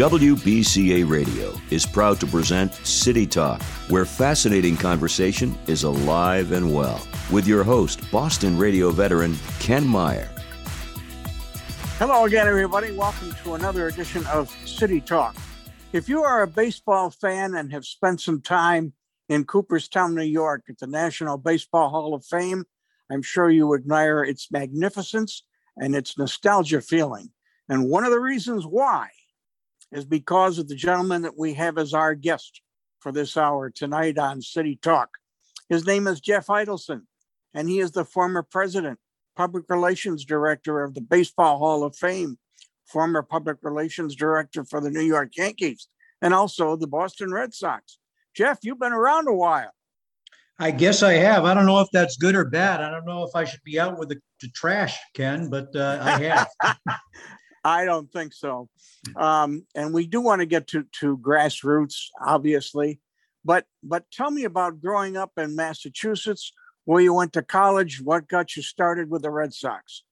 WBCA 0.00 1.06
Radio 1.06 1.52
is 1.68 1.84
proud 1.84 2.18
to 2.20 2.26
present 2.26 2.72
City 2.86 3.26
Talk, 3.26 3.60
where 3.90 4.06
fascinating 4.06 4.74
conversation 4.74 5.54
is 5.66 5.82
alive 5.82 6.52
and 6.52 6.74
well, 6.74 7.06
with 7.30 7.46
your 7.46 7.62
host, 7.62 8.10
Boston 8.10 8.56
radio 8.56 8.92
veteran 8.92 9.36
Ken 9.58 9.86
Meyer. 9.86 10.30
Hello 11.98 12.24
again, 12.24 12.48
everybody. 12.48 12.92
Welcome 12.92 13.34
to 13.44 13.52
another 13.52 13.88
edition 13.88 14.24
of 14.28 14.48
City 14.64 15.02
Talk. 15.02 15.36
If 15.92 16.08
you 16.08 16.22
are 16.22 16.44
a 16.44 16.46
baseball 16.46 17.10
fan 17.10 17.54
and 17.54 17.70
have 17.70 17.84
spent 17.84 18.22
some 18.22 18.40
time 18.40 18.94
in 19.28 19.44
Cooperstown, 19.44 20.14
New 20.14 20.22
York 20.22 20.62
at 20.70 20.78
the 20.78 20.86
National 20.86 21.36
Baseball 21.36 21.90
Hall 21.90 22.14
of 22.14 22.24
Fame, 22.24 22.64
I'm 23.12 23.20
sure 23.20 23.50
you 23.50 23.74
admire 23.74 24.24
its 24.24 24.50
magnificence 24.50 25.44
and 25.76 25.94
its 25.94 26.16
nostalgia 26.16 26.80
feeling. 26.80 27.32
And 27.68 27.90
one 27.90 28.04
of 28.04 28.12
the 28.12 28.20
reasons 28.20 28.64
why 28.64 29.10
is 29.92 30.04
because 30.04 30.58
of 30.58 30.68
the 30.68 30.74
gentleman 30.74 31.22
that 31.22 31.38
we 31.38 31.54
have 31.54 31.78
as 31.78 31.94
our 31.94 32.14
guest 32.14 32.60
for 33.00 33.12
this 33.12 33.36
hour 33.36 33.70
tonight 33.70 34.18
on 34.18 34.42
City 34.42 34.78
Talk. 34.80 35.10
His 35.68 35.86
name 35.86 36.06
is 36.06 36.20
Jeff 36.20 36.46
Idelson, 36.46 37.02
and 37.54 37.68
he 37.68 37.80
is 37.80 37.92
the 37.92 38.04
former 38.04 38.42
president, 38.42 38.98
public 39.36 39.64
relations 39.68 40.24
director 40.24 40.82
of 40.82 40.94
the 40.94 41.00
Baseball 41.00 41.58
Hall 41.58 41.84
of 41.84 41.96
Fame, 41.96 42.38
former 42.86 43.22
public 43.22 43.58
relations 43.62 44.14
director 44.14 44.64
for 44.64 44.80
the 44.80 44.90
New 44.90 45.00
York 45.00 45.36
Yankees, 45.36 45.88
and 46.22 46.34
also 46.34 46.76
the 46.76 46.86
Boston 46.86 47.32
Red 47.32 47.54
Sox. 47.54 47.98
Jeff, 48.34 48.58
you've 48.62 48.80
been 48.80 48.92
around 48.92 49.28
a 49.28 49.34
while. 49.34 49.72
I 50.58 50.70
guess 50.70 51.02
I 51.02 51.14
have. 51.14 51.44
I 51.44 51.54
don't 51.54 51.64
know 51.64 51.80
if 51.80 51.88
that's 51.90 52.18
good 52.18 52.36
or 52.36 52.44
bad. 52.44 52.82
I 52.82 52.90
don't 52.90 53.06
know 53.06 53.24
if 53.24 53.34
I 53.34 53.44
should 53.44 53.62
be 53.64 53.80
out 53.80 53.98
with 53.98 54.10
the, 54.10 54.20
the 54.42 54.48
trash, 54.48 54.98
Ken, 55.14 55.48
but 55.48 55.74
uh, 55.74 55.98
I 56.02 56.22
have. 56.22 56.48
I 57.64 57.84
don't 57.84 58.10
think 58.10 58.32
so. 58.32 58.68
Um, 59.16 59.66
and 59.74 59.92
we 59.92 60.06
do 60.06 60.20
want 60.20 60.40
to 60.40 60.46
get 60.46 60.66
to 60.68 60.84
to 61.00 61.18
grassroots, 61.18 62.06
obviously, 62.24 63.00
but 63.44 63.66
but 63.82 64.10
tell 64.10 64.30
me 64.30 64.44
about 64.44 64.80
growing 64.80 65.16
up 65.16 65.32
in 65.36 65.56
Massachusetts, 65.56 66.52
where 66.84 67.00
you 67.00 67.14
went 67.14 67.32
to 67.34 67.42
college. 67.42 68.00
What 68.02 68.28
got 68.28 68.56
you 68.56 68.62
started 68.62 69.10
with 69.10 69.22
the 69.22 69.30
Red 69.30 69.52
Sox? 69.52 70.04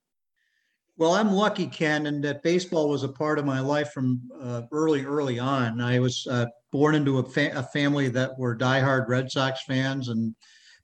Well, 0.99 1.15
I'm 1.15 1.33
lucky, 1.33 1.69
Ken, 1.69 2.07
and 2.07 2.25
that 2.25 2.43
baseball 2.43 2.89
was 2.89 3.05
a 3.05 3.09
part 3.09 3.39
of 3.39 3.45
my 3.45 3.61
life 3.61 3.93
from 3.93 4.21
uh, 4.43 4.63
early, 4.73 5.05
early 5.05 5.39
on. 5.39 5.81
I 5.81 6.01
was 6.01 6.27
uh, 6.29 6.47
born 6.73 6.97
into 6.97 7.19
a, 7.19 7.23
fa- 7.23 7.53
a 7.55 7.63
family 7.63 8.09
that 8.09 8.37
were 8.37 8.57
diehard 8.57 9.07
Red 9.07 9.31
Sox 9.31 9.63
fans 9.63 10.09
and 10.09 10.35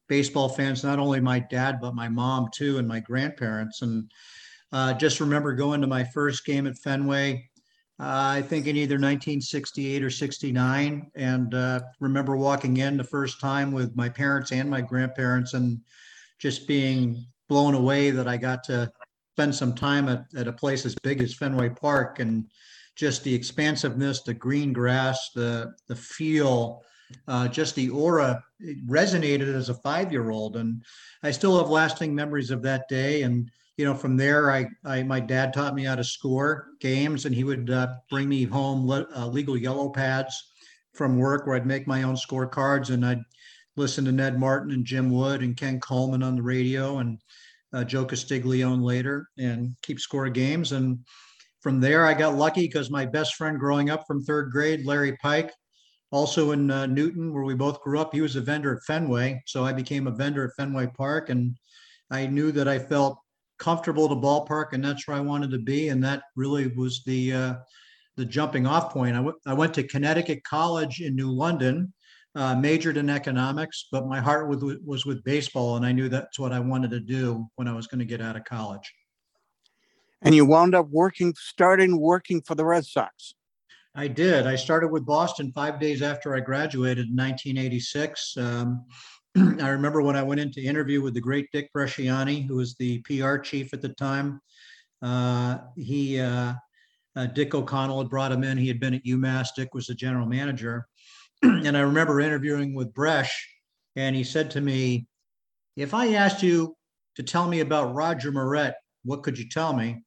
baseball 0.09 0.49
fans. 0.49 0.85
Not 0.85 1.01
only 1.01 1.19
my 1.19 1.41
dad, 1.41 1.81
but 1.81 1.97
my 1.97 2.09
mom 2.09 2.49
too, 2.55 2.79
and 2.79 2.87
my 2.87 3.01
grandparents. 3.01 3.83
And 3.83 4.09
uh, 4.75 4.93
just 4.93 5.21
remember 5.21 5.53
going 5.53 5.81
to 5.81 5.87
my 5.87 6.03
first 6.03 6.45
game 6.45 6.67
at 6.67 6.77
Fenway, 6.77 7.49
uh, 8.01 8.35
I 8.35 8.43
think 8.43 8.67
in 8.67 8.77
either 8.77 8.97
1968 8.97 10.03
or 10.03 10.11
69, 10.11 11.13
and 11.15 11.55
uh, 11.55 11.81
remember 12.01 12.37
walking 12.37 12.79
in 12.79 12.97
the 12.97 13.05
first 13.05 13.41
time 13.41 13.71
with 13.71 13.95
my 13.95 14.09
parents 14.09 14.51
and 14.51 14.69
my 14.69 14.81
grandparents 14.81 15.55
and 15.55 15.79
just 16.41 16.67
being 16.67 17.25
blown 17.49 17.75
away 17.75 18.11
that 18.11 18.27
I 18.27 18.37
got 18.37 18.65
to 18.65 18.91
spend 19.35 19.55
some 19.55 19.77
time 19.77 20.09
at, 20.09 20.25
at 20.37 20.49
a 20.49 20.53
place 20.53 20.85
as 20.85 20.97
big 21.05 21.23
as 21.23 21.35
Fenway 21.35 21.69
Park 21.69 22.19
and 22.19 22.51
just 22.97 23.23
the 23.23 23.33
expansiveness, 23.33 24.23
the 24.23 24.35
green 24.35 24.73
grass, 24.73 25.31
the 25.37 25.73
the 25.87 25.95
feel, 25.95 26.83
uh, 27.29 27.47
just 27.47 27.77
the 27.77 27.91
aura 27.91 28.43
resonated 28.89 29.55
as 29.55 29.69
a 29.69 29.75
five 29.75 30.11
year 30.11 30.31
old, 30.31 30.57
and 30.57 30.83
I 31.23 31.31
still 31.31 31.59
have 31.59 31.71
lasting 31.71 32.13
memories 32.13 32.51
of 32.51 32.63
that 32.63 32.89
day. 32.89 33.23
And 33.23 33.51
you 33.77 33.85
know, 33.85 33.95
from 33.95 34.17
there, 34.17 34.51
I, 34.51 34.67
I 34.85 35.03
my 35.03 35.21
dad 35.21 35.53
taught 35.53 35.75
me 35.75 35.85
how 35.85 35.97
to 35.97 36.05
score 36.05 36.69
games, 36.81 37.25
and 37.25 37.35
he 37.35 37.45
would 37.45 37.71
uh, 37.71 37.89
bring 38.11 38.29
me 38.29 38.45
home 38.45 38.87
le- 38.87 39.09
uh, 39.17 39.27
legal 39.27 39.57
yellow 39.57 39.89
pads 39.89 40.53
from 40.93 41.19
work 41.19 41.47
where 41.47 41.57
I'd 41.57 41.67
make 41.67 41.87
my 41.87 42.05
own 42.05 42.15
scorecards, 42.15 42.91
and 42.91 43.05
I'd 43.05 43.23
listen 43.77 44.05
to 44.05 44.13
Ned 44.13 44.39
Martin 44.39 44.71
and 44.73 44.85
Jim 44.85 45.11
Wood 45.11 45.43
and 45.43 45.57
Ken 45.57 45.81
Coleman 45.81 46.23
on 46.23 46.37
the 46.37 46.43
radio, 46.43 46.99
and 46.99 47.19
uh, 47.73 47.83
Joe 47.83 48.05
Castiglione 48.05 48.83
later, 48.83 49.29
and 49.39 49.75
keep 49.83 49.99
score 49.99 50.29
games. 50.29 50.71
And 50.71 51.01
from 51.61 51.81
there, 51.81 52.07
I 52.07 52.15
got 52.15 52.37
lucky 52.37 52.63
because 52.63 52.91
my 52.91 53.05
best 53.05 53.35
friend 53.35 53.59
growing 53.59 53.91
up 53.91 54.05
from 54.07 54.23
third 54.23 54.53
grade, 54.53 54.87
Larry 54.87 55.17
Pike, 55.17 55.51
also 56.13 56.53
in 56.53 56.71
uh, 56.71 56.87
Newton, 56.87 57.35
where 57.35 57.43
we 57.43 57.55
both 57.55 57.81
grew 57.81 57.99
up, 57.99 58.15
he 58.15 58.21
was 58.21 58.37
a 58.37 58.41
vendor 58.41 58.77
at 58.77 58.85
Fenway, 58.85 59.43
so 59.47 59.65
I 59.65 59.73
became 59.73 60.07
a 60.07 60.13
vendor 60.13 60.45
at 60.45 60.55
Fenway 60.57 60.87
Park, 60.97 61.31
and 61.31 61.57
I 62.09 62.29
knew 62.29 62.53
that 62.53 62.69
I 62.69 62.79
felt 62.79 63.19
comfortable 63.59 64.09
to 64.09 64.15
ballpark, 64.15 64.73
and 64.73 64.85
that's 64.85 65.07
where 65.07 65.17
I 65.17 65.21
wanted 65.21 65.51
to 65.53 65.59
be. 65.59 65.89
And 65.89 66.03
that 66.05 66.25
really 66.37 66.69
was 66.69 67.03
the 67.05 67.33
uh, 67.33 67.55
the 68.17 68.25
jumping 68.25 68.67
off 68.67 68.93
point. 68.93 69.15
I, 69.15 69.19
w- 69.19 69.39
I 69.47 69.55
went 69.55 69.75
to 69.75 69.83
Connecticut 69.83 70.45
College 70.45 71.01
in 71.01 71.17
New 71.17 71.31
London, 71.31 71.93
uh, 72.35 72.55
majored 72.55 72.97
in 72.97 73.11
economics, 73.11 73.87
but 73.91 74.07
my 74.07 74.21
heart 74.21 74.49
was, 74.49 74.63
was 74.85 75.05
with 75.05 75.25
baseball, 75.25 75.77
and 75.77 75.85
I 75.85 75.93
knew 75.93 76.09
that's 76.09 76.39
what 76.39 76.53
I 76.53 76.61
wanted 76.61 76.91
to 76.93 77.01
do 77.01 77.47
when 77.57 77.69
I 77.69 77.73
was 77.73 77.87
going 77.87 77.99
to 77.99 78.05
get 78.05 78.21
out 78.21 78.37
of 78.37 78.45
college. 78.45 78.93
And 80.23 80.35
you 80.35 80.47
wound 80.47 80.75
up 80.75 80.89
working, 80.91 81.35
starting 81.37 82.01
working 82.01 82.41
for 82.41 82.55
the 82.55 82.65
Red 82.65 82.87
Sox. 82.87 83.35
I 83.95 84.09
did. 84.09 84.47
I 84.47 84.57
started 84.57 84.89
with 84.89 85.07
Boston 85.07 85.53
five 85.53 85.79
days 85.79 86.03
after 86.03 86.35
I 86.35 86.41
graduated 86.41 87.07
in 87.07 87.17
1986. 87.17 88.37
Um, 88.37 88.85
I 89.61 89.69
remember 89.69 90.01
when 90.01 90.15
I 90.15 90.23
went 90.23 90.41
in 90.41 90.53
to 90.53 90.63
interview 90.63 91.03
with 91.03 91.15
the 91.15 91.21
great 91.21 91.51
Dick 91.53 91.71
Bresciani, 91.77 92.47
who 92.47 92.57
was 92.57 92.75
the 92.75 93.01
PR 93.01 93.39
chief 93.39 93.75
at 93.75 93.83
the 93.83 93.89
time. 93.91 94.41
Uh, 95.03 95.59
he, 95.77 96.21
uh, 96.21 96.55
uh, 97.17 97.27
Dick 97.27 97.55
O'Connell 97.55 98.01
had 98.01 98.11
brought 98.11 98.31
him 98.31 98.45
in. 98.45 98.57
He 98.57 98.69
had 98.69 98.79
been 98.79 98.95
at 98.95 99.05
UMass. 99.05 99.49
Dick 99.57 99.75
was 99.75 99.87
the 99.87 99.95
general 99.95 100.27
manager. 100.27 100.87
and 101.43 101.77
I 101.77 101.81
remember 101.81 102.21
interviewing 102.21 102.75
with 102.75 102.95
Bresh, 102.95 103.31
and 103.97 104.15
he 104.15 104.23
said 104.23 104.53
to 104.53 104.61
me, 104.61 105.09
If 105.77 105.95
I 105.95 106.15
asked 106.15 106.43
you 106.43 106.77
to 107.17 107.25
tell 107.25 107.49
me 107.49 107.61
about 107.61 107.95
Roger 107.95 108.31
Moret, 108.31 108.75
what 109.05 109.25
could 109.25 109.37
you 109.37 109.49
tell 109.49 109.73
me? 109.73 110.05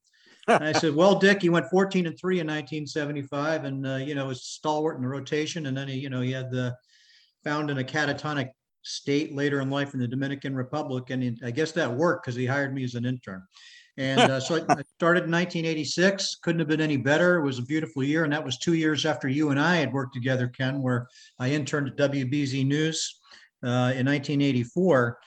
and 0.48 0.64
I 0.64 0.72
said, 0.72 0.96
Well, 0.96 1.20
Dick, 1.20 1.42
he 1.42 1.50
went 1.50 1.70
14 1.70 2.08
and 2.08 2.18
three 2.18 2.40
in 2.40 2.48
1975, 2.48 3.66
and 3.66 3.86
uh, 3.86 3.96
you 3.96 4.16
know 4.16 4.28
was 4.28 4.44
stalwart 4.44 4.96
in 4.96 5.02
the 5.02 5.10
rotation, 5.10 5.66
and 5.66 5.76
then 5.76 5.90
he, 5.90 6.00
you 6.00 6.10
know, 6.10 6.22
he 6.22 6.32
had 6.32 6.50
the 6.50 6.76
found 7.44 7.70
in 7.70 7.78
a 7.78 7.84
catatonic 7.84 8.50
state 8.88 9.36
later 9.36 9.62
in 9.62 9.70
life 9.70 9.94
in 9.94 10.00
the 10.00 10.08
Dominican 10.08 10.56
Republic. 10.56 11.10
And 11.10 11.40
I 11.44 11.52
guess 11.52 11.72
that 11.74 11.92
worked 11.92 12.26
because 12.26 12.36
he 12.36 12.46
hired 12.46 12.74
me 12.74 12.84
as 12.84 12.96
an 12.96 13.06
intern. 13.06 13.44
And 13.98 14.20
uh, 14.20 14.40
so 14.40 14.56
I 14.56 14.84
started 14.96 15.24
in 15.24 15.32
1986. 15.32 16.38
Couldn't 16.44 16.60
have 16.60 16.68
been 16.68 16.82
any 16.82 16.98
better. 16.98 17.38
It 17.38 17.44
was 17.44 17.60
a 17.60 17.64
beautiful 17.64 18.04
year. 18.04 18.24
And 18.24 18.34
that 18.34 18.46
was 18.46 18.60
two 18.60 18.74
years 18.74 19.06
after 19.06 19.28
you 19.28 19.50
and 19.50 19.60
I 19.60 19.78
had 19.78 19.92
worked 19.92 20.14
together, 20.14 20.48
Ken, 20.48 20.82
where 20.82 21.08
I 21.40 21.50
interned 21.50 21.88
at 21.88 22.12
WBZ 22.12 22.66
News 22.66 23.20
uh, 23.64 23.94
in 23.96 24.06
1984. 24.06 25.18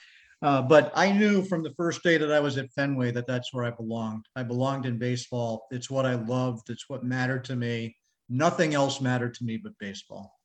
Uh, 0.43 0.63
but 0.63 0.91
I 0.95 1.13
knew 1.13 1.45
from 1.45 1.63
the 1.63 1.75
first 1.77 2.03
day 2.03 2.17
that 2.17 2.33
I 2.33 2.41
was 2.41 2.57
at 2.57 2.73
Fenway 2.73 3.11
that 3.11 3.27
that's 3.27 3.53
where 3.53 3.65
I 3.65 3.71
belonged. 3.71 4.25
I 4.37 4.43
belonged 4.43 4.87
in 4.87 4.99
baseball. 4.99 5.67
It's 5.71 5.91
what 5.91 6.07
I 6.07 6.15
loved. 6.15 6.71
It's 6.71 6.89
what 6.89 7.05
mattered 7.05 7.45
to 7.47 7.57
me. 7.57 7.97
Nothing 8.29 8.75
else 8.75 9.01
mattered 9.01 9.35
to 9.35 9.45
me 9.45 9.59
but 9.59 9.73
baseball. 9.79 10.40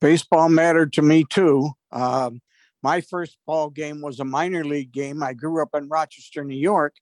Baseball 0.00 0.48
mattered 0.48 0.92
to 0.94 1.02
me 1.02 1.24
too. 1.28 1.70
Um, 1.92 2.40
my 2.82 3.00
first 3.00 3.36
ball 3.46 3.70
game 3.70 4.00
was 4.00 4.20
a 4.20 4.24
minor 4.24 4.64
league 4.64 4.92
game. 4.92 5.22
I 5.22 5.32
grew 5.32 5.62
up 5.62 5.70
in 5.74 5.88
Rochester, 5.88 6.44
New 6.44 6.56
York, 6.56 6.94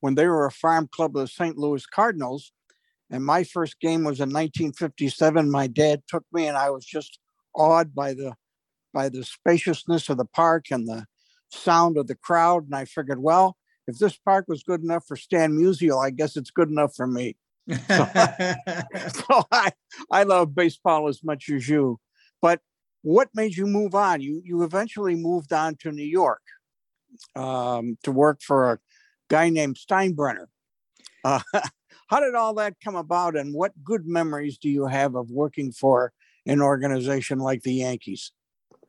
when 0.00 0.14
they 0.14 0.26
were 0.26 0.46
a 0.46 0.50
farm 0.50 0.88
club 0.90 1.16
of 1.16 1.22
the 1.22 1.28
St. 1.28 1.58
Louis 1.58 1.84
Cardinals. 1.86 2.52
And 3.10 3.24
my 3.24 3.44
first 3.44 3.80
game 3.80 4.04
was 4.04 4.20
in 4.20 4.28
1957. 4.28 5.50
My 5.50 5.66
dad 5.66 6.02
took 6.08 6.24
me, 6.32 6.46
and 6.46 6.56
I 6.56 6.70
was 6.70 6.84
just 6.84 7.18
awed 7.54 7.94
by 7.94 8.14
the 8.14 8.34
by 8.92 9.08
the 9.08 9.22
spaciousness 9.22 10.08
of 10.08 10.16
the 10.16 10.24
park 10.24 10.66
and 10.70 10.88
the 10.88 11.06
sound 11.50 11.96
of 11.98 12.06
the 12.06 12.14
crowd. 12.14 12.64
And 12.64 12.74
I 12.74 12.84
figured, 12.84 13.22
well, 13.22 13.56
if 13.86 13.98
this 13.98 14.16
park 14.16 14.46
was 14.48 14.62
good 14.62 14.82
enough 14.82 15.04
for 15.06 15.16
Stan 15.16 15.52
Musial, 15.52 16.04
I 16.04 16.10
guess 16.10 16.36
it's 16.36 16.50
good 16.50 16.68
enough 16.68 16.94
for 16.94 17.06
me. 17.06 17.36
So, 17.86 18.06
so 19.08 19.44
I, 19.52 19.72
I 20.10 20.22
love 20.22 20.54
baseball 20.54 21.06
as 21.06 21.22
much 21.22 21.50
as 21.50 21.68
you. 21.68 22.00
But 22.40 22.60
what 23.02 23.28
made 23.34 23.56
you 23.56 23.66
move 23.66 23.94
on? 23.94 24.20
You 24.20 24.42
you 24.44 24.62
eventually 24.62 25.14
moved 25.14 25.52
on 25.52 25.76
to 25.76 25.92
New 25.92 26.04
York 26.04 26.42
um, 27.34 27.98
to 28.02 28.12
work 28.12 28.40
for 28.42 28.72
a 28.72 28.78
guy 29.28 29.48
named 29.48 29.76
Steinbrenner. 29.76 30.46
Uh, 31.24 31.40
how 32.08 32.20
did 32.20 32.34
all 32.34 32.54
that 32.54 32.74
come 32.82 32.96
about, 32.96 33.36
and 33.36 33.54
what 33.54 33.72
good 33.84 34.06
memories 34.06 34.58
do 34.58 34.68
you 34.68 34.86
have 34.86 35.14
of 35.14 35.30
working 35.30 35.72
for 35.72 36.12
an 36.46 36.60
organization 36.62 37.38
like 37.38 37.62
the 37.62 37.74
Yankees? 37.74 38.32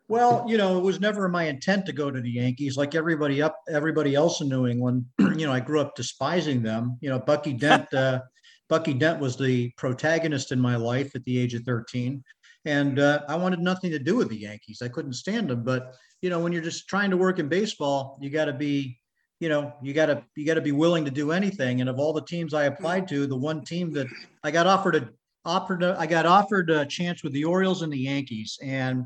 Well, 0.07 0.43
you 0.47 0.57
know, 0.57 0.75
it 0.75 0.81
was 0.81 0.99
never 0.99 1.29
my 1.29 1.43
intent 1.43 1.85
to 1.85 1.91
go 1.91 2.09
to 2.09 2.19
the 2.19 2.31
Yankees. 2.31 2.75
Like 2.77 2.95
everybody 2.95 3.43
up, 3.43 3.59
everybody 3.69 4.15
else 4.15 4.41
in 4.41 4.49
New 4.49 4.65
England, 4.65 5.05
you 5.19 5.45
know, 5.45 5.51
I 5.51 5.59
grew 5.59 5.79
up 5.79 5.95
despising 5.95 6.63
them. 6.63 6.97
You 6.99 7.11
know, 7.11 7.19
Bucky 7.19 7.53
Dent, 7.53 7.93
uh, 7.93 8.21
Bucky 8.69 8.95
Dent 8.95 9.19
was 9.19 9.37
the 9.37 9.69
protagonist 9.77 10.51
in 10.51 10.59
my 10.59 10.75
life 10.75 11.15
at 11.15 11.23
the 11.25 11.37
age 11.37 11.53
of 11.53 11.61
13 11.63 12.23
and 12.65 12.99
uh, 12.99 13.21
I 13.27 13.35
wanted 13.35 13.59
nothing 13.59 13.91
to 13.91 13.99
do 13.99 14.17
with 14.17 14.29
the 14.29 14.39
Yankees. 14.39 14.81
I 14.81 14.89
couldn't 14.89 15.13
stand 15.13 15.49
them. 15.49 15.63
But 15.63 15.95
you 16.21 16.29
know, 16.29 16.39
when 16.39 16.51
you're 16.51 16.61
just 16.61 16.87
trying 16.87 17.09
to 17.11 17.17
work 17.17 17.39
in 17.39 17.47
baseball, 17.47 18.17
you 18.21 18.29
got 18.29 18.45
to 18.45 18.53
be, 18.53 18.99
you 19.39 19.49
know, 19.49 19.73
you 19.81 19.93
got 19.93 20.07
to 20.07 20.23
you 20.35 20.45
got 20.45 20.55
to 20.55 20.61
be 20.61 20.71
willing 20.71 21.05
to 21.05 21.11
do 21.11 21.31
anything. 21.31 21.81
And 21.81 21.89
of 21.89 21.99
all 21.99 22.13
the 22.13 22.25
teams 22.25 22.53
I 22.53 22.65
applied 22.65 23.07
to, 23.09 23.27
the 23.27 23.35
one 23.35 23.63
team 23.63 23.93
that 23.93 24.07
I 24.43 24.51
got 24.51 24.67
offered 24.67 24.95
a 24.95 25.09
offered. 25.45 25.83
A, 25.83 25.95
I 25.99 26.05
got 26.05 26.25
offered 26.25 26.69
a 26.69 26.85
chance 26.85 27.23
with 27.23 27.33
the 27.33 27.45
Orioles 27.45 27.81
and 27.81 27.91
the 27.91 27.97
Yankees, 27.97 28.57
and 28.61 29.05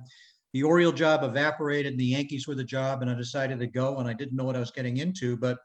the 0.53 0.63
Oriole 0.63 0.91
job 0.91 1.23
evaporated, 1.23 1.93
and 1.93 1.99
the 1.99 2.05
Yankees 2.05 2.47
were 2.47 2.55
the 2.55 2.63
job, 2.63 3.01
and 3.01 3.09
I 3.09 3.15
decided 3.15 3.59
to 3.59 3.67
go. 3.67 3.97
And 3.97 4.07
I 4.07 4.13
didn't 4.13 4.35
know 4.35 4.43
what 4.43 4.55
I 4.55 4.59
was 4.59 4.71
getting 4.71 4.97
into, 4.97 5.37
but 5.37 5.57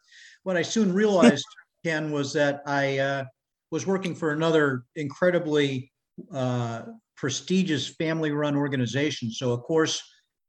what 0.42 0.56
I 0.56 0.62
soon 0.62 0.92
realized, 0.92 1.44
Ken, 1.84 2.10
was 2.10 2.32
that 2.34 2.62
I 2.66 2.98
uh, 2.98 3.24
was 3.70 3.86
working 3.86 4.14
for 4.14 4.32
another 4.32 4.84
incredibly 4.96 5.92
uh, 6.32 6.82
prestigious 7.18 7.88
family-run 7.88 8.56
organization. 8.56 9.30
So, 9.30 9.52
of 9.52 9.62
course, 9.62 10.02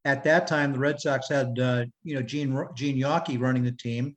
at 0.06 0.24
that 0.24 0.48
time, 0.48 0.71
the 0.71 0.80
Red 0.80 1.01
Sox 1.01 1.27
had 1.27 1.60
uh, 1.60 1.86
you 2.04 2.16
know 2.16 2.21
Jean 2.21 2.66
Jean 2.75 2.98
Yawkey 2.98 3.39
running 3.39 3.63
the 3.63 3.74
team, 3.74 4.16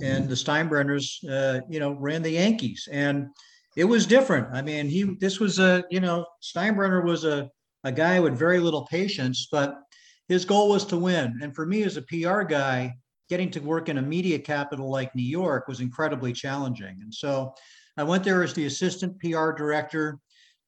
and 0.00 0.28
the 0.28 0.34
Steinbrenners 0.34 1.18
uh, 1.28 1.60
you 1.68 1.80
know 1.80 1.92
ran 1.92 2.22
the 2.22 2.30
Yankees, 2.30 2.88
and 2.90 3.26
it 3.76 3.84
was 3.84 4.06
different. 4.06 4.48
I 4.54 4.62
mean, 4.62 4.88
he 4.88 5.16
this 5.20 5.38
was 5.38 5.58
a 5.58 5.84
you 5.90 6.00
know 6.00 6.24
Steinbrenner 6.42 7.04
was 7.04 7.24
a 7.24 7.50
a 7.84 7.92
guy 7.92 8.20
with 8.20 8.38
very 8.38 8.60
little 8.60 8.86
patience, 8.86 9.48
but 9.50 9.74
his 10.28 10.44
goal 10.44 10.68
was 10.68 10.84
to 10.86 10.96
win. 10.96 11.38
And 11.42 11.54
for 11.54 11.66
me 11.66 11.82
as 11.82 11.96
a 11.96 12.02
PR 12.02 12.42
guy, 12.42 12.94
getting 13.28 13.50
to 13.50 13.60
work 13.60 13.88
in 13.88 13.98
a 13.98 14.02
media 14.02 14.38
capital 14.38 14.90
like 14.90 15.14
New 15.14 15.22
York 15.22 15.66
was 15.66 15.80
incredibly 15.80 16.32
challenging. 16.32 16.98
And 17.02 17.12
so 17.12 17.54
I 17.96 18.04
went 18.04 18.22
there 18.22 18.42
as 18.42 18.52
the 18.54 18.66
assistant 18.66 19.18
PR 19.20 19.52
director 19.52 20.18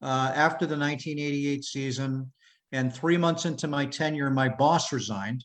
uh, 0.02 0.32
after 0.34 0.66
the 0.66 0.76
1988 0.76 1.64
season. 1.64 2.32
And 2.72 2.94
three 2.94 3.16
months 3.16 3.44
into 3.44 3.68
my 3.68 3.84
tenure, 3.84 4.30
my 4.30 4.48
boss 4.48 4.92
resigned. 4.92 5.44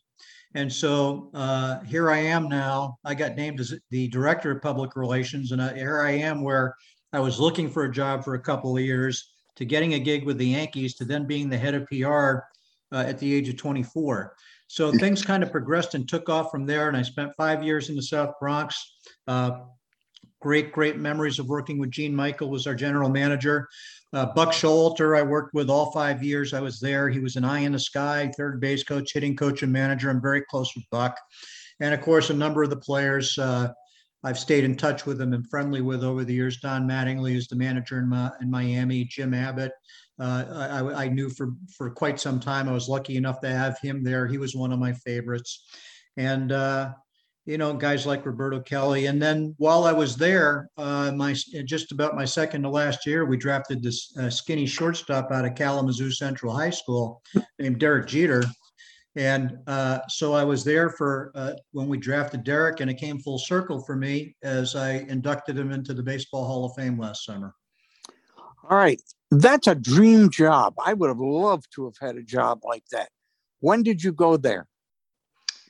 And 0.55 0.71
so 0.71 1.29
uh, 1.33 1.81
here 1.81 2.09
I 2.09 2.19
am 2.19 2.47
now. 2.47 2.97
I 3.05 3.13
got 3.13 3.35
named 3.35 3.59
as 3.59 3.73
the 3.91 4.07
director 4.07 4.51
of 4.51 4.61
public 4.61 4.95
relations, 4.95 5.51
and 5.51 5.61
I, 5.61 5.75
here 5.75 6.01
I 6.01 6.11
am 6.11 6.41
where 6.41 6.75
I 7.13 7.19
was 7.19 7.39
looking 7.39 7.69
for 7.69 7.83
a 7.83 7.91
job 7.91 8.23
for 8.23 8.35
a 8.35 8.41
couple 8.41 8.75
of 8.75 8.83
years 8.83 9.33
to 9.57 9.65
getting 9.65 9.93
a 9.95 9.99
gig 9.99 10.25
with 10.25 10.37
the 10.37 10.47
Yankees 10.47 10.95
to 10.95 11.05
then 11.05 11.25
being 11.25 11.49
the 11.49 11.57
head 11.57 11.73
of 11.73 11.85
PR 11.87 12.39
uh, 12.91 13.03
at 13.05 13.19
the 13.19 13.33
age 13.33 13.49
of 13.49 13.57
24. 13.57 14.35
So 14.67 14.91
things 14.91 15.23
kind 15.23 15.43
of 15.43 15.51
progressed 15.51 15.95
and 15.95 16.07
took 16.07 16.29
off 16.29 16.51
from 16.51 16.65
there. 16.65 16.87
And 16.87 16.97
I 16.97 17.01
spent 17.01 17.31
five 17.37 17.63
years 17.63 17.89
in 17.89 17.95
the 17.95 18.01
South 18.01 18.33
Bronx. 18.39 18.97
Uh, 19.27 19.59
great, 20.41 20.71
great 20.71 20.97
memories 20.97 21.39
of 21.39 21.47
working 21.47 21.79
with 21.79 21.91
Gene 21.91 22.15
Michael 22.15 22.49
was 22.49 22.67
our 22.67 22.75
general 22.75 23.09
manager. 23.09 23.67
Uh, 24.13 24.25
Buck 24.33 24.49
Showalter, 24.49 25.17
I 25.17 25.21
worked 25.21 25.53
with 25.53 25.69
all 25.69 25.91
five 25.91 26.23
years 26.23 26.53
I 26.53 26.61
was 26.61 26.79
there. 26.79 27.09
He 27.09 27.19
was 27.19 27.35
an 27.35 27.43
eye 27.43 27.59
in 27.59 27.73
the 27.73 27.79
sky, 27.79 28.31
third 28.37 28.61
base 28.61 28.83
coach, 28.83 29.13
hitting 29.13 29.35
coach, 29.35 29.63
and 29.63 29.71
manager. 29.71 30.09
I'm 30.09 30.21
very 30.21 30.41
close 30.49 30.73
with 30.75 30.85
Buck. 30.91 31.17
And 31.79 31.93
of 31.93 32.01
course, 32.01 32.29
a 32.29 32.33
number 32.33 32.63
of 32.63 32.69
the 32.69 32.77
players, 32.77 33.37
uh, 33.37 33.73
I've 34.23 34.39
stayed 34.39 34.63
in 34.63 34.75
touch 34.75 35.05
with 35.05 35.17
them 35.17 35.33
and 35.33 35.47
friendly 35.49 35.81
with 35.81 36.03
over 36.03 36.23
the 36.23 36.33
years. 36.33 36.57
Don 36.57 36.87
Mattingly 36.87 37.35
is 37.35 37.47
the 37.47 37.55
manager 37.55 37.99
in, 37.99 38.09
my, 38.09 38.31
in 38.41 38.49
Miami. 38.49 39.03
Jim 39.05 39.33
Abbott, 39.33 39.71
uh, 40.19 40.45
I, 40.49 41.03
I, 41.03 41.07
knew 41.07 41.29
for 41.29 41.51
for 41.77 41.91
quite 41.91 42.19
some 42.19 42.39
time. 42.39 42.67
I 42.67 42.73
was 42.73 42.89
lucky 42.89 43.17
enough 43.17 43.39
to 43.41 43.49
have 43.49 43.77
him 43.79 44.03
there. 44.03 44.25
He 44.25 44.39
was 44.39 44.55
one 44.55 44.73
of 44.73 44.79
my 44.79 44.93
favorites, 44.93 45.63
and 46.17 46.51
uh, 46.51 46.93
you 47.47 47.57
know 47.57 47.73
guys 47.73 48.05
like 48.05 48.25
Roberto 48.25 48.59
Kelly. 48.59 49.07
And 49.07 49.19
then 49.21 49.55
while 49.57 49.85
I 49.85 49.91
was 49.91 50.15
there, 50.15 50.69
uh, 50.77 51.11
my 51.15 51.33
just 51.65 51.91
about 51.91 52.15
my 52.15 52.25
second 52.25 52.61
to 52.63 52.69
last 52.69 53.07
year, 53.07 53.25
we 53.25 53.37
drafted 53.37 53.81
this 53.81 54.15
uh, 54.17 54.29
skinny 54.29 54.67
shortstop 54.67 55.31
out 55.31 55.45
of 55.45 55.55
Kalamazoo 55.55 56.11
Central 56.11 56.53
High 56.53 56.69
School 56.69 57.21
named 57.59 57.79
Derek 57.79 58.07
Jeter 58.07 58.43
and 59.17 59.57
uh, 59.65 59.99
so 60.07 60.33
I 60.33 60.43
was 60.43 60.63
there 60.63 60.91
for 60.91 61.31
uh, 61.33 61.53
when 61.71 61.87
we 61.87 61.97
drafted 61.97 62.43
Derek, 62.43 62.81
and 62.81 62.89
it 62.89 62.99
came 62.99 63.17
full 63.17 63.39
circle 63.39 63.81
for 63.81 63.95
me 63.95 64.35
as 64.43 64.75
I 64.75 65.05
inducted 65.09 65.57
him 65.57 65.71
into 65.71 65.95
the 65.95 66.03
Baseball 66.03 66.45
Hall 66.45 66.65
of 66.65 66.75
Fame 66.75 66.99
last 66.99 67.25
summer. 67.25 67.55
All 68.69 68.77
right. 68.77 69.01
That's 69.31 69.65
a 69.65 69.73
dream 69.73 70.29
job. 70.29 70.75
I 70.85 70.93
would 70.93 71.07
have 71.07 71.19
loved 71.19 71.65
to 71.73 71.85
have 71.85 71.95
had 71.99 72.15
a 72.15 72.21
job 72.21 72.59
like 72.63 72.83
that. 72.91 73.09
When 73.59 73.81
did 73.81 74.03
you 74.03 74.11
go 74.11 74.37
there? 74.37 74.67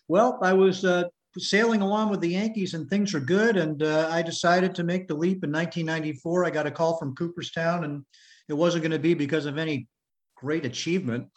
Well, 0.10 0.40
I 0.42 0.52
was 0.52 0.84
uh, 0.84 1.06
sailing 1.38 1.82
along 1.82 2.10
with 2.10 2.22
the 2.22 2.30
Yankees 2.30 2.74
and 2.74 2.90
things 2.90 3.14
were 3.14 3.20
good. 3.20 3.58
And 3.58 3.84
uh, 3.84 4.10
I 4.12 4.22
decided 4.22 4.76
to 4.76 4.84
make 4.84 5.08
the 5.08 5.16
leap 5.16 5.44
in 5.44 5.52
1994. 5.52 6.46
I 6.46 6.50
got 6.50 6.68
a 6.68 6.72
call 6.72 6.98
from 6.98 7.16
Cooperstown, 7.16 7.84
and 7.84 8.06
it 8.50 8.54
wasn't 8.54 8.84
going 8.84 8.92
to 8.92 9.00
be 9.00 9.14
because 9.14 9.46
of 9.46 9.58
any 9.58 9.88
great 10.36 10.66
achievement 10.66 11.28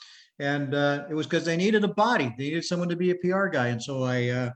and 0.41 0.75
uh, 0.75 1.05
it 1.09 1.15
was 1.15 1.27
because 1.27 1.45
they 1.45 1.57
needed 1.57 1.85
a 1.85 1.89
body. 1.89 2.35
They 2.37 2.45
needed 2.45 2.65
someone 2.65 2.89
to 2.89 2.97
be 2.97 3.11
a 3.11 3.15
PR 3.15 3.47
guy, 3.47 3.69
and 3.69 3.81
so 3.81 4.03
I 4.03 4.29
uh, 4.29 4.51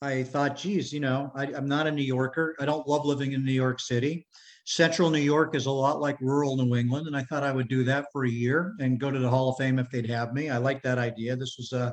I 0.00 0.22
thought, 0.22 0.56
geez, 0.56 0.92
you 0.92 1.00
know, 1.00 1.30
I, 1.34 1.46
am 1.46 1.68
not 1.68 1.86
a 1.86 1.90
New 1.90 2.02
Yorker. 2.02 2.56
I 2.58 2.64
don't 2.64 2.88
love 2.88 3.04
living 3.04 3.32
in 3.32 3.44
New 3.44 3.52
York 3.52 3.78
City. 3.78 4.26
Central 4.64 5.10
New 5.10 5.20
York 5.20 5.54
is 5.54 5.66
a 5.66 5.70
lot 5.70 6.00
like 6.00 6.20
rural 6.20 6.56
New 6.56 6.74
England, 6.74 7.06
and 7.06 7.16
I 7.16 7.22
thought 7.22 7.44
I 7.44 7.52
would 7.52 7.68
do 7.68 7.84
that 7.84 8.06
for 8.12 8.24
a 8.24 8.30
year 8.30 8.74
and 8.80 8.98
go 8.98 9.10
to 9.10 9.18
the 9.18 9.28
Hall 9.28 9.50
of 9.50 9.58
Fame 9.58 9.78
if 9.78 9.90
they'd 9.90 10.08
have 10.08 10.32
me. 10.32 10.48
I 10.48 10.56
liked 10.56 10.82
that 10.84 10.98
idea. 10.98 11.36
This 11.36 11.56
was 11.58 11.72
uh, 11.72 11.92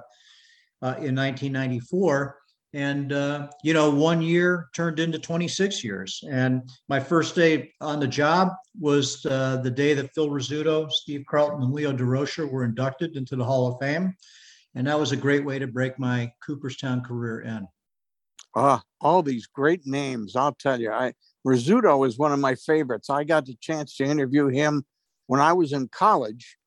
uh 0.82 0.96
in 1.00 1.16
1994, 1.16 2.38
and 2.74 3.14
uh, 3.14 3.48
you 3.64 3.74
know 3.74 3.90
one 3.90 4.22
year 4.22 4.70
turned 4.74 5.00
into 5.00 5.20
26 5.20 5.84
years. 5.84 6.24
And 6.30 6.70
my 6.90 7.00
first 7.00 7.36
day 7.36 7.72
on 7.82 8.00
the 8.00 8.08
job 8.08 8.50
was 8.80 9.26
uh, 9.26 9.58
the 9.58 9.72
day 9.72 9.94
that 9.94 10.14
phil 10.14 10.30
rizzuto 10.30 10.92
steve 10.92 11.24
carlton 11.30 11.62
and 11.62 11.74
leo 11.74 11.94
durocher 11.94 12.50
were 12.50 12.64
inducted 12.64 13.16
into 13.16 13.36
the 13.36 13.46
hall 13.46 13.68
of 13.68 13.80
fame. 13.80 14.16
And 14.76 14.88
that 14.88 15.00
was 15.00 15.12
a 15.12 15.18
great 15.18 15.46
way 15.46 15.60
to 15.60 15.68
break 15.68 16.00
my 16.00 16.32
cooperstown 16.44 17.02
career 17.02 17.42
in. 17.42 17.68
Ah 18.56 18.82
all 19.02 19.22
these 19.22 19.48
great 19.48 19.86
names 19.86 20.36
i'll 20.36 20.56
tell 20.56 20.80
you. 20.80 20.92
I 20.92 21.14
rizzuto 21.46 22.08
is 22.08 22.18
one 22.18 22.34
of 22.34 22.40
my 22.40 22.56
favorites. 22.56 23.10
I 23.10 23.24
got 23.24 23.46
the 23.46 23.56
chance 23.62 23.96
to 23.98 24.06
interview 24.06 24.48
him 24.48 24.84
when 25.28 25.42
i 25.42 25.54
was 25.54 25.74
in 25.74 25.88
college. 25.90 26.58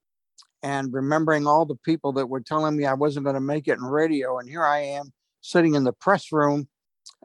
And 0.62 0.92
remembering 0.92 1.46
all 1.46 1.64
the 1.64 1.76
people 1.76 2.12
that 2.14 2.28
were 2.28 2.40
telling 2.40 2.76
me 2.76 2.86
i 2.86 2.94
wasn't 2.94 3.24
going 3.24 3.34
to 3.34 3.40
make 3.40 3.68
it 3.68 3.78
in 3.78 3.84
radio 3.84 4.38
and 4.38 4.48
here 4.48 4.64
i 4.64 4.78
am 4.78 5.12
sitting 5.46 5.74
in 5.74 5.84
the 5.84 5.92
press 5.92 6.32
room 6.32 6.68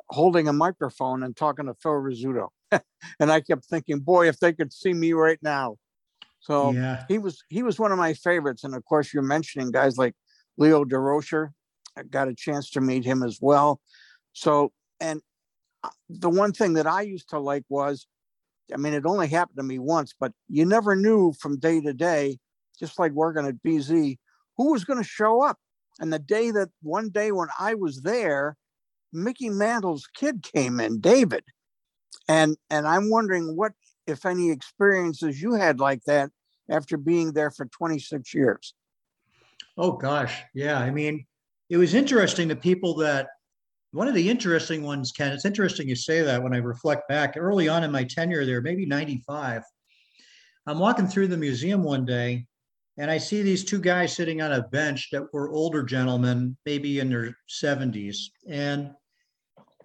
holding 0.10 0.48
a 0.48 0.54
microphone 0.54 1.24
and 1.24 1.36
talking 1.36 1.66
to 1.66 1.74
Phil 1.74 1.94
Rizzuto. 1.94 2.50
and 3.20 3.32
I 3.32 3.42
kept 3.42 3.66
thinking, 3.66 4.00
boy, 4.00 4.28
if 4.28 4.40
they 4.40 4.54
could 4.54 4.72
see 4.72 4.94
me 4.94 5.14
right 5.14 5.40
now. 5.42 5.78
So 6.40 6.72
yeah. 6.72 7.06
he 7.08 7.18
was 7.18 7.44
he 7.50 7.64
was 7.64 7.80
one 7.80 7.92
of 7.92 7.98
my 7.98 8.14
favorites. 8.14 8.64
And 8.64 8.76
of 8.76 8.84
course, 8.86 9.14
you're 9.14 9.24
mentioning 9.24 9.72
guys 9.72 9.98
like 9.98 10.16
Leo 10.58 10.84
Durocher. 10.84 11.50
I 11.98 12.04
got 12.04 12.28
a 12.28 12.36
chance 12.36 12.70
to 12.72 12.82
meet 12.82 13.06
him 13.06 13.22
as 13.22 13.40
well. 13.42 13.80
So, 14.34 14.72
and 15.00 15.22
uh, 15.84 15.90
the 16.10 16.30
one 16.30 16.54
thing 16.54 16.74
that 16.74 16.88
I 16.88 17.02
used 17.02 17.30
to 17.30 17.40
like 17.40 17.64
was, 17.70 18.08
I 18.74 18.78
mean, 18.78 18.94
it 18.94 19.06
only 19.06 19.28
happened 19.28 19.58
to 19.58 19.64
me 19.64 19.78
once, 19.78 20.14
but 20.18 20.32
you 20.48 20.66
never 20.66 20.96
knew 20.96 21.34
from 21.34 21.60
day 21.60 21.82
to 21.82 21.94
day, 21.94 22.40
just 22.80 22.98
like 22.98 23.12
working 23.12 23.46
at 23.46 23.62
BZ, 23.62 24.18
who 24.58 24.72
was 24.72 24.86
going 24.86 25.00
to 25.02 25.08
show 25.08 25.44
up. 25.44 25.58
And 26.00 26.12
the 26.12 26.20
day 26.20 26.52
that 26.52 26.70
one 26.82 27.10
day 27.10 27.32
when 27.32 27.50
I 27.60 27.76
was 27.76 28.02
there, 28.02 28.58
Mickey 29.14 29.50
Mantle's 29.50 30.08
kid 30.14 30.44
came 30.44 30.80
in, 30.80 31.00
David. 31.00 31.44
And 32.28 32.58
and 32.70 32.88
I'm 32.88 33.10
wondering 33.10 33.56
what, 33.56 33.74
if 34.08 34.26
any, 34.26 34.52
experiences 34.52 35.42
you 35.42 35.54
had 35.54 35.80
like 35.80 36.04
that 36.06 36.32
after 36.70 36.98
being 36.98 37.34
there 37.34 37.52
for 37.52 37.66
26 37.66 38.34
years. 38.34 38.74
Oh 39.78 39.94
gosh, 39.94 40.42
yeah. 40.54 40.80
I 40.80 40.92
mean, 40.92 41.26
it 41.70 41.78
was 41.78 41.94
interesting. 41.94 42.48
The 42.48 42.56
people 42.56 42.96
that 42.96 43.28
one 43.92 44.08
of 44.08 44.14
the 44.14 44.30
interesting 44.30 44.84
ones, 44.84 45.12
Ken. 45.12 45.34
It's 45.34 45.46
interesting 45.46 45.90
you 45.90 45.96
say 45.96 46.22
that. 46.22 46.42
When 46.42 46.54
I 46.54 46.58
reflect 46.58 47.10
back, 47.10 47.36
early 47.38 47.68
on 47.68 47.84
in 47.84 47.92
my 47.92 48.04
tenure 48.04 48.46
there, 48.46 48.62
maybe 48.62 48.86
'95, 48.86 49.64
I'm 50.68 50.80
walking 50.80 51.08
through 51.08 51.28
the 51.28 51.38
museum 51.38 51.84
one 51.84 52.06
day, 52.06 52.46
and 52.98 53.10
I 53.10 53.18
see 53.18 53.42
these 53.42 53.64
two 53.64 53.80
guys 53.80 54.16
sitting 54.16 54.42
on 54.42 54.52
a 54.52 54.64
bench 54.64 55.10
that 55.12 55.34
were 55.34 55.50
older 55.50 55.84
gentlemen, 55.84 56.58
maybe 56.66 57.00
in 57.00 57.10
their 57.10 57.36
70s. 57.50 58.18
And 58.48 58.92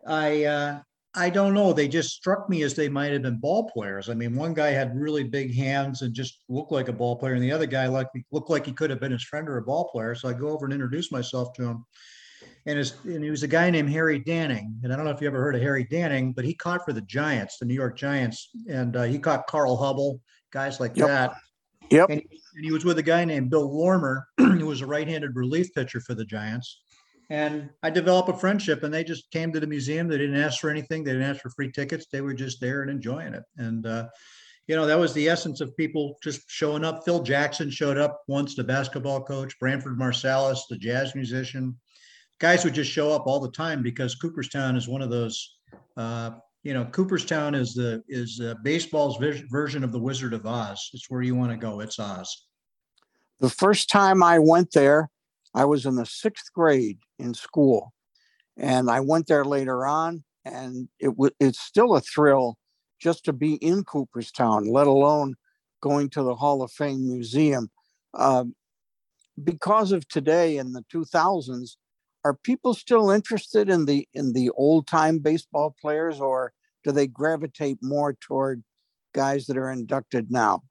I 0.06 0.44
uh, 0.44 0.80
I 1.16 1.30
don't 1.30 1.54
know. 1.54 1.72
They 1.72 1.88
just 1.88 2.10
struck 2.10 2.50
me 2.50 2.62
as 2.62 2.74
they 2.74 2.90
might 2.90 3.12
have 3.12 3.22
been 3.22 3.40
ball 3.40 3.70
players. 3.70 4.10
I 4.10 4.14
mean, 4.14 4.36
one 4.36 4.52
guy 4.52 4.68
had 4.68 4.94
really 4.94 5.24
big 5.24 5.54
hands 5.54 6.02
and 6.02 6.12
just 6.12 6.40
looked 6.50 6.72
like 6.72 6.88
a 6.88 6.92
ball 6.92 7.16
player, 7.16 7.32
and 7.32 7.42
the 7.42 7.52
other 7.52 7.66
guy 7.66 7.86
like 7.86 8.08
looked 8.30 8.50
like 8.50 8.66
he 8.66 8.72
could 8.72 8.90
have 8.90 9.00
been 9.00 9.12
his 9.12 9.24
friend 9.24 9.48
or 9.48 9.56
a 9.56 9.62
ball 9.62 9.88
player. 9.88 10.14
So 10.14 10.28
I 10.28 10.34
go 10.34 10.48
over 10.48 10.66
and 10.66 10.74
introduce 10.74 11.10
myself 11.10 11.54
to 11.54 11.64
him. 11.64 11.86
And, 12.66 12.76
his, 12.76 12.96
and 13.04 13.24
he 13.24 13.30
was 13.30 13.44
a 13.44 13.48
guy 13.48 13.70
named 13.70 13.90
Harry 13.90 14.20
Danning. 14.20 14.74
And 14.82 14.92
I 14.92 14.96
don't 14.96 15.04
know 15.04 15.10
if 15.10 15.20
you 15.20 15.26
ever 15.26 15.40
heard 15.40 15.54
of 15.54 15.62
Harry 15.62 15.86
Danning, 15.86 16.34
but 16.34 16.44
he 16.44 16.52
caught 16.52 16.84
for 16.84 16.92
the 16.92 17.00
Giants, 17.00 17.58
the 17.58 17.64
New 17.64 17.74
York 17.74 17.96
Giants. 17.96 18.50
And 18.68 18.96
uh, 18.96 19.04
he 19.04 19.18
caught 19.18 19.46
Carl 19.46 19.76
Hubbell, 19.76 20.20
guys 20.52 20.80
like 20.80 20.96
yep. 20.96 21.06
that. 21.06 21.34
Yep. 21.90 22.10
And, 22.10 22.20
and 22.20 22.64
he 22.64 22.72
was 22.72 22.84
with 22.84 22.98
a 22.98 23.02
guy 23.02 23.24
named 23.24 23.50
Bill 23.50 23.68
Lohrman, 23.68 24.22
who 24.38 24.66
was 24.66 24.80
a 24.80 24.86
right-handed 24.86 25.36
relief 25.36 25.72
pitcher 25.74 26.00
for 26.00 26.14
the 26.14 26.24
Giants. 26.24 26.82
And 27.28 27.70
I 27.82 27.90
developed 27.90 28.28
a 28.28 28.34
friendship, 28.34 28.82
and 28.82 28.94
they 28.94 29.02
just 29.02 29.30
came 29.32 29.52
to 29.52 29.60
the 29.60 29.66
museum. 29.66 30.06
They 30.06 30.18
didn't 30.18 30.40
ask 30.40 30.60
for 30.60 30.70
anything. 30.70 31.02
They 31.02 31.12
didn't 31.12 31.28
ask 31.28 31.40
for 31.40 31.50
free 31.50 31.72
tickets. 31.72 32.06
They 32.10 32.20
were 32.20 32.34
just 32.34 32.60
there 32.60 32.82
and 32.82 32.90
enjoying 32.90 33.34
it. 33.34 33.42
And 33.56 33.84
uh, 33.84 34.08
you 34.68 34.76
know 34.76 34.86
that 34.86 34.98
was 34.98 35.12
the 35.12 35.28
essence 35.28 35.60
of 35.60 35.76
people 35.76 36.16
just 36.22 36.42
showing 36.48 36.84
up. 36.84 37.04
Phil 37.04 37.22
Jackson 37.22 37.70
showed 37.70 37.98
up 37.98 38.22
once, 38.28 38.54
the 38.54 38.64
basketball 38.64 39.22
coach. 39.22 39.58
Branford 39.58 39.98
Marsalis, 39.98 40.60
the 40.68 40.78
jazz 40.78 41.14
musician. 41.14 41.76
Guys 42.38 42.64
would 42.64 42.74
just 42.74 42.90
show 42.90 43.12
up 43.12 43.26
all 43.26 43.40
the 43.40 43.50
time 43.50 43.82
because 43.82 44.14
Cooperstown 44.14 44.76
is 44.76 44.88
one 44.88 45.02
of 45.02 45.10
those 45.10 45.58
uh, 45.96 46.32
you 46.62 46.74
know, 46.74 46.84
Cooperstown 46.86 47.54
is 47.54 47.74
the 47.74 48.02
is 48.08 48.40
uh, 48.40 48.54
baseball's 48.62 49.18
version 49.50 49.84
of 49.84 49.92
the 49.92 50.00
Wizard 50.00 50.34
of 50.34 50.46
Oz. 50.46 50.90
It's 50.92 51.08
where 51.08 51.22
you 51.22 51.34
want 51.34 51.52
to 51.52 51.56
go. 51.56 51.80
It's 51.80 51.98
Oz. 51.98 52.46
The 53.40 53.50
first 53.50 53.88
time 53.90 54.22
I 54.22 54.38
went 54.38 54.72
there, 54.72 55.10
I 55.54 55.64
was 55.64 55.86
in 55.86 55.94
the 55.94 56.06
sixth 56.06 56.52
grade 56.52 56.98
in 57.18 57.34
school, 57.34 57.92
and 58.56 58.90
I 58.90 59.00
went 59.00 59.26
there 59.26 59.44
later 59.44 59.86
on, 59.86 60.24
and 60.44 60.88
it 60.98 61.08
w- 61.08 61.34
it's 61.38 61.60
still 61.60 61.94
a 61.94 62.00
thrill 62.00 62.56
just 62.98 63.24
to 63.26 63.32
be 63.32 63.54
in 63.56 63.84
Cooperstown, 63.84 64.66
let 64.66 64.86
alone 64.86 65.34
going 65.80 66.08
to 66.10 66.22
the 66.22 66.34
Hall 66.34 66.62
of 66.62 66.72
Fame 66.72 67.06
Museum. 67.06 67.70
Uh, 68.14 68.44
because 69.44 69.92
of 69.92 70.08
today 70.08 70.56
in 70.56 70.72
the 70.72 70.84
2000s, 70.92 71.76
are 72.26 72.34
people 72.34 72.74
still 72.74 73.10
interested 73.10 73.70
in 73.70 73.84
the 73.84 74.08
in 74.12 74.32
the 74.32 74.50
old 74.56 74.88
time 74.88 75.20
baseball 75.20 75.76
players, 75.80 76.20
or 76.20 76.52
do 76.82 76.90
they 76.90 77.06
gravitate 77.06 77.78
more 77.82 78.14
toward 78.20 78.64
guys 79.14 79.46
that 79.46 79.56
are 79.56 79.70
inducted 79.70 80.28
now? 80.28 80.64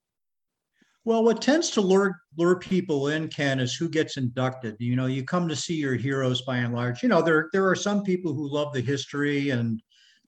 Well, 1.06 1.24
what 1.24 1.42
tends 1.42 1.70
to 1.72 1.82
lure 1.82 2.20
lure 2.38 2.58
people 2.58 3.08
in, 3.08 3.30
Ken, 3.30 3.62
is 3.62 3.74
who 3.74 3.88
gets 3.88 4.18
inducted. 4.18 4.76
You 4.80 4.98
know, 4.98 5.06
you 5.06 5.24
come 5.24 5.48
to 5.48 5.56
see 5.56 5.76
your 5.76 5.96
heroes 5.96 6.42
by 6.42 6.58
and 6.58 6.74
large. 6.74 7.02
You 7.02 7.08
know, 7.08 7.22
there 7.22 7.48
there 7.54 7.70
are 7.70 7.76
some 7.76 8.04
people 8.04 8.34
who 8.34 8.52
love 8.52 8.74
the 8.74 8.82
history 8.82 9.52
and 9.52 9.82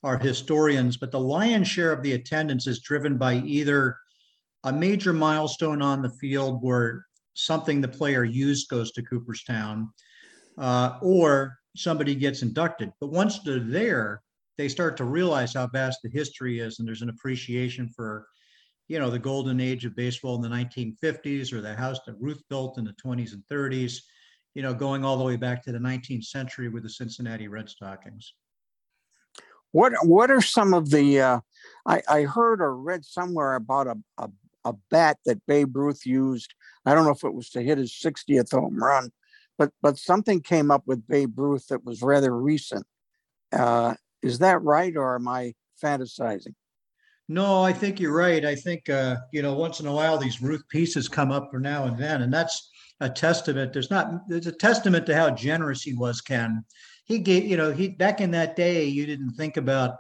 are 0.04 0.18
historians, 0.18 0.96
but 0.96 1.12
the 1.12 1.20
lion's 1.20 1.68
share 1.68 1.92
of 1.92 2.04
the 2.04 2.14
attendance 2.14 2.68
is 2.68 2.80
driven 2.80 3.18
by 3.18 3.34
either 3.40 3.98
a 4.64 4.72
major 4.72 5.12
milestone 5.12 5.82
on 5.82 6.02
the 6.02 6.16
field 6.22 6.64
where 6.64 7.06
something 7.34 7.82
the 7.82 7.88
player 8.00 8.24
used 8.24 8.70
goes 8.70 8.94
to 8.94 9.04
Cooperstown, 9.04 9.90
uh, 10.58 10.98
or 11.02 11.58
somebody 11.76 12.16
gets 12.16 12.42
inducted. 12.42 12.92
But 13.00 13.12
once 13.12 13.40
they're 13.40 13.60
there, 13.60 14.22
they 14.58 14.68
start 14.68 14.98
to 14.98 15.04
realize 15.04 15.54
how 15.54 15.68
vast 15.68 16.00
the 16.04 16.10
history 16.10 16.60
is, 16.60 16.80
and 16.80 16.88
there's 16.88 17.04
an 17.04 17.10
appreciation 17.10 17.90
for 17.90 18.28
you 18.88 19.00
know, 19.00 19.10
the 19.10 19.20
golden 19.20 19.60
age 19.60 19.86
of 19.86 19.96
baseball 19.96 20.36
in 20.36 20.42
the 20.42 20.56
1950s 20.56 21.52
or 21.52 21.62
the 21.62 21.76
house 21.76 22.00
that 22.06 22.16
Ruth 22.20 22.42
built 22.50 22.78
in 22.78 22.86
the 22.86 22.94
20s 22.94 23.34
and 23.34 23.44
30s, 23.52 24.00
you 24.54 24.62
know, 24.62 24.74
going 24.74 25.04
all 25.04 25.18
the 25.18 25.24
way 25.24 25.36
back 25.36 25.64
to 25.64 25.72
the 25.72 25.78
19th 25.78 26.26
century 26.26 26.70
with 26.70 26.84
the 26.84 26.90
Cincinnati 26.90 27.48
Red 27.48 27.70
Stockings. 27.70 28.34
What 29.72 29.94
what 30.04 30.32
are 30.32 30.42
some 30.42 30.74
of 30.74 30.90
the 30.90 31.20
uh, 31.20 31.40
I, 31.86 32.02
I 32.08 32.22
heard 32.22 32.62
or 32.62 32.76
read 32.76 33.04
somewhere 33.04 33.56
about 33.56 33.88
a, 33.88 33.98
a, 34.18 34.30
a 34.64 34.74
bat 34.90 35.18
that 35.26 35.46
Babe 35.46 35.76
Ruth 35.76 36.06
used. 36.06 36.54
I 36.86 36.96
don't 36.96 37.04
know 37.04 37.12
if 37.12 37.26
it 37.26 37.34
was 37.34 37.50
to 37.50 37.62
hit 37.62 37.78
his 37.78 37.92
60th 37.92 38.52
home 38.52 38.82
run, 38.82 39.12
but 39.58 39.72
but 39.82 39.98
something 39.98 40.42
came 40.42 40.72
up 40.72 40.84
with 40.86 41.08
Babe 41.08 41.38
Ruth 41.38 41.68
that 41.68 41.84
was 41.84 42.02
rather 42.02 42.36
recent. 42.36 42.86
Uh, 43.52 43.96
is 44.22 44.40
that 44.40 44.62
right, 44.62 44.96
or 44.96 45.16
am 45.16 45.28
I 45.28 45.54
fantasizing? 45.84 46.56
No, 47.30 47.62
I 47.62 47.74
think 47.74 48.00
you're 48.00 48.16
right. 48.16 48.46
I 48.46 48.56
think 48.56 48.90
uh, 48.90 49.18
you 49.32 49.42
know 49.42 49.54
once 49.54 49.80
in 49.80 49.88
a 49.88 49.94
while 49.94 50.18
these 50.18 50.42
Ruth 50.42 50.64
pieces 50.70 51.08
come 51.08 51.32
up 51.32 51.50
for 51.52 51.60
now 51.60 51.86
and 51.86 51.98
then, 51.98 52.22
and 52.22 52.34
that's 52.34 52.70
a 53.00 53.10
testament. 53.10 53.74
There's 53.74 53.92
not 53.92 54.28
there's 54.28 54.48
a 54.48 54.52
testament 54.52 55.06
to 55.08 55.16
how 55.16 55.32
generous 55.32 55.82
he 55.82 55.94
was, 55.94 56.22
Ken. 56.22 56.64
He 57.04 57.20
gave 57.20 57.46
you 57.46 57.58
know 57.58 57.72
he 57.72 57.90
back 57.90 58.22
in 58.22 58.32
that 58.32 58.56
day 58.56 58.86
you 58.86 59.06
didn't 59.06 59.32
think 59.32 59.58
about 59.58 59.98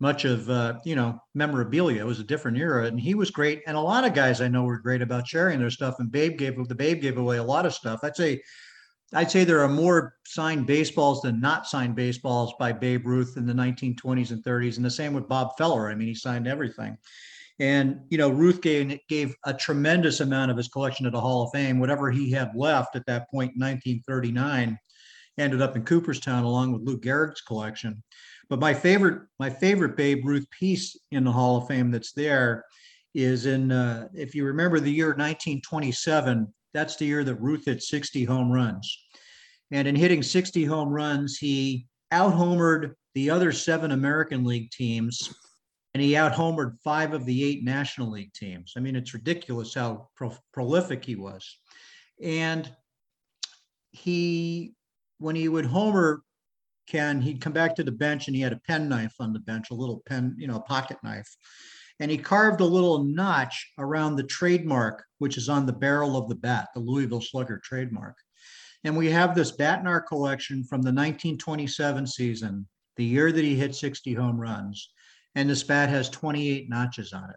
much 0.00 0.24
of 0.24 0.50
uh, 0.50 0.74
you 0.84 0.96
know 0.96 1.18
memorabilia. 1.34 2.00
It 2.00 2.06
was 2.06 2.20
a 2.20 2.24
different 2.24 2.58
era, 2.58 2.86
and 2.86 2.98
he 2.98 3.14
was 3.14 3.30
great. 3.30 3.62
And 3.66 3.76
a 3.76 3.80
lot 3.80 4.04
of 4.04 4.14
guys 4.14 4.40
I 4.40 4.48
know 4.48 4.64
were 4.64 4.78
great 4.78 5.02
about 5.02 5.28
sharing 5.28 5.60
their 5.60 5.70
stuff. 5.70 5.96
And 5.98 6.10
Babe 6.10 6.36
gave 6.36 6.56
the 6.68 6.74
Babe 6.74 7.00
gave 7.00 7.18
away 7.18 7.36
a 7.36 7.42
lot 7.42 7.66
of 7.66 7.74
stuff. 7.74 8.00
I'd 8.02 8.16
say 8.16 8.42
I'd 9.14 9.30
say 9.30 9.44
there 9.44 9.60
are 9.60 9.68
more 9.68 10.16
signed 10.26 10.66
baseballs 10.66 11.22
than 11.22 11.40
not 11.40 11.66
signed 11.66 11.94
baseballs 11.94 12.52
by 12.58 12.72
Babe 12.72 13.06
Ruth 13.06 13.36
in 13.36 13.46
the 13.46 13.52
1920s 13.52 14.32
and 14.32 14.42
30s, 14.42 14.76
and 14.76 14.84
the 14.84 14.90
same 14.90 15.14
with 15.14 15.28
Bob 15.28 15.56
Feller. 15.56 15.88
I 15.88 15.94
mean, 15.94 16.08
he 16.08 16.14
signed 16.14 16.48
everything. 16.48 16.98
And 17.60 18.00
you 18.10 18.18
know, 18.18 18.28
Ruth 18.28 18.60
gave 18.60 18.98
gave 19.08 19.34
a 19.44 19.54
tremendous 19.54 20.20
amount 20.20 20.50
of 20.50 20.56
his 20.56 20.68
collection 20.68 21.04
to 21.04 21.10
the 21.10 21.20
Hall 21.20 21.44
of 21.44 21.52
Fame. 21.52 21.78
Whatever 21.78 22.10
he 22.10 22.30
had 22.32 22.50
left 22.56 22.96
at 22.96 23.06
that 23.06 23.30
point 23.30 23.52
in 23.54 23.60
1939 23.60 24.76
ended 25.38 25.62
up 25.62 25.76
in 25.76 25.84
Cooperstown 25.84 26.44
along 26.44 26.72
with 26.72 26.82
Lou 26.82 26.98
Gehrig's 26.98 27.40
collection. 27.40 28.02
But 28.48 28.58
my 28.58 28.74
favorite, 28.74 29.22
my 29.38 29.50
favorite 29.50 29.96
Babe 29.96 30.24
Ruth 30.24 30.48
piece 30.50 30.98
in 31.12 31.24
the 31.24 31.32
Hall 31.32 31.56
of 31.56 31.68
Fame 31.68 31.90
that's 31.90 32.12
there 32.12 32.64
is 33.14 33.46
in, 33.46 33.70
uh, 33.70 34.08
if 34.12 34.34
you 34.34 34.44
remember 34.44 34.80
the 34.80 34.90
year 34.90 35.08
1927, 35.08 36.52
that's 36.72 36.96
the 36.96 37.06
year 37.06 37.24
that 37.24 37.36
Ruth 37.36 37.64
hit 37.66 37.82
60 37.82 38.24
home 38.24 38.50
runs. 38.50 39.03
And 39.74 39.88
in 39.88 39.96
hitting 39.96 40.22
60 40.22 40.64
home 40.64 40.90
runs, 40.90 41.36
he 41.36 41.88
out 42.12 42.32
homered 42.32 42.94
the 43.16 43.28
other 43.28 43.50
seven 43.50 43.90
American 43.90 44.44
League 44.44 44.70
teams 44.70 45.34
and 45.92 46.00
he 46.00 46.16
out 46.16 46.32
homered 46.32 46.78
five 46.84 47.12
of 47.12 47.24
the 47.24 47.42
eight 47.42 47.64
National 47.64 48.12
League 48.12 48.32
teams. 48.34 48.74
I 48.76 48.80
mean, 48.80 48.94
it's 48.94 49.14
ridiculous 49.14 49.74
how 49.74 50.10
pro- 50.14 50.38
prolific 50.52 51.04
he 51.04 51.16
was. 51.16 51.58
And 52.22 52.70
he, 53.90 54.74
when 55.18 55.34
he 55.34 55.48
would 55.48 55.66
homer, 55.66 56.22
Ken, 56.86 57.20
he'd 57.20 57.40
come 57.40 57.52
back 57.52 57.74
to 57.74 57.82
the 57.82 57.90
bench 57.90 58.28
and 58.28 58.36
he 58.36 58.42
had 58.42 58.52
a 58.52 58.60
pen 58.68 58.88
knife 58.88 59.16
on 59.18 59.32
the 59.32 59.40
bench, 59.40 59.72
a 59.72 59.74
little 59.74 60.04
pen, 60.06 60.36
you 60.38 60.46
know, 60.46 60.60
pocket 60.60 60.98
knife 61.02 61.36
and 62.00 62.10
he 62.10 62.18
carved 62.18 62.60
a 62.60 62.64
little 62.64 63.02
notch 63.04 63.72
around 63.78 64.14
the 64.14 64.24
trademark, 64.24 65.04
which 65.18 65.36
is 65.36 65.48
on 65.48 65.66
the 65.66 65.72
barrel 65.72 66.16
of 66.16 66.28
the 66.28 66.34
bat, 66.34 66.68
the 66.74 66.80
Louisville 66.80 67.20
Slugger 67.20 67.60
trademark. 67.62 68.16
And 68.84 68.96
we 68.96 69.10
have 69.10 69.34
this 69.34 69.50
bat 69.50 69.80
in 69.80 69.86
our 69.86 70.00
collection 70.00 70.62
from 70.62 70.82
the 70.82 70.92
1927 70.92 72.06
season, 72.06 72.68
the 72.96 73.04
year 73.04 73.32
that 73.32 73.44
he 73.44 73.56
hit 73.56 73.74
60 73.74 74.12
home 74.14 74.38
runs. 74.38 74.90
And 75.34 75.48
this 75.48 75.62
bat 75.62 75.88
has 75.88 76.10
28 76.10 76.68
notches 76.68 77.12
on 77.12 77.30
it. 77.30 77.36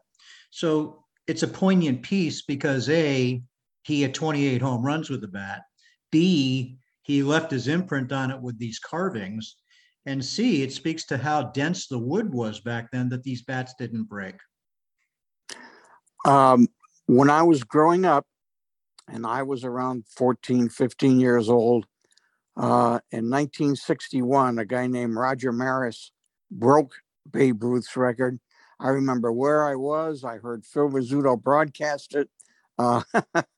So 0.52 1.06
it's 1.26 1.44
a 1.44 1.48
poignant 1.48 2.04
piece 2.04 2.44
because 2.44 2.90
A, 2.90 3.42
he 3.84 4.02
had 4.02 4.14
28 4.14 4.62
home 4.62 4.86
runs 4.86 5.10
with 5.10 5.22
the 5.22 5.28
bat. 5.28 5.64
B, 6.12 6.78
he 7.04 7.24
left 7.24 7.52
his 7.52 7.70
imprint 7.70 8.12
on 8.12 8.32
it 8.32 8.42
with 8.42 8.60
these 8.60 8.80
carvings. 8.80 9.56
And 10.06 10.24
C, 10.24 10.64
it 10.64 10.74
speaks 10.74 11.06
to 11.06 11.18
how 11.18 11.44
dense 11.44 11.88
the 11.88 11.98
wood 11.98 12.34
was 12.34 12.60
back 12.60 12.92
then 12.92 13.10
that 13.10 13.24
these 13.24 13.44
bats 13.44 13.74
didn't 13.80 14.04
break. 14.04 14.36
Um, 16.26 16.68
when 17.08 17.30
I 17.30 17.44
was 17.44 17.64
growing 17.64 18.06
up, 18.06 18.26
and 19.08 19.26
I 19.26 19.44
was 19.44 19.64
around 19.64 20.06
14, 20.16 20.70
15 20.70 21.20
years 21.20 21.50
old, 21.50 21.86
uh, 22.58 23.00
in 23.12 23.30
1961, 23.30 24.58
a 24.58 24.66
guy 24.66 24.88
named 24.88 25.16
Roger 25.16 25.52
Maris 25.52 26.12
broke 26.50 26.94
Babe 27.30 27.64
Ruth's 27.64 27.96
record. 27.96 28.40
I 28.80 28.90
remember 28.90 29.32
where 29.32 29.64
I 29.64 29.76
was. 29.76 30.24
I 30.24 30.38
heard 30.38 30.66
Phil 30.66 30.90
Rizzuto 30.90 31.42
broadcast 31.42 32.16
it. 32.16 32.30
Uh, 32.80 33.02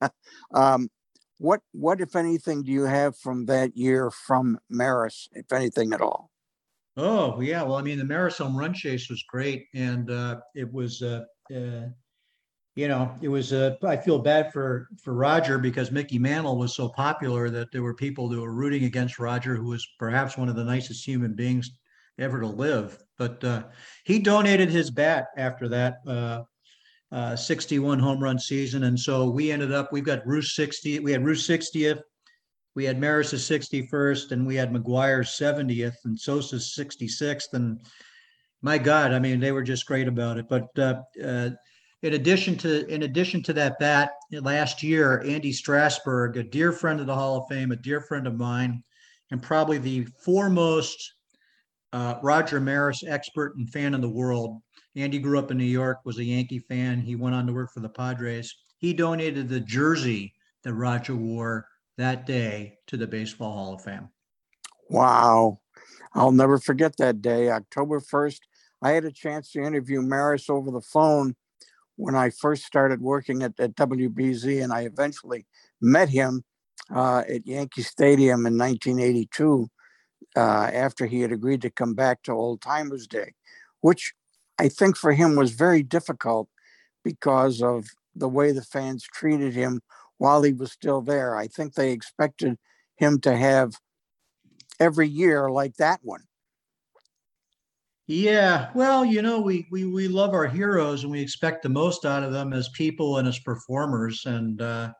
um, 0.53 0.89
what, 1.37 1.61
what, 1.71 2.01
if 2.01 2.15
anything, 2.17 2.63
do 2.63 2.71
you 2.71 2.83
have 2.83 3.17
from 3.17 3.45
that 3.45 3.77
year 3.77 4.11
from 4.11 4.59
Maris, 4.69 5.29
if 5.31 5.51
anything 5.53 5.93
at 5.93 6.01
all? 6.01 6.29
Oh 6.97 7.39
yeah, 7.39 7.63
well, 7.63 7.75
I 7.75 7.81
mean, 7.81 7.97
the 7.97 8.03
Maris 8.03 8.39
home 8.39 8.57
run 8.57 8.73
chase 8.73 9.09
was 9.09 9.23
great, 9.29 9.67
and 9.73 10.11
uh, 10.11 10.41
it 10.53 10.69
was 10.73 11.01
uh, 11.01 11.23
uh 11.55 11.87
you 12.79 12.87
know, 12.87 13.13
it 13.21 13.27
was. 13.27 13.51
Uh, 13.51 13.75
I 13.83 13.97
feel 13.97 14.19
bad 14.19 14.53
for 14.53 14.87
for 15.03 15.13
Roger 15.13 15.57
because 15.57 15.91
Mickey 15.91 16.17
Mantle 16.17 16.57
was 16.57 16.73
so 16.73 16.87
popular 16.87 17.49
that 17.49 17.73
there 17.73 17.83
were 17.83 17.93
people 17.93 18.29
who 18.29 18.41
were 18.41 18.53
rooting 18.53 18.85
against 18.85 19.19
Roger, 19.19 19.53
who 19.57 19.65
was 19.65 19.85
perhaps 19.99 20.37
one 20.37 20.47
of 20.47 20.55
the 20.55 20.63
nicest 20.63 21.05
human 21.05 21.33
beings 21.33 21.71
ever 22.19 22.39
to 22.39 22.47
live. 22.47 22.97
But 23.17 23.43
uh, 23.43 23.63
he 24.05 24.19
donated 24.19 24.69
his 24.69 24.91
bat 24.91 25.27
after 25.35 25.67
that 25.67 25.97
uh, 26.07 26.43
uh, 27.11 27.35
61 27.35 27.99
home 27.99 28.23
run 28.23 28.39
season, 28.39 28.85
and 28.85 28.97
so 28.97 29.29
we 29.29 29.51
ended 29.51 29.73
up. 29.73 29.91
We've 29.91 30.05
got 30.05 30.25
Ruth 30.25 30.45
60. 30.45 30.99
We 30.99 31.11
had 31.11 31.25
Ruth 31.25 31.39
60th. 31.39 31.99
We 32.75 32.85
had 32.85 32.97
Maris's 32.97 33.43
61st, 33.49 34.31
and 34.31 34.47
we 34.47 34.55
had 34.55 34.71
McGwire's 34.71 35.37
70th, 35.37 35.97
and 36.05 36.17
Sosa's 36.17 36.73
66th, 36.79 37.51
and 37.51 37.81
my 38.61 38.77
God, 38.77 39.11
I 39.11 39.19
mean, 39.19 39.39
they 39.39 39.51
were 39.51 39.63
just 39.63 39.85
great 39.85 40.07
about 40.07 40.37
it. 40.37 40.47
But 40.49 40.67
uh, 40.77 41.01
uh, 41.23 41.49
in 42.01 42.13
addition 42.13 42.57
to 42.57 42.85
in 42.87 43.03
addition 43.03 43.43
to 43.43 43.53
that 43.53 43.77
bat 43.79 44.11
last 44.31 44.81
year, 44.81 45.21
Andy 45.25 45.51
Strasburg, 45.51 46.37
a 46.37 46.43
dear 46.43 46.71
friend 46.71 46.99
of 46.99 47.07
the 47.07 47.15
Hall 47.15 47.37
of 47.37 47.47
Fame, 47.49 47.71
a 47.71 47.75
dear 47.75 48.01
friend 48.01 48.27
of 48.27 48.37
mine, 48.37 48.83
and 49.31 49.41
probably 49.41 49.77
the 49.77 50.07
foremost 50.23 51.13
uh, 51.91 52.15
Roger 52.21 52.59
Maris 52.59 53.03
expert 53.05 53.55
and 53.57 53.69
fan 53.69 53.93
in 53.93 54.01
the 54.01 54.09
world. 54.09 54.61
Andy 54.95 55.19
grew 55.19 55.37
up 55.37 55.51
in 55.51 55.57
New 55.57 55.63
York, 55.63 55.99
was 56.05 56.17
a 56.17 56.23
Yankee 56.23 56.59
fan. 56.59 56.99
He 56.99 57.15
went 57.15 57.35
on 57.35 57.47
to 57.47 57.53
work 57.53 57.71
for 57.73 57.79
the 57.79 57.89
Padres. 57.89 58.53
He 58.77 58.93
donated 58.93 59.49
the 59.49 59.59
jersey 59.59 60.33
that 60.63 60.73
Roger 60.73 61.15
wore 61.15 61.67
that 61.97 62.25
day 62.25 62.77
to 62.87 62.97
the 62.97 63.07
Baseball 63.07 63.53
Hall 63.53 63.73
of 63.73 63.81
Fame. 63.81 64.09
Wow. 64.89 65.59
I'll 66.13 66.31
never 66.31 66.57
forget 66.57 66.97
that 66.97 67.21
day, 67.21 67.49
October 67.49 67.99
1st. 67.99 68.39
I 68.81 68.91
had 68.91 69.05
a 69.05 69.11
chance 69.11 69.51
to 69.51 69.61
interview 69.61 70.01
Maris 70.01 70.49
over 70.49 70.71
the 70.71 70.81
phone 70.81 71.35
when 71.99 72.15
I 72.15 72.29
first 72.29 72.63
started 72.63 73.01
working 73.01 73.43
at, 73.43 73.59
at 73.59 73.75
WBZ, 73.75 74.63
and 74.63 74.71
I 74.71 74.83
eventually 74.83 75.45
met 75.81 76.07
him 76.07 76.45
uh, 76.95 77.23
at 77.27 77.45
Yankee 77.45 77.81
Stadium 77.81 78.45
in 78.45 78.57
1982 78.57 79.67
uh, 80.37 80.39
after 80.39 81.05
he 81.05 81.19
had 81.19 81.33
agreed 81.33 81.61
to 81.63 81.69
come 81.69 81.93
back 81.95 82.23
to 82.23 82.31
Old 82.31 82.61
Timers 82.61 83.05
Day. 83.05 83.33
which 83.81 84.13
I 84.57 84.69
think 84.69 84.95
for 84.95 85.11
him 85.11 85.35
was 85.35 85.51
very 85.51 85.83
difficult 85.83 86.47
because 87.03 87.61
of 87.61 87.87
the 88.15 88.29
way 88.29 88.53
the 88.53 88.61
fans 88.61 89.03
treated 89.03 89.53
him 89.53 89.81
while 90.19 90.41
he 90.41 90.53
was 90.53 90.71
still 90.71 91.01
there. 91.01 91.35
I 91.35 91.47
think 91.47 91.73
they 91.73 91.91
expected 91.91 92.57
him 92.95 93.19
to 93.21 93.35
have 93.35 93.73
every 94.79 95.07
year 95.07 95.49
like 95.49 95.75
that 95.75 95.99
one. 96.01 96.23
Yeah, 98.11 98.71
well, 98.73 99.05
you 99.05 99.21
know, 99.21 99.39
we 99.39 99.67
we 99.69 99.85
we 99.85 100.07
love 100.07 100.33
our 100.33 100.47
heroes 100.47 101.03
and 101.03 101.11
we 101.11 101.21
expect 101.21 101.61
the 101.61 101.69
most 101.69 102.05
out 102.05 102.23
of 102.23 102.31
them 102.31 102.53
as 102.53 102.67
people 102.69 103.19
and 103.19 103.27
as 103.27 103.37
performers. 103.37 104.25
And 104.25 104.59
uh, 104.59 104.93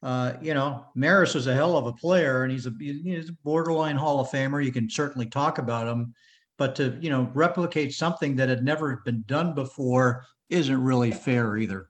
uh, 0.00 0.34
you 0.40 0.54
know, 0.54 0.86
Maris 0.94 1.34
was 1.34 1.48
a 1.48 1.54
hell 1.54 1.76
of 1.76 1.86
a 1.86 1.92
player, 1.92 2.44
and 2.44 2.52
he's 2.52 2.66
a 2.66 2.72
he's 2.78 3.30
a 3.30 3.36
borderline 3.42 3.96
Hall 3.96 4.20
of 4.20 4.30
Famer. 4.30 4.64
You 4.64 4.70
can 4.70 4.88
certainly 4.88 5.26
talk 5.26 5.58
about 5.58 5.88
him, 5.88 6.14
but 6.56 6.76
to 6.76 6.96
you 7.00 7.10
know 7.10 7.28
replicate 7.34 7.94
something 7.94 8.36
that 8.36 8.48
had 8.48 8.62
never 8.62 9.02
been 9.04 9.24
done 9.26 9.52
before 9.52 10.24
isn't 10.50 10.80
really 10.80 11.10
fair 11.10 11.56
either. 11.56 11.88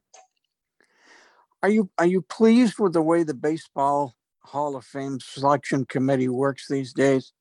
Are 1.63 1.69
you 1.69 1.91
are 1.99 2.07
you 2.07 2.23
pleased 2.23 2.79
with 2.79 2.95
the 2.95 3.03
way 3.03 3.25
the 3.25 3.35
baseball 3.35 4.15
Hall 4.39 4.75
of 4.75 4.87
Fame 4.87 5.19
selection 5.21 5.85
committee 5.85 6.31
works 6.31 6.67
these 6.67 6.95
days? 6.95 7.35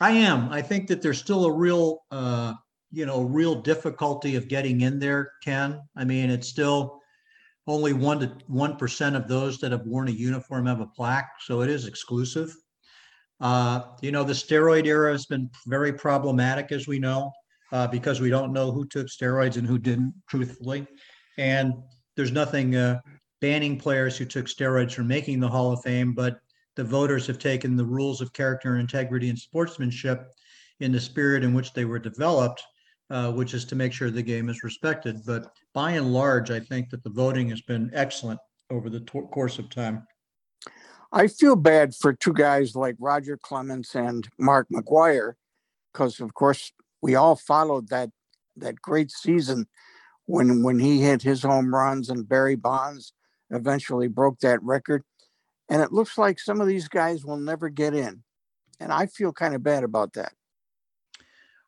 I 0.00 0.12
am. 0.12 0.50
I 0.50 0.62
think 0.62 0.86
that 0.88 1.02
there's 1.02 1.18
still 1.18 1.44
a 1.44 1.52
real, 1.52 1.98
uh, 2.10 2.54
you 2.90 3.04
know, 3.04 3.22
real 3.22 3.54
difficulty 3.54 4.34
of 4.34 4.48
getting 4.48 4.80
in 4.80 4.98
there, 4.98 5.32
Ken. 5.44 5.80
I 5.96 6.04
mean, 6.04 6.30
it's 6.30 6.48
still 6.48 7.00
only 7.66 7.92
one 7.92 8.20
to 8.20 8.32
one 8.46 8.76
percent 8.76 9.14
of 9.14 9.28
those 9.28 9.58
that 9.58 9.72
have 9.72 9.86
worn 9.86 10.08
a 10.08 10.12
uniform 10.12 10.66
have 10.66 10.80
a 10.80 10.86
plaque, 10.86 11.30
so 11.40 11.60
it 11.60 11.68
is 11.68 11.86
exclusive. 11.86 12.54
Uh, 13.40 13.82
you 14.00 14.10
know, 14.10 14.24
the 14.24 14.32
steroid 14.32 14.86
era 14.86 15.12
has 15.12 15.26
been 15.26 15.48
very 15.66 15.92
problematic, 15.92 16.72
as 16.72 16.86
we 16.86 16.98
know, 16.98 17.30
uh, 17.72 17.86
because 17.86 18.20
we 18.20 18.30
don't 18.30 18.52
know 18.52 18.70
who 18.70 18.86
took 18.86 19.06
steroids 19.06 19.56
and 19.56 19.66
who 19.66 19.78
didn't, 19.78 20.14
truthfully. 20.28 20.86
And 21.38 21.74
there's 22.16 22.32
nothing 22.32 22.74
uh, 22.74 23.00
banning 23.40 23.78
players 23.78 24.16
who 24.16 24.24
took 24.24 24.46
steroids 24.46 24.92
from 24.92 25.08
making 25.08 25.40
the 25.40 25.48
Hall 25.48 25.72
of 25.72 25.82
Fame, 25.82 26.12
but 26.14 26.40
the 26.80 26.84
voters 26.84 27.26
have 27.26 27.38
taken 27.38 27.76
the 27.76 27.84
rules 27.84 28.22
of 28.22 28.32
character 28.32 28.72
and 28.72 28.80
integrity 28.80 29.28
and 29.28 29.38
sportsmanship 29.38 30.32
in 30.78 30.90
the 30.90 30.98
spirit 30.98 31.44
in 31.44 31.52
which 31.52 31.74
they 31.74 31.84
were 31.84 31.98
developed, 31.98 32.62
uh, 33.10 33.30
which 33.30 33.52
is 33.52 33.66
to 33.66 33.76
make 33.76 33.92
sure 33.92 34.10
the 34.10 34.22
game 34.22 34.48
is 34.48 34.64
respected. 34.64 35.20
But 35.26 35.52
by 35.74 35.90
and 35.90 36.14
large, 36.14 36.50
I 36.50 36.58
think 36.58 36.88
that 36.88 37.04
the 37.04 37.10
voting 37.10 37.50
has 37.50 37.60
been 37.60 37.90
excellent 37.92 38.40
over 38.70 38.88
the 38.88 39.00
to- 39.00 39.28
course 39.30 39.58
of 39.58 39.68
time. 39.68 40.06
I 41.12 41.26
feel 41.26 41.54
bad 41.54 41.94
for 41.94 42.14
two 42.14 42.32
guys 42.32 42.74
like 42.74 42.96
Roger 42.98 43.36
Clemens 43.36 43.94
and 43.94 44.26
Mark 44.38 44.66
McGwire, 44.72 45.34
because 45.92 46.18
of 46.18 46.32
course 46.32 46.72
we 47.02 47.14
all 47.14 47.36
followed 47.36 47.90
that 47.90 48.08
that 48.56 48.80
great 48.80 49.10
season 49.10 49.66
when 50.24 50.62
when 50.62 50.78
he 50.78 51.02
hit 51.02 51.20
his 51.20 51.42
home 51.42 51.74
runs 51.74 52.08
and 52.08 52.26
Barry 52.26 52.56
Bonds 52.56 53.12
eventually 53.50 54.08
broke 54.08 54.38
that 54.40 54.62
record. 54.62 55.04
And 55.70 55.80
it 55.80 55.92
looks 55.92 56.18
like 56.18 56.38
some 56.40 56.60
of 56.60 56.66
these 56.66 56.88
guys 56.88 57.24
will 57.24 57.36
never 57.36 57.68
get 57.68 57.94
in. 57.94 58.22
And 58.80 58.92
I 58.92 59.06
feel 59.06 59.32
kind 59.32 59.54
of 59.54 59.62
bad 59.62 59.84
about 59.84 60.12
that. 60.14 60.32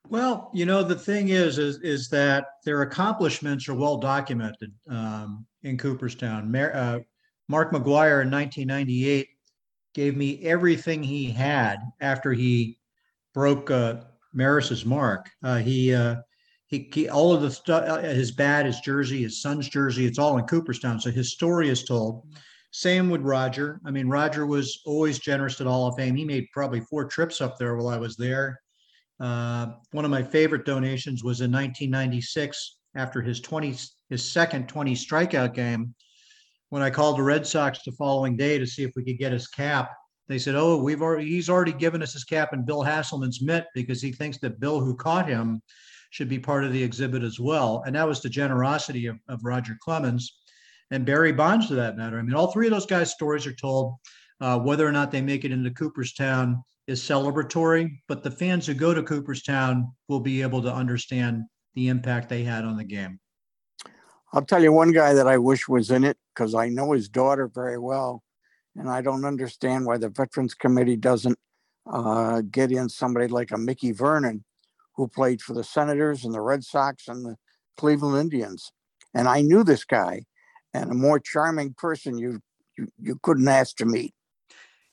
Well, 0.09 0.51
you 0.53 0.67
know, 0.67 0.83
the 0.83 0.97
thing 0.97 1.29
is, 1.29 1.59
is, 1.59 1.79
is 1.79 2.09
that 2.09 2.47
their 2.65 2.83
accomplishments 2.83 3.69
are 3.69 3.75
well 3.75 3.99
documented 3.99 4.73
um, 4.91 5.47
in 5.63 5.79
Cooperstown. 5.79 6.51
Mar- 6.51 6.75
uh, 6.75 6.99
Mark 7.49 7.71
McGwire 7.71 8.23
in 8.23 8.31
1998 8.31 9.29
gave 9.95 10.17
me 10.17 10.43
everything 10.43 11.03
he 11.03 11.31
had 11.31 11.77
after 12.01 12.33
he 12.33 12.79
broke 13.33 13.71
uh, 13.71 14.01
Maris's 14.33 14.85
mark. 14.85 15.31
Uh, 15.45 15.59
he, 15.59 15.95
uh, 15.95 16.17
he, 16.67 16.91
he, 16.93 17.09
all 17.09 17.33
of 17.33 17.43
the 17.43 17.51
stuff, 17.51 17.85
uh, 17.87 18.01
his 18.01 18.33
bat, 18.33 18.67
his 18.67 18.81
jersey, 18.81 19.23
his 19.23 19.41
son's 19.41 19.69
jersey, 19.69 20.07
it's 20.07 20.19
all 20.19 20.39
in 20.39 20.45
Cooperstown. 20.47 20.99
So 20.99 21.11
his 21.11 21.33
story 21.33 21.69
is 21.69 21.85
told. 21.85 22.27
Same 22.73 23.11
with 23.11 23.21
Roger. 23.21 23.81
I 23.85 23.91
mean, 23.91 24.09
Roger 24.09 24.47
was 24.47 24.81
always 24.87 25.19
generous 25.19 25.57
to 25.57 25.65
the 25.65 25.71
Hall 25.71 25.89
of 25.89 25.97
Fame. 25.97 26.17
He 26.17 26.25
made 26.25 26.49
probably 26.55 26.81
four 26.81 27.05
trips 27.05 27.43
up 27.43 27.59
there 27.59 27.77
while 27.77 27.89
I 27.89 27.99
was 27.99 28.17
there. 28.17 28.59
Uh, 29.21 29.73
one 29.93 30.07
of 30.07 30.11
my 30.11 30.23
favorite 30.23 30.65
donations 30.65 31.23
was 31.23 31.43
in 31.43 31.53
1996 31.53 32.79
after 32.95 33.21
his 33.21 33.41
20 33.41 33.77
his 34.09 34.25
second 34.25 34.69
20 34.69 34.95
strikeout 34.95 35.55
game 35.55 35.95
when 36.71 36.83
I 36.83 36.89
called 36.89 37.19
the 37.19 37.23
Red 37.23 37.47
Sox 37.47 37.81
the 37.85 37.93
following 37.93 38.37
day 38.37 38.59
to 38.59 38.67
see 38.67 38.83
if 38.83 38.93
we 38.97 39.05
could 39.05 39.19
get 39.19 39.33
his 39.33 39.49
cap. 39.49 39.91
They 40.29 40.39
said, 40.39 40.55
"Oh, 40.55 40.83
we've 40.83 41.03
already 41.03 41.29
he's 41.29 41.51
already 41.51 41.73
given 41.73 42.03
us 42.03 42.15
his 42.15 42.25
cap 42.25 42.55
and 42.55 42.65
Bill 42.65 42.83
Haselman's 42.83 43.43
mitt 43.43 43.67
because 43.75 44.01
he 44.01 44.13
thinks 44.13 44.39
that 44.39 44.61
Bill, 44.61 44.81
who 44.81 44.97
caught 44.97 45.29
him, 45.29 45.61
should 46.09 46.29
be 46.29 46.39
part 46.39 46.65
of 46.65 46.73
the 46.73 46.83
exhibit 46.83 47.23
as 47.23 47.39
well." 47.39 47.83
And 47.87 47.95
that 47.97 48.09
was 48.09 48.23
the 48.23 48.31
generosity 48.31 49.07
of, 49.07 49.19
of 49.29 49.45
Roger 49.45 49.77
Clemens 49.83 50.42
and 50.93 51.07
Barry 51.07 51.33
Bonds, 51.33 51.67
for 51.69 51.75
that 51.75 51.97
matter. 51.97 52.19
I 52.19 52.23
mean, 52.23 52.35
all 52.35 52.53
three 52.53 52.67
of 52.67 52.73
those 52.73 52.87
guys' 52.87 53.11
stories 53.11 53.47
are 53.47 53.55
told. 53.55 53.97
Uh, 54.41 54.59
whether 54.59 54.87
or 54.87 54.93
not 54.93 55.11
they 55.11 55.23
make 55.23 55.45
it 55.45 55.53
into 55.53 55.71
Cooperstown 55.71 56.63
is 56.87 57.01
celebratory, 57.01 57.99
but 58.09 58.23
the 58.23 58.31
fans 58.31 58.67
who 58.67 58.75
go 58.75 58.93
to 58.93 59.03
Cooperstown 59.03 59.91
will 60.09 60.21
be 60.21 60.43
able 60.43 60.61
to 60.63 60.73
understand 60.73 61.45
the 61.75 61.89
impact 61.89 62.29
they 62.29 62.43
had 62.43 62.65
on 62.65 62.77
the 62.77 62.85
game. 62.85 63.19
I'll 64.33 64.45
tell 64.45 64.63
you 64.63 64.73
one 64.73 64.93
guy 64.93 65.15
that 65.15 65.29
I 65.29 65.39
wish 65.39 65.69
was 65.69 65.91
in 65.91 66.05
it 66.05 66.19
because 66.35 66.55
I 66.55 66.69
know 66.69 66.93
his 66.93 67.09
daughter 67.09 67.47
very 67.47 67.79
well, 67.79 68.23
and 68.77 68.91
I 68.91 69.01
don't 69.01 69.25
understand 69.25 69.87
why 69.87 69.97
the 69.97 70.09
Veterans 70.09 70.55
Committee 70.55 70.97
doesn't 70.97 71.39
uh, 71.91 72.43
get 72.51 72.73
in 72.73 72.89
somebody 72.89 73.29
like 73.29 73.53
a 73.53 73.59
Mickey 73.59 73.93
Vernon, 73.93 74.45
who 74.97 75.09
played 75.09 75.41
for 75.41 75.55
the 75.55 75.65
Senators 75.65 76.25
and 76.25 76.35
the 76.35 76.41
Red 76.41 76.65
Sox 76.65 77.09
and 77.09 77.25
the 77.25 77.37
Cleveland 77.77 78.21
Indians. 78.21 78.73
And 79.15 79.29
I 79.29 79.41
knew 79.41 79.63
this 79.65 79.85
guy, 79.85 80.25
and 80.75 80.91
a 80.91 80.95
more 80.95 81.21
charming 81.21 81.75
person 81.77 82.19
you 82.19 82.41
you, 82.79 82.89
you 83.01 83.19
couldn't 83.23 83.49
ask 83.49 83.77
to 83.77 83.85
meet. 83.85 84.15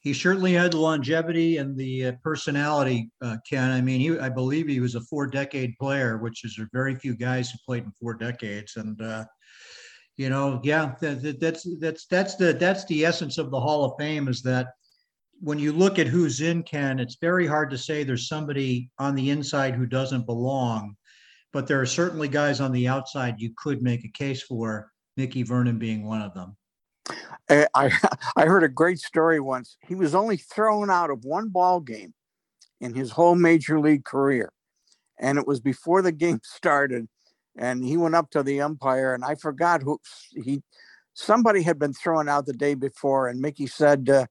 He 0.02 0.14
certainly 0.14 0.54
had 0.54 0.72
the 0.72 0.78
longevity 0.78 1.58
and 1.58 1.76
the 1.76 2.06
uh, 2.06 2.12
personality, 2.24 3.10
uh, 3.22 3.38
Ken. 3.50 3.70
I 3.70 3.82
mean, 3.82 4.00
he, 4.00 4.18
I 4.18 4.30
believe 4.30 4.68
he 4.68 4.80
was 4.80 4.96
a 4.96 5.02
four-decade 5.02 5.78
player, 5.78 6.18
which 6.18 6.46
is 6.46 6.58
a 6.58 6.68
very 6.72 6.96
few 6.96 7.16
guys 7.16 7.52
who 7.52 7.58
played 7.66 7.84
in 7.84 7.92
four 8.02 8.14
decades. 8.14 8.78
And 8.78 9.02
uh, 9.02 9.26
you 10.16 10.30
know, 10.30 10.62
yeah, 10.64 10.96
that, 11.02 11.40
that's 11.40 11.68
that's 11.80 12.06
that's 12.08 12.36
the 12.36 12.54
that's 12.54 12.86
the 12.86 13.06
essence 13.06 13.38
of 13.38 13.52
the 13.52 13.60
Hall 13.60 13.86
of 13.86 13.94
Fame 13.98 14.28
is 14.28 14.42
that 14.44 14.68
when 15.42 15.60
you 15.60 15.72
look 15.72 16.00
at 16.00 16.08
who's 16.08 16.42
in, 16.42 16.64
Ken, 16.64 17.00
it's 17.00 17.18
very 17.22 17.48
hard 17.48 17.70
to 17.70 17.78
say 17.78 18.04
there's 18.04 18.28
somebody 18.28 18.90
on 19.00 19.16
the 19.16 19.30
inside 19.30 19.76
who 19.76 19.86
doesn't 19.86 20.26
belong, 20.26 20.96
but 21.54 21.68
there 21.68 21.80
are 21.80 21.86
certainly 21.86 22.28
guys 22.28 22.60
on 22.60 22.74
the 22.74 22.88
outside 22.88 23.36
you 23.38 23.54
could 23.58 23.82
make 23.82 24.04
a 24.04 24.12
case 24.12 24.44
for 24.44 24.92
Mickey 25.20 25.44
Vernon 25.44 25.78
being 25.78 26.06
one 26.06 26.22
of 26.22 26.34
them. 26.34 26.56
I 27.50 27.92
I 28.38 28.46
heard 28.46 28.64
a 28.64 28.70
great 28.70 29.00
story 29.00 29.42
once. 29.42 29.76
He 29.86 29.94
was 29.94 30.16
only 30.16 30.38
thrown 30.38 30.90
out 30.90 31.10
of 31.10 31.26
one 31.26 31.50
ball 31.50 31.82
game 31.82 32.14
in 32.80 32.94
his 32.94 33.12
whole 33.12 33.36
major 33.36 33.82
league 33.82 34.06
career, 34.06 34.54
and 35.20 35.38
it 35.38 35.46
was 35.46 35.60
before 35.60 36.02
the 36.02 36.14
game 36.14 36.40
started. 36.44 37.10
And 37.58 37.84
he 37.84 37.98
went 37.98 38.16
up 38.16 38.30
to 38.32 38.44
the 38.44 38.62
umpire, 38.62 39.14
and 39.14 39.26
I 39.26 39.36
forgot 39.36 39.84
who 39.84 40.00
he. 40.32 40.64
Somebody 41.14 41.64
had 41.64 41.78
been 41.78 41.92
thrown 41.92 42.30
out 42.30 42.46
the 42.46 42.54
day 42.54 42.74
before, 42.74 43.28
and 43.28 43.42
Mickey 43.42 43.68
said, 43.68 44.10
uh, 44.10 44.26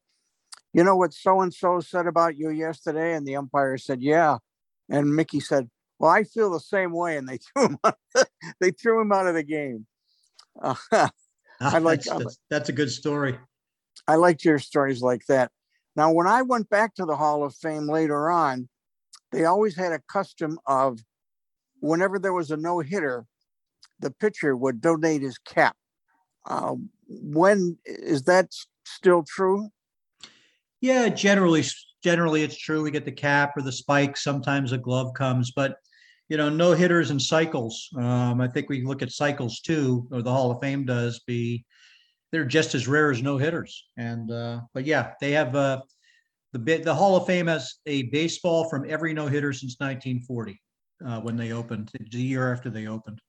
"You 0.73 0.85
know 0.85 0.97
what 0.97 1.13
so 1.13 1.43
and 1.43 1.53
so 1.53 1.81
said 1.81 2.07
about 2.07 2.39
you 2.39 2.49
yesterday?" 2.49 3.15
And 3.15 3.27
the 3.27 3.37
umpire 3.37 3.77
said, 3.77 4.01
"Yeah," 4.01 4.39
and 4.89 5.15
Mickey 5.15 5.41
said, 5.41 5.69
"Well, 5.99 6.11
I 6.11 6.25
feel 6.25 6.49
the 6.49 6.61
same 6.61 6.93
way." 6.93 7.19
And 7.19 7.29
they 7.29 7.39
threw 7.53 7.67
him. 7.67 7.79
Out, 7.85 7.99
they 8.59 8.71
threw 8.71 9.03
him 9.03 9.13
out 9.13 9.27
of 9.27 9.35
the 9.35 9.43
game. 9.43 9.87
Uh, 11.61 11.71
I 11.75 11.79
like 11.79 12.05
that's, 12.05 12.39
that's, 12.49 12.69
a 12.69 12.73
good 12.73 12.89
story. 12.89 13.37
I 14.07 14.15
liked 14.15 14.45
your 14.45 14.61
stories 14.61 15.03
like 15.03 15.27
that. 15.27 15.51
Now, 15.97 16.13
when 16.13 16.29
I 16.29 16.43
went 16.43 16.71
back 16.71 16.95
to 16.95 17.05
the 17.05 17.17
Hall 17.17 17.43
of 17.43 17.53
Fame 17.53 17.89
later 17.89 18.31
on, 18.31 18.69
they 19.33 19.45
always 19.45 19.75
had 19.75 19.91
a 19.91 20.01
custom 20.09 20.61
of 20.67 21.01
whenever 21.81 22.21
there 22.21 22.33
was 22.33 22.53
a 22.53 22.57
no 22.57 22.79
hitter, 22.79 23.27
the 23.99 24.13
pitcher 24.13 24.57
would 24.57 24.81
donate 24.81 25.23
his 25.23 25.39
cap. 25.39 25.77
Uh, 26.47 26.77
when 27.09 27.77
is 27.85 28.23
that 28.23 28.55
still 28.85 29.25
true? 29.27 29.71
Yeah, 30.81 31.09
generally, 31.09 31.65
generally 32.05 32.43
it's 32.43 32.57
true. 32.57 32.83
We 32.83 32.93
get 32.93 33.05
the 33.05 33.13
cap 33.13 33.57
or 33.57 33.63
the 33.63 33.73
spike. 33.73 34.17
Sometimes 34.17 34.71
a 34.71 34.79
glove 34.79 35.13
comes, 35.15 35.51
but 35.51 35.77
you 36.29 36.37
know, 36.37 36.49
no 36.49 36.73
hitters 36.73 37.11
and 37.11 37.21
cycles. 37.21 37.89
Um, 37.97 38.41
I 38.41 38.49
think 38.49 38.69
we 38.69 38.85
look 38.85 39.03
at 39.03 39.11
cycles 39.11 39.61
too, 39.61 40.07
or 40.11 40.23
the 40.23 40.33
Hall 40.33 40.51
of 40.51 40.61
Fame 40.61 40.85
does 40.85 41.21
be. 41.21 41.65
They're 42.31 42.45
just 42.45 42.75
as 42.75 42.87
rare 42.87 43.11
as 43.11 43.23
no 43.23 43.39
hitters, 43.39 43.89
and 43.97 44.31
uh, 44.31 44.61
but 44.75 44.85
yeah, 44.85 45.13
they 45.21 45.33
have 45.33 45.57
uh, 45.57 45.81
the 46.53 46.59
the 46.59 46.95
Hall 46.95 47.17
of 47.17 47.27
Fame 47.27 47.47
has 47.47 47.77
a 47.87 48.03
baseball 48.05 48.69
from 48.69 48.89
every 48.89 49.15
no 49.15 49.27
hitter 49.27 49.55
since 49.55 49.77
1940 49.79 50.61
uh, 51.07 51.21
when 51.21 51.37
they 51.37 51.53
opened, 51.53 51.91
the 52.11 52.23
year 52.23 52.53
after 52.53 52.69
they 52.69 52.87
opened. 52.87 53.21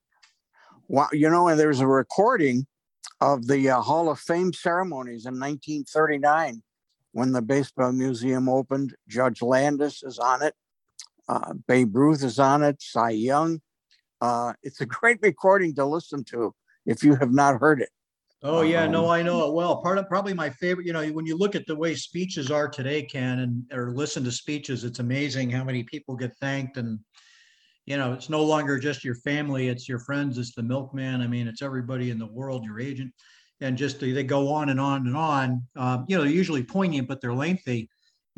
Wow, 0.89 1.07
you 1.13 1.29
know, 1.29 1.47
and 1.47 1.57
there's 1.57 1.79
a 1.79 1.87
recording 1.87 2.67
of 3.21 3.47
the 3.47 3.69
uh, 3.69 3.79
Hall 3.79 4.09
of 4.09 4.19
Fame 4.19 4.51
ceremonies 4.51 5.25
in 5.25 5.35
1939 5.35 6.61
when 7.13 7.31
the 7.31 7.41
Baseball 7.41 7.93
Museum 7.93 8.49
opened. 8.49 8.95
Judge 9.07 9.41
Landis 9.41 10.03
is 10.03 10.19
on 10.19 10.41
it 10.41 10.55
Uh, 11.29 11.53
Babe 11.67 11.95
Ruth 11.95 12.23
is 12.23 12.39
on 12.39 12.63
it, 12.63 12.81
Cy 12.81 13.11
Young. 13.11 13.61
Uh, 14.19 14.53
it's 14.63 14.81
a 14.81 14.85
great 14.85 15.19
recording 15.21 15.75
to 15.75 15.85
listen 15.85 16.23
to 16.25 16.55
if 16.87 17.03
you 17.03 17.15
have 17.15 17.31
not 17.31 17.59
heard 17.59 17.81
it. 17.81 17.89
Oh 18.41 18.61
yeah, 18.61 18.85
um, 18.85 18.91
no, 18.91 19.09
I 19.09 19.21
know 19.21 19.47
it 19.47 19.53
well. 19.53 19.81
Part 19.81 19.99
of 19.99 20.07
probably 20.07 20.33
my 20.33 20.49
favorite. 20.49 20.87
You 20.87 20.93
know, 20.93 21.05
when 21.07 21.25
you 21.25 21.37
look 21.37 21.55
at 21.55 21.67
the 21.67 21.75
way 21.75 21.93
speeches 21.93 22.49
are 22.49 22.67
today, 22.67 23.03
Ken, 23.03 23.39
and 23.39 23.63
or 23.71 23.91
listen 23.91 24.23
to 24.23 24.31
speeches, 24.31 24.83
it's 24.83 24.99
amazing 24.99 25.51
how 25.51 25.63
many 25.63 25.83
people 25.83 26.15
get 26.15 26.35
thanked, 26.37 26.77
and 26.77 26.99
you 27.85 27.97
know, 27.97 28.13
it's 28.13 28.29
no 28.29 28.43
longer 28.43 28.79
just 28.79 29.03
your 29.03 29.15
family; 29.15 29.67
it's 29.67 29.87
your 29.87 29.99
friends, 29.99 30.37
it's 30.37 30.55
the 30.55 30.63
milkman. 30.63 31.21
I 31.21 31.27
mean, 31.27 31.47
it's 31.47 31.61
everybody 31.61 32.09
in 32.09 32.17
the 32.17 32.31
world, 32.31 32.63
your 32.63 32.79
agent, 32.79 33.13
and 33.61 33.77
just 33.77 33.99
they 33.99 34.23
go 34.23 34.51
on 34.51 34.69
and 34.69 34.79
on 34.79 35.05
and 35.05 35.17
on. 35.17 35.61
Um, 35.75 36.05
you 36.07 36.17
know, 36.17 36.23
they're 36.23 36.31
usually 36.31 36.63
poignant, 36.63 37.07
but 37.07 37.21
they're 37.21 37.33
lengthy. 37.33 37.89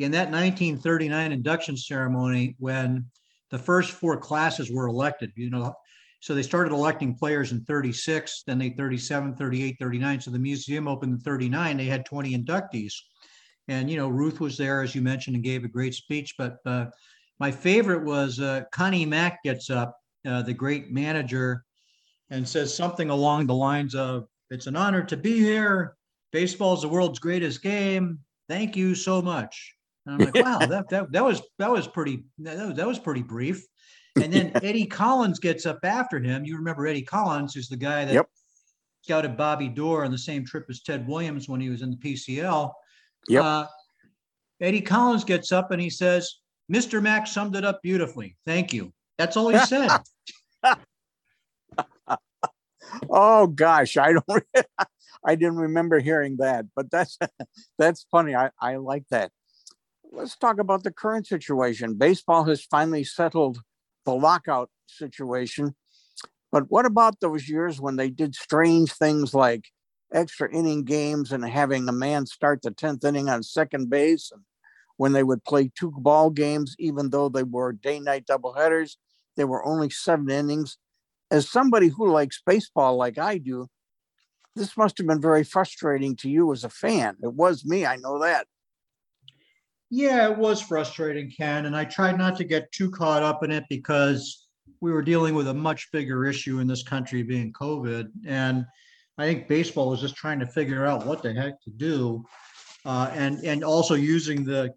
In 0.03 0.11
that 0.11 0.31
1939 0.31 1.31
induction 1.31 1.77
ceremony, 1.77 2.55
when 2.59 3.05
the 3.51 3.59
first 3.59 3.91
four 3.91 4.17
classes 4.17 4.71
were 4.71 4.87
elected, 4.87 5.31
you 5.35 5.49
know, 5.49 5.73
so 6.21 6.35
they 6.35 6.43
started 6.43 6.71
electing 6.71 7.15
players 7.15 7.51
in 7.51 7.61
36, 7.65 8.43
then 8.45 8.59
they 8.59 8.69
37, 8.69 9.35
38, 9.35 9.77
39. 9.79 10.21
So 10.21 10.31
the 10.31 10.39
museum 10.39 10.87
opened 10.87 11.13
in 11.13 11.19
39. 11.19 11.77
They 11.77 11.85
had 11.85 12.05
20 12.05 12.37
inductees. 12.37 12.93
And, 13.67 13.89
you 13.89 13.97
know, 13.97 14.07
Ruth 14.07 14.39
was 14.39 14.55
there, 14.55 14.83
as 14.83 14.93
you 14.93 15.01
mentioned, 15.01 15.35
and 15.35 15.43
gave 15.43 15.63
a 15.63 15.67
great 15.67 15.95
speech. 15.95 16.35
But 16.37 16.57
uh, 16.65 16.85
my 17.39 17.49
favorite 17.49 18.03
was 18.03 18.39
uh, 18.39 18.61
Connie 18.71 19.05
Mack 19.05 19.41
gets 19.43 19.71
up, 19.71 19.97
uh, 20.27 20.43
the 20.43 20.53
great 20.53 20.91
manager, 20.91 21.63
and 22.29 22.47
says 22.47 22.75
something 22.75 23.09
along 23.09 23.47
the 23.47 23.55
lines 23.55 23.95
of, 23.95 24.27
It's 24.51 24.67
an 24.67 24.75
honor 24.75 25.03
to 25.03 25.17
be 25.17 25.39
here. 25.39 25.95
Baseball 26.31 26.75
is 26.75 26.81
the 26.81 26.87
world's 26.87 27.19
greatest 27.19 27.63
game. 27.63 28.19
Thank 28.47 28.75
you 28.75 28.93
so 28.93 29.23
much. 29.23 29.73
And 30.05 30.15
I'm 30.15 30.31
like, 30.31 30.43
wow, 30.43 30.59
that, 30.59 30.89
that, 30.89 31.11
that 31.11 31.23
was 31.23 31.41
that 31.59 31.71
was 31.71 31.87
pretty 31.87 32.23
that 32.39 32.67
was, 32.67 32.75
that 32.77 32.87
was 32.87 32.99
pretty 32.99 33.21
brief. 33.21 33.65
And 34.21 34.33
then 34.33 34.51
Eddie 34.63 34.87
Collins 34.87 35.39
gets 35.39 35.65
up 35.65 35.79
after 35.83 36.19
him. 36.19 36.43
You 36.43 36.57
remember 36.57 36.87
Eddie 36.87 37.03
Collins, 37.03 37.53
who's 37.53 37.69
the 37.69 37.77
guy 37.77 38.05
that 38.05 38.13
yep. 38.13 38.27
scouted 39.03 39.37
Bobby 39.37 39.67
Doerr 39.67 40.05
on 40.05 40.11
the 40.11 40.17
same 40.17 40.45
trip 40.45 40.65
as 40.69 40.81
Ted 40.81 41.07
Williams 41.07 41.47
when 41.47 41.61
he 41.61 41.69
was 41.69 41.81
in 41.81 41.91
the 41.91 41.97
PCL. 41.97 42.71
Yep. 43.27 43.43
Uh, 43.43 43.65
Eddie 44.59 44.81
Collins 44.81 45.23
gets 45.23 45.51
up 45.51 45.71
and 45.71 45.81
he 45.81 45.89
says, 45.89 46.39
Mr. 46.71 47.01
Mack 47.01 47.27
summed 47.27 47.55
it 47.55 47.65
up 47.65 47.81
beautifully. 47.81 48.37
Thank 48.45 48.73
you. 48.73 48.93
That's 49.17 49.37
all 49.37 49.49
he 49.49 49.59
said. 49.65 49.89
oh 53.09 53.47
gosh, 53.47 53.97
I 53.97 54.13
don't 54.13 54.43
I 55.23 55.35
didn't 55.35 55.57
remember 55.57 55.99
hearing 55.99 56.37
that, 56.37 56.65
but 56.75 56.89
that's 56.89 57.19
that's 57.77 58.05
funny. 58.11 58.35
I, 58.35 58.49
I 58.59 58.77
like 58.77 59.03
that. 59.11 59.31
Let's 60.13 60.35
talk 60.35 60.59
about 60.59 60.83
the 60.83 60.91
current 60.91 61.25
situation. 61.25 61.95
Baseball 61.95 62.43
has 62.43 62.65
finally 62.65 63.05
settled 63.05 63.61
the 64.05 64.13
lockout 64.13 64.69
situation. 64.85 65.75
But 66.51 66.65
what 66.69 66.85
about 66.85 67.21
those 67.21 67.47
years 67.47 67.79
when 67.79 67.95
they 67.95 68.09
did 68.09 68.35
strange 68.35 68.91
things 68.91 69.33
like 69.33 69.69
extra 70.13 70.53
inning 70.53 70.83
games 70.83 71.31
and 71.31 71.45
having 71.45 71.87
a 71.87 71.93
man 71.93 72.25
start 72.25 72.61
the 72.61 72.71
10th 72.71 73.05
inning 73.05 73.29
on 73.29 73.41
second 73.41 73.89
base 73.89 74.31
and 74.33 74.41
when 74.97 75.13
they 75.13 75.23
would 75.23 75.45
play 75.45 75.71
two 75.73 75.91
ball 75.97 76.29
games, 76.29 76.75
even 76.77 77.09
though 77.09 77.29
they 77.29 77.43
were 77.43 77.71
day 77.71 77.99
night 77.99 78.27
doubleheaders, 78.27 78.97
they 79.37 79.45
were 79.45 79.65
only 79.65 79.89
seven 79.89 80.29
innings. 80.29 80.77
As 81.31 81.49
somebody 81.49 81.87
who 81.87 82.11
likes 82.11 82.43
baseball 82.45 82.97
like 82.97 83.17
I 83.17 83.37
do, 83.37 83.67
this 84.55 84.75
must 84.75 84.97
have 84.97 85.07
been 85.07 85.21
very 85.21 85.45
frustrating 85.45 86.17
to 86.17 86.29
you 86.29 86.51
as 86.51 86.65
a 86.65 86.69
fan. 86.69 87.15
It 87.23 87.33
was 87.33 87.65
me, 87.65 87.85
I 87.85 87.95
know 87.95 88.19
that. 88.19 88.45
Yeah, 89.93 90.29
it 90.29 90.37
was 90.37 90.61
frustrating, 90.61 91.29
Ken. 91.29 91.65
And 91.65 91.75
I 91.75 91.83
tried 91.83 92.17
not 92.17 92.37
to 92.37 92.45
get 92.45 92.71
too 92.71 92.89
caught 92.89 93.23
up 93.23 93.43
in 93.43 93.51
it 93.51 93.65
because 93.69 94.47
we 94.79 94.93
were 94.93 95.01
dealing 95.01 95.35
with 95.35 95.49
a 95.49 95.53
much 95.53 95.91
bigger 95.91 96.25
issue 96.25 96.59
in 96.59 96.65
this 96.65 96.81
country 96.81 97.23
being 97.23 97.51
COVID. 97.51 98.09
And 98.25 98.65
I 99.17 99.25
think 99.25 99.49
baseball 99.49 99.89
was 99.89 99.99
just 99.99 100.15
trying 100.15 100.39
to 100.39 100.47
figure 100.47 100.85
out 100.85 101.05
what 101.05 101.21
the 101.21 101.33
heck 101.33 101.61
to 101.63 101.69
do. 101.71 102.25
Uh, 102.85 103.11
and 103.13 103.43
and 103.43 103.63
also 103.65 103.93
using 103.93 104.45
the 104.45 104.73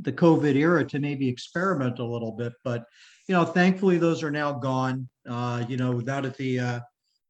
the 0.00 0.12
COVID 0.12 0.56
era 0.56 0.82
to 0.82 0.98
maybe 0.98 1.28
experiment 1.28 1.98
a 1.98 2.04
little 2.04 2.32
bit. 2.32 2.54
But 2.64 2.84
you 3.28 3.34
know, 3.34 3.44
thankfully 3.44 3.98
those 3.98 4.22
are 4.22 4.30
now 4.30 4.54
gone. 4.54 5.08
Uh, 5.28 5.62
you 5.68 5.76
know, 5.76 5.92
now 6.00 6.22
that 6.22 6.38
the 6.38 6.58
uh, 6.58 6.80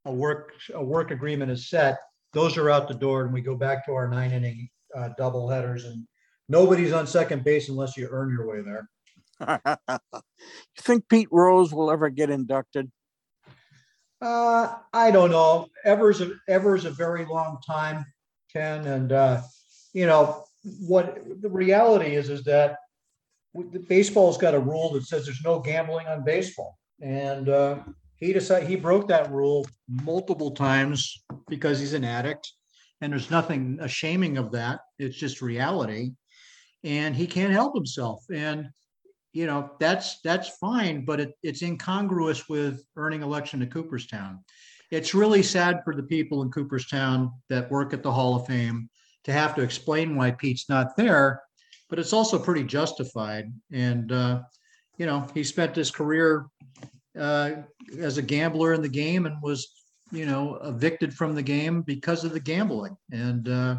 a 0.04 0.12
work 0.12 0.52
a 0.72 0.82
work 0.82 1.10
agreement 1.10 1.50
is 1.50 1.68
set, 1.68 1.98
those 2.32 2.56
are 2.56 2.70
out 2.70 2.86
the 2.86 2.94
door, 2.94 3.24
and 3.24 3.34
we 3.34 3.40
go 3.40 3.56
back 3.56 3.84
to 3.86 3.92
our 3.92 4.06
nine 4.06 4.30
inning 4.30 4.70
uh, 4.96 5.10
double 5.18 5.48
headers 5.48 5.84
and 5.84 6.06
nobody's 6.48 6.92
on 6.92 7.06
second 7.06 7.44
base 7.44 7.68
unless 7.68 7.96
you 7.96 8.08
earn 8.10 8.30
your 8.30 8.46
way 8.46 8.62
there. 8.62 8.88
you 10.38 10.82
think 10.82 11.08
Pete 11.08 11.28
Rose 11.30 11.72
will 11.72 11.90
ever 11.90 12.10
get 12.10 12.30
inducted? 12.30 12.90
Uh, 14.20 14.74
I 14.92 15.10
don't 15.10 15.30
know. 15.30 15.68
Ever's 15.84 16.20
a, 16.20 16.32
ever's 16.48 16.84
a 16.84 16.90
very 16.90 17.24
long 17.24 17.58
time, 17.64 18.04
Ken, 18.52 18.84
and 18.86 19.12
uh, 19.12 19.42
you 19.92 20.06
know 20.06 20.44
what 20.80 21.22
the 21.40 21.48
reality 21.48 22.16
is 22.16 22.28
is 22.28 22.42
that 22.44 22.76
baseball's 23.86 24.36
got 24.36 24.54
a 24.54 24.58
rule 24.58 24.92
that 24.92 25.04
says 25.04 25.24
there's 25.24 25.42
no 25.44 25.60
gambling 25.60 26.08
on 26.08 26.24
baseball, 26.24 26.78
and 27.00 27.48
uh, 27.48 27.78
he 28.16 28.32
decided 28.32 28.68
he 28.68 28.74
broke 28.74 29.06
that 29.06 29.30
rule 29.30 29.64
multiple 29.88 30.50
times 30.50 31.24
because 31.48 31.78
he's 31.78 31.94
an 31.94 32.04
addict, 32.04 32.52
and 33.00 33.12
there's 33.12 33.30
nothing 33.30 33.78
shaming 33.86 34.36
of 34.36 34.50
that. 34.50 34.80
It's 34.98 35.16
just 35.16 35.40
reality 35.40 36.10
and 36.84 37.14
he 37.14 37.26
can't 37.26 37.52
help 37.52 37.74
himself. 37.74 38.24
And 38.32 38.68
you 39.32 39.46
know 39.46 39.72
that's 39.78 40.20
that's 40.22 40.56
fine, 40.58 41.04
but 41.04 41.20
it, 41.20 41.32
it's 41.42 41.62
incongruous 41.62 42.48
with 42.48 42.82
earning 42.96 43.22
election 43.22 43.60
to 43.60 43.66
Cooperstown. 43.66 44.40
It's 44.90 45.14
really 45.14 45.42
sad 45.42 45.82
for 45.84 45.94
the 45.94 46.02
people 46.02 46.42
in 46.42 46.50
Cooperstown 46.50 47.32
that 47.48 47.70
work 47.70 47.92
at 47.92 48.02
the 48.02 48.12
Hall 48.12 48.36
of 48.36 48.46
Fame 48.46 48.88
to 49.24 49.32
have 49.32 49.54
to 49.54 49.62
explain 49.62 50.16
why 50.16 50.30
Pete's 50.30 50.68
not 50.70 50.96
there, 50.96 51.42
but 51.90 51.98
it's 51.98 52.14
also 52.14 52.38
pretty 52.38 52.64
justified. 52.64 53.52
And 53.70 54.10
uh, 54.10 54.42
you 54.96 55.06
know 55.06 55.26
he 55.34 55.44
spent 55.44 55.76
his 55.76 55.90
career 55.90 56.46
uh, 57.18 57.52
as 57.98 58.18
a 58.18 58.22
gambler 58.22 58.74
in 58.74 58.82
the 58.82 58.88
game 58.88 59.26
and 59.26 59.40
was 59.42 59.68
you 60.10 60.26
know 60.26 60.56
evicted 60.64 61.12
from 61.12 61.34
the 61.34 61.42
game 61.42 61.82
because 61.82 62.24
of 62.24 62.32
the 62.32 62.40
gambling 62.40 62.96
and 63.12 63.48
uh, 63.48 63.76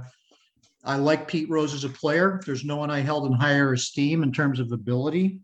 I 0.84 0.96
like 0.96 1.28
Pete 1.28 1.50
Rose 1.50 1.74
as 1.74 1.84
a 1.84 1.90
player. 1.90 2.40
There's 2.46 2.64
no 2.64 2.78
one 2.78 2.90
I 2.90 3.00
held 3.00 3.26
in 3.26 3.34
higher 3.34 3.74
esteem 3.74 4.24
in 4.24 4.32
terms 4.32 4.60
of 4.60 4.72
ability. 4.72 5.42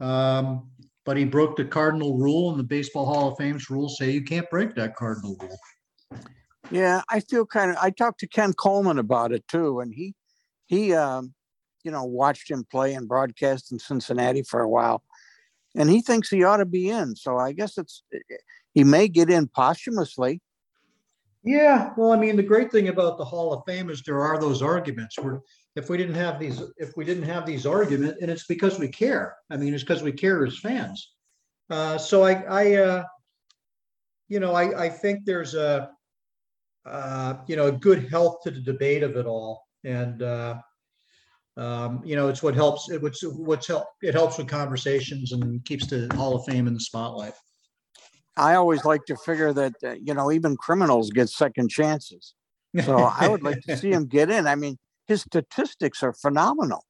Um, 0.00 0.70
but 1.04 1.16
he 1.16 1.24
broke 1.24 1.56
the 1.56 1.64
cardinal 1.64 2.16
rule, 2.16 2.50
and 2.50 2.58
the 2.58 2.64
Baseball 2.64 3.06
Hall 3.06 3.32
of 3.32 3.38
Fame's 3.38 3.70
rules 3.70 3.96
say 3.98 4.10
you 4.10 4.22
can't 4.22 4.48
break 4.50 4.74
that 4.74 4.94
cardinal 4.94 5.36
rule. 5.40 5.58
Yeah, 6.70 7.02
I 7.08 7.20
feel 7.20 7.46
kind 7.46 7.70
of. 7.70 7.78
I 7.80 7.90
talked 7.90 8.20
to 8.20 8.28
Ken 8.28 8.52
Coleman 8.52 8.98
about 8.98 9.32
it 9.32 9.46
too, 9.48 9.80
and 9.80 9.92
he 9.92 10.14
he 10.66 10.92
um, 10.92 11.34
you 11.82 11.90
know 11.90 12.04
watched 12.04 12.50
him 12.50 12.66
play 12.70 12.94
and 12.94 13.08
broadcast 13.08 13.72
in 13.72 13.78
Cincinnati 13.78 14.42
for 14.42 14.60
a 14.60 14.68
while, 14.68 15.02
and 15.74 15.88
he 15.88 16.02
thinks 16.02 16.28
he 16.28 16.44
ought 16.44 16.58
to 16.58 16.66
be 16.66 16.90
in. 16.90 17.16
So 17.16 17.38
I 17.38 17.52
guess 17.52 17.78
it's 17.78 18.02
he 18.74 18.84
may 18.84 19.08
get 19.08 19.30
in 19.30 19.48
posthumously. 19.48 20.42
Yeah, 21.48 21.94
well, 21.96 22.12
I 22.12 22.18
mean, 22.18 22.36
the 22.36 22.42
great 22.42 22.70
thing 22.70 22.88
about 22.88 23.16
the 23.16 23.24
Hall 23.24 23.54
of 23.54 23.62
Fame 23.64 23.88
is 23.88 24.02
there 24.02 24.20
are 24.20 24.38
those 24.38 24.60
arguments 24.60 25.18
where 25.18 25.40
if 25.76 25.88
we 25.88 25.96
didn't 25.96 26.16
have 26.16 26.38
these, 26.38 26.62
if 26.76 26.94
we 26.94 27.06
didn't 27.06 27.22
have 27.22 27.46
these 27.46 27.64
arguments, 27.64 28.18
and 28.20 28.30
it's 28.30 28.44
because 28.44 28.78
we 28.78 28.88
care. 28.88 29.34
I 29.48 29.56
mean, 29.56 29.72
it's 29.72 29.82
because 29.82 30.02
we 30.02 30.12
care 30.12 30.44
as 30.44 30.58
fans. 30.58 31.14
Uh, 31.70 31.96
so 31.96 32.22
I, 32.22 32.32
I, 32.42 32.74
uh, 32.74 33.04
you 34.28 34.40
know, 34.40 34.52
I, 34.52 34.78
I 34.78 34.88
think 34.90 35.24
there's 35.24 35.54
a, 35.54 35.88
uh, 36.84 37.36
you 37.46 37.56
know, 37.56 37.68
a 37.68 37.72
good 37.72 38.10
health 38.10 38.42
to 38.44 38.50
the 38.50 38.60
debate 38.60 39.02
of 39.02 39.16
it 39.16 39.24
all, 39.24 39.64
and 39.84 40.22
uh, 40.22 40.58
um, 41.56 42.02
you 42.04 42.14
know, 42.14 42.28
it's 42.28 42.42
what 42.42 42.56
helps. 42.56 42.90
It, 42.90 43.00
what's 43.00 43.22
what's 43.22 43.68
help. 43.68 43.86
It 44.02 44.12
helps 44.12 44.36
with 44.36 44.48
conversations 44.48 45.32
and 45.32 45.64
keeps 45.64 45.86
the 45.86 46.12
Hall 46.14 46.36
of 46.36 46.44
Fame 46.44 46.66
in 46.66 46.74
the 46.74 46.80
spotlight. 46.80 47.32
I 48.38 48.54
always 48.54 48.84
like 48.84 49.04
to 49.06 49.16
figure 49.16 49.52
that 49.52 49.74
uh, 49.84 49.92
you 49.92 50.14
know 50.14 50.30
even 50.30 50.56
criminals 50.56 51.10
get 51.10 51.28
second 51.28 51.68
chances. 51.70 52.34
So 52.84 52.98
I 52.98 53.28
would 53.28 53.42
like 53.42 53.60
to 53.62 53.76
see 53.76 53.90
him 53.92 54.06
get 54.06 54.30
in. 54.30 54.46
I 54.46 54.54
mean, 54.54 54.78
his 55.06 55.22
statistics 55.22 56.02
are 56.02 56.12
phenomenal. 56.12 56.84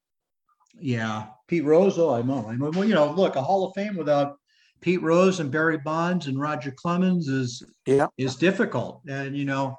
Yeah, 0.81 1.27
Pete 1.47 1.65
Rose. 1.65 1.99
Oh, 1.99 2.15
I 2.15 2.23
know. 2.23 2.47
I 2.49 2.57
mean, 2.57 2.71
well, 2.73 2.85
you 2.85 2.95
know, 2.95 3.11
look, 3.13 3.37
a 3.37 3.43
Hall 3.43 3.67
of 3.67 3.75
Fame 3.75 3.97
without 3.97 4.37
Pete 4.81 5.03
Rose 5.03 5.41
and 5.41 5.51
Barry 5.51 5.79
Bonds 5.79 6.27
and 6.27 6.39
Roger 6.39 6.71
Clemens 6.71 7.29
is 7.29 7.63
yeah 7.87 8.07
is 8.17 8.37
difficult, 8.37 9.03
and 9.09 9.37
you 9.37 9.45
know, 9.45 9.77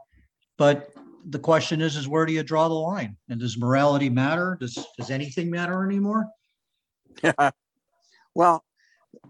but 0.57 0.89
the 1.25 1.39
question 1.39 1.81
is, 1.81 1.95
is 1.95 2.07
where 2.07 2.25
do 2.25 2.33
you 2.33 2.43
draw 2.43 2.67
the 2.67 2.73
line? 2.73 3.15
And 3.29 3.39
does 3.39 3.57
morality 3.57 4.09
matter? 4.09 4.57
Does 4.59 4.77
does 4.97 5.09
anything 5.09 5.49
matter 5.49 5.83
anymore? 5.83 6.25
Yeah. 7.23 7.51
Well, 8.35 8.63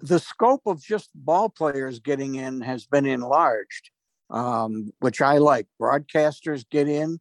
the 0.01 0.19
scope 0.19 0.61
of 0.65 0.83
just 0.83 1.09
ball 1.15 1.49
players 1.49 1.99
getting 1.99 2.35
in 2.35 2.61
has 2.61 2.85
been 2.85 3.05
enlarged, 3.05 3.91
um, 4.29 4.91
which 4.99 5.21
I 5.21 5.37
like. 5.37 5.67
Broadcasters 5.81 6.65
get 6.69 6.87
in. 6.87 7.19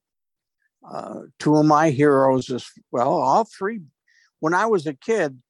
Uh, 0.88 1.23
two 1.38 1.57
of 1.57 1.66
my 1.66 1.90
heroes 1.90 2.49
is 2.49 2.71
well, 2.90 3.12
all 3.12 3.44
three. 3.44 3.81
When 4.40 4.55
I 4.55 4.66
was 4.66 4.87
a 4.87 4.94
kid, 4.94 5.40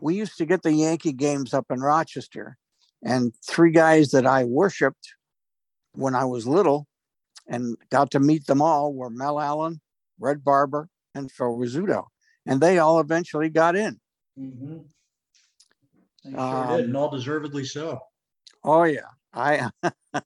we 0.00 0.14
used 0.14 0.38
to 0.38 0.46
get 0.46 0.62
the 0.62 0.72
Yankee 0.72 1.12
games 1.12 1.54
up 1.54 1.66
in 1.70 1.80
Rochester, 1.80 2.56
and 3.02 3.32
three 3.46 3.70
guys 3.70 4.10
that 4.10 4.26
I 4.26 4.44
worshipped 4.44 5.14
when 5.92 6.14
I 6.14 6.24
was 6.24 6.46
little 6.46 6.86
and 7.46 7.76
got 7.90 8.10
to 8.12 8.20
meet 8.20 8.46
them 8.46 8.62
all 8.62 8.92
were 8.92 9.10
Mel 9.10 9.40
Allen, 9.40 9.80
Red 10.18 10.42
Barber, 10.42 10.88
and 11.14 11.30
Phil 11.30 11.56
Rizzuto. 11.56 12.06
And 12.46 12.60
they 12.60 12.78
all 12.78 13.00
eventually 13.00 13.48
got 13.48 13.76
in. 13.76 14.00
Mm-hmm. 14.38 14.78
They 16.24 16.30
sure 16.30 16.40
um, 16.40 16.76
did, 16.76 16.86
and 16.86 16.96
all 16.96 17.10
deservedly 17.10 17.64
so. 17.64 18.00
Oh 18.62 18.84
yeah. 18.84 19.00
I 19.32 19.68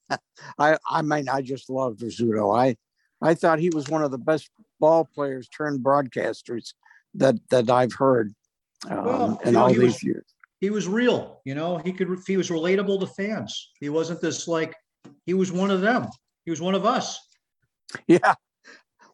I 0.59 0.79
I 0.89 1.03
mean 1.03 1.29
I 1.29 1.43
just 1.43 1.71
loved 1.71 2.01
Rizzuto. 2.01 2.57
I 2.57 2.77
I 3.21 3.35
thought 3.35 3.59
he 3.59 3.71
was 3.71 3.89
one 3.89 4.03
of 4.03 4.11
the 4.11 4.19
best 4.19 4.51
ball 4.81 5.09
players 5.15 5.49
turned 5.49 5.85
broadcasters 5.85 6.75
that 7.15 7.37
that 7.51 7.71
I've 7.71 7.95
heard 7.95 8.33
um, 8.89 9.05
well, 9.05 9.41
in 9.45 9.57
all 9.57 9.69
these 9.69 9.79
was, 9.79 10.03
years. 10.03 10.25
He 10.61 10.71
was 10.71 10.89
real, 10.89 11.41
you 11.45 11.55
know. 11.55 11.79
He 11.79 11.93
could 11.93 12.09
he 12.27 12.37
was 12.37 12.51
relatable 12.51 13.01
to 13.01 13.07
fans. 13.07 13.71
He 13.81 13.89
wasn't 13.89 14.21
this 14.21 14.47
like 14.47 14.75
he 15.27 15.35
was 15.35 15.53
one 15.53 15.71
of 15.71 15.81
them. 15.81 16.07
He 16.45 16.51
was 16.51 16.61
one 16.61 16.75
of 16.75 16.85
us. 16.85 17.19
Yeah. 18.07 18.35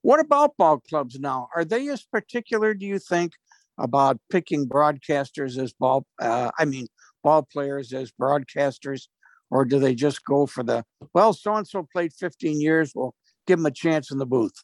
What 0.03 0.20
about 0.20 0.57
ball 0.59 0.81
clubs 0.81 1.18
now? 1.18 1.49
Are 1.55 1.64
they 1.64 1.88
as 1.88 2.03
particular, 2.03 2.75
do 2.75 2.85
you 2.85 2.99
think, 2.99 3.33
about 3.78 4.18
picking 4.30 4.68
broadcasters 4.68 5.58
as 5.58 5.72
ball? 5.72 6.06
Uh, 6.20 6.50
I 6.58 6.64
mean, 6.64 6.87
ball 7.22 7.46
players 7.50 7.92
as 7.92 8.12
broadcasters, 8.12 9.08
or 9.50 9.64
do 9.64 9.78
they 9.78 9.94
just 9.94 10.24
go 10.24 10.46
for 10.46 10.62
the 10.62 10.84
well? 11.12 11.32
So 11.32 11.54
and 11.54 11.66
so 11.66 11.87
played 11.92 12.12
15 12.12 12.60
years. 12.60 12.92
We'll 12.94 13.14
give 13.46 13.58
them 13.58 13.66
a 13.66 13.70
chance 13.70 14.10
in 14.10 14.18
the 14.18 14.26
booth. 14.26 14.54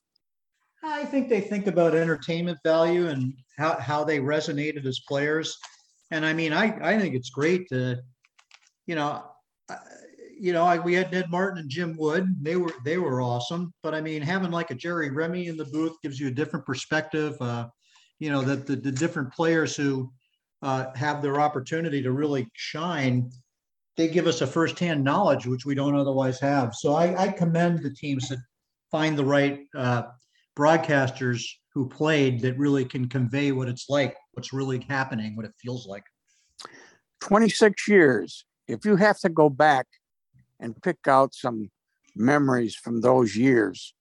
I 0.82 1.04
think 1.04 1.28
they 1.28 1.40
think 1.40 1.66
about 1.66 1.94
entertainment 1.94 2.58
value 2.64 3.08
and 3.08 3.34
how, 3.58 3.78
how 3.78 4.04
they 4.04 4.18
resonated 4.18 4.86
as 4.86 5.00
players. 5.06 5.58
And 6.10 6.24
I 6.24 6.32
mean, 6.32 6.52
I, 6.52 6.76
I 6.82 6.98
think 6.98 7.14
it's 7.14 7.28
great 7.28 7.68
to, 7.68 7.98
you 8.86 8.94
know, 8.94 9.24
you 10.40 10.54
know, 10.54 10.64
I, 10.64 10.78
we 10.78 10.94
had 10.94 11.12
Ned 11.12 11.30
Martin 11.30 11.58
and 11.58 11.68
Jim 11.68 11.94
Wood. 11.98 12.34
They 12.40 12.56
were 12.56 12.72
they 12.82 12.96
were 12.96 13.20
awesome. 13.20 13.74
But 13.82 13.94
I 13.94 14.00
mean, 14.00 14.22
having 14.22 14.50
like 14.50 14.70
a 14.70 14.74
Jerry 14.74 15.10
Remy 15.10 15.48
in 15.48 15.56
the 15.58 15.66
booth 15.66 15.92
gives 16.02 16.18
you 16.18 16.28
a 16.28 16.32
different 16.32 16.64
perspective. 16.64 17.36
Uh, 17.40 17.66
you 18.20 18.30
know, 18.30 18.42
that 18.42 18.66
the, 18.66 18.76
the 18.76 18.92
different 18.92 19.33
players 19.33 19.74
who 19.74 20.12
uh, 20.62 20.92
have 20.94 21.22
their 21.22 21.40
opportunity 21.40 22.02
to 22.02 22.12
really 22.12 22.46
shine, 22.52 23.30
they 23.96 24.06
give 24.06 24.26
us 24.26 24.42
a 24.42 24.46
firsthand 24.46 25.02
knowledge 25.02 25.46
which 25.46 25.66
we 25.66 25.74
don't 25.74 25.96
otherwise 25.96 26.38
have. 26.38 26.74
So 26.74 26.94
I, 26.94 27.20
I 27.20 27.28
commend 27.33 27.83
the 27.83 27.92
teams 27.92 28.28
that 28.28 28.38
find 28.90 29.18
the 29.18 29.24
right 29.24 29.61
uh, 29.76 30.02
broadcasters 30.56 31.42
who 31.72 31.88
played 31.88 32.40
that 32.42 32.59
really 32.59 32.85
can 32.85 33.09
convey 33.09 33.52
what 33.52 33.68
it's 33.68 33.88
like, 33.88 34.16
what's 34.33 34.52
really 34.52 34.85
happening, 34.88 35.35
what 35.35 35.46
it 35.46 35.52
feels 35.61 35.87
like. 35.87 36.04
26 37.20 37.88
years. 37.88 38.44
If 38.68 38.85
you 38.85 38.96
have 38.96 39.18
to 39.20 39.28
go 39.28 39.48
back 39.48 39.87
and 40.61 40.80
pick 40.83 41.09
out 41.09 41.35
some 41.35 41.70
memories 42.14 42.74
from 42.74 43.00
those 43.00 43.35
years, 43.35 43.94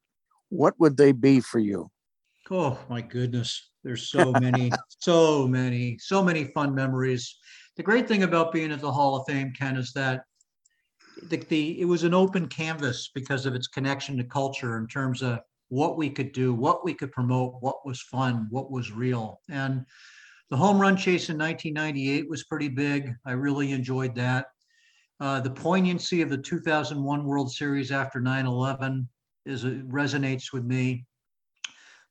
what 0.49 0.79
would 0.79 0.97
they 0.97 1.11
be 1.11 1.39
for 1.39 1.59
you? 1.59 1.89
Oh 2.51 2.79
my 2.89 3.01
goodness. 3.01 3.68
There's 3.83 4.09
so 4.09 4.33
many, 4.33 4.71
so 4.99 5.47
many, 5.47 5.97
so 5.99 6.23
many 6.23 6.45
fun 6.45 6.75
memories. 6.75 7.37
The 7.77 7.83
great 7.83 8.07
thing 8.07 8.23
about 8.23 8.51
being 8.51 8.71
at 8.71 8.81
the 8.81 8.91
Hall 8.91 9.15
of 9.15 9.25
Fame, 9.27 9.53
Ken, 9.57 9.77
is 9.77 9.93
that 9.93 10.23
the, 11.29 11.37
the 11.37 11.81
it 11.81 11.85
was 11.85 12.03
an 12.03 12.13
open 12.13 12.47
canvas 12.47 13.09
because 13.13 13.45
of 13.45 13.55
its 13.55 13.67
connection 13.67 14.17
to 14.17 14.23
culture 14.23 14.77
in 14.77 14.87
terms 14.87 15.21
of 15.21 15.39
what 15.69 15.97
we 15.97 16.09
could 16.09 16.31
do, 16.31 16.53
what 16.53 16.83
we 16.83 16.93
could 16.93 17.11
promote, 17.11 17.55
what 17.61 17.85
was 17.85 18.01
fun, 18.01 18.47
what 18.49 18.71
was 18.71 18.91
real. 18.91 19.39
And 19.49 19.85
the 20.49 20.57
home 20.57 20.79
run 20.79 20.97
chase 20.97 21.29
in 21.29 21.37
1998 21.37 22.29
was 22.29 22.43
pretty 22.45 22.69
big. 22.69 23.13
I 23.25 23.33
really 23.33 23.71
enjoyed 23.71 24.15
that. 24.15 24.47
Uh, 25.19 25.39
the 25.39 25.51
poignancy 25.51 26.21
of 26.21 26.29
the 26.29 26.37
2001 26.37 27.25
World 27.25 27.51
Series 27.51 27.91
after 27.91 28.19
9/11 28.19 29.07
is 29.45 29.63
resonates 29.65 30.51
with 30.53 30.63
me. 30.63 31.05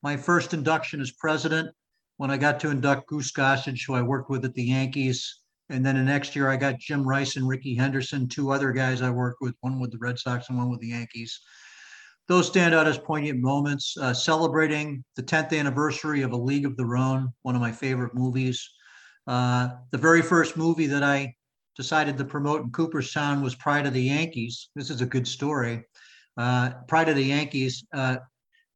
My 0.02 0.16
first 0.16 0.54
induction 0.54 1.00
as 1.00 1.10
president, 1.10 1.70
when 2.18 2.30
I 2.30 2.36
got 2.36 2.60
to 2.60 2.70
induct 2.70 3.08
Goose 3.08 3.32
Gossage, 3.32 3.86
who 3.86 3.94
I 3.94 4.02
worked 4.02 4.30
with 4.30 4.44
at 4.44 4.54
the 4.54 4.62
Yankees, 4.62 5.40
and 5.70 5.84
then 5.84 5.96
the 5.96 6.02
next 6.02 6.34
year 6.34 6.48
I 6.48 6.56
got 6.56 6.78
Jim 6.78 7.06
Rice 7.06 7.36
and 7.36 7.46
Rickey 7.46 7.74
Henderson, 7.74 8.28
two 8.28 8.50
other 8.50 8.72
guys 8.72 9.02
I 9.02 9.10
worked 9.10 9.40
with, 9.40 9.54
one 9.60 9.80
with 9.80 9.92
the 9.92 9.98
Red 9.98 10.18
Sox 10.18 10.48
and 10.48 10.58
one 10.58 10.70
with 10.70 10.80
the 10.80 10.88
Yankees. 10.88 11.40
Those 12.26 12.46
stand 12.46 12.74
out 12.74 12.86
as 12.86 12.98
poignant 12.98 13.40
moments. 13.40 13.96
Uh, 13.96 14.12
celebrating 14.12 15.02
the 15.16 15.22
10th 15.22 15.58
anniversary 15.58 16.22
of 16.22 16.32
A 16.32 16.36
League 16.36 16.66
of 16.66 16.76
Their 16.76 16.96
Own, 16.96 17.32
one 17.42 17.54
of 17.54 17.60
my 17.60 17.72
favorite 17.72 18.14
movies. 18.14 18.68
Uh, 19.26 19.70
the 19.90 19.98
very 19.98 20.22
first 20.22 20.56
movie 20.56 20.86
that 20.86 21.02
I 21.02 21.34
decided 21.76 22.18
to 22.18 22.24
promote 22.24 22.62
in 22.62 22.70
Cooperstown 22.70 23.42
was 23.42 23.54
Pride 23.54 23.86
of 23.86 23.94
the 23.94 24.02
Yankees. 24.02 24.70
This 24.74 24.90
is 24.90 25.00
a 25.00 25.06
good 25.06 25.26
story. 25.26 25.84
Uh, 26.36 26.70
Pride 26.86 27.08
of 27.08 27.16
the 27.16 27.24
Yankees, 27.24 27.84
uh, 27.94 28.16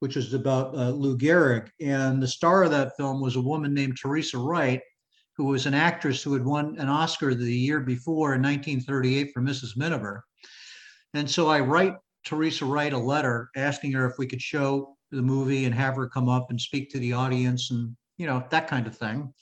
which 0.03 0.17
was 0.17 0.35
about 0.35 0.75
uh, 0.75 0.91
Lou 0.91 1.17
Gehrig. 1.17 1.69
And 1.81 2.21
the 2.21 2.27
star 2.27 2.65
of 2.65 2.73
that 2.73 2.97
film 2.97 3.21
was 3.21 3.37
a 3.37 3.41
woman 3.41 3.73
named 3.73 3.97
Teresa 3.97 4.37
Wright, 4.37 4.81
who 5.37 5.45
was 5.45 5.67
an 5.67 5.75
actress 5.75 6.21
who 6.21 6.33
had 6.33 6.45
won 6.45 6.77
an 6.81 6.89
Oscar 6.89 7.37
the 7.37 7.55
year 7.55 7.79
before 7.79 8.35
in 8.35 8.43
1938 8.43 9.31
for 9.33 9.41
Mrs. 9.41 9.77
Miniver. 9.77 10.25
And 11.15 11.31
so 11.31 11.49
I 11.49 11.61
write 11.61 11.95
Teresa 12.27 12.65
Wright 12.65 12.93
a 12.93 12.99
letter 12.99 13.49
asking 13.55 13.93
her 13.93 14.05
if 14.05 14.19
we 14.19 14.27
could 14.27 14.43
show 14.43 14.97
the 15.13 15.23
movie 15.23 15.67
and 15.67 15.75
have 15.77 15.95
her 15.95 16.09
come 16.09 16.29
up 16.29 16.51
and 16.51 16.61
speak 16.61 16.91
to 16.91 16.99
the 16.99 17.13
audience 17.13 17.71
and, 17.71 17.97
you 18.19 18.27
know, 18.27 18.45
that 18.51 18.67
kind 18.67 18.89
of 18.89 18.97
thing. 18.99 19.33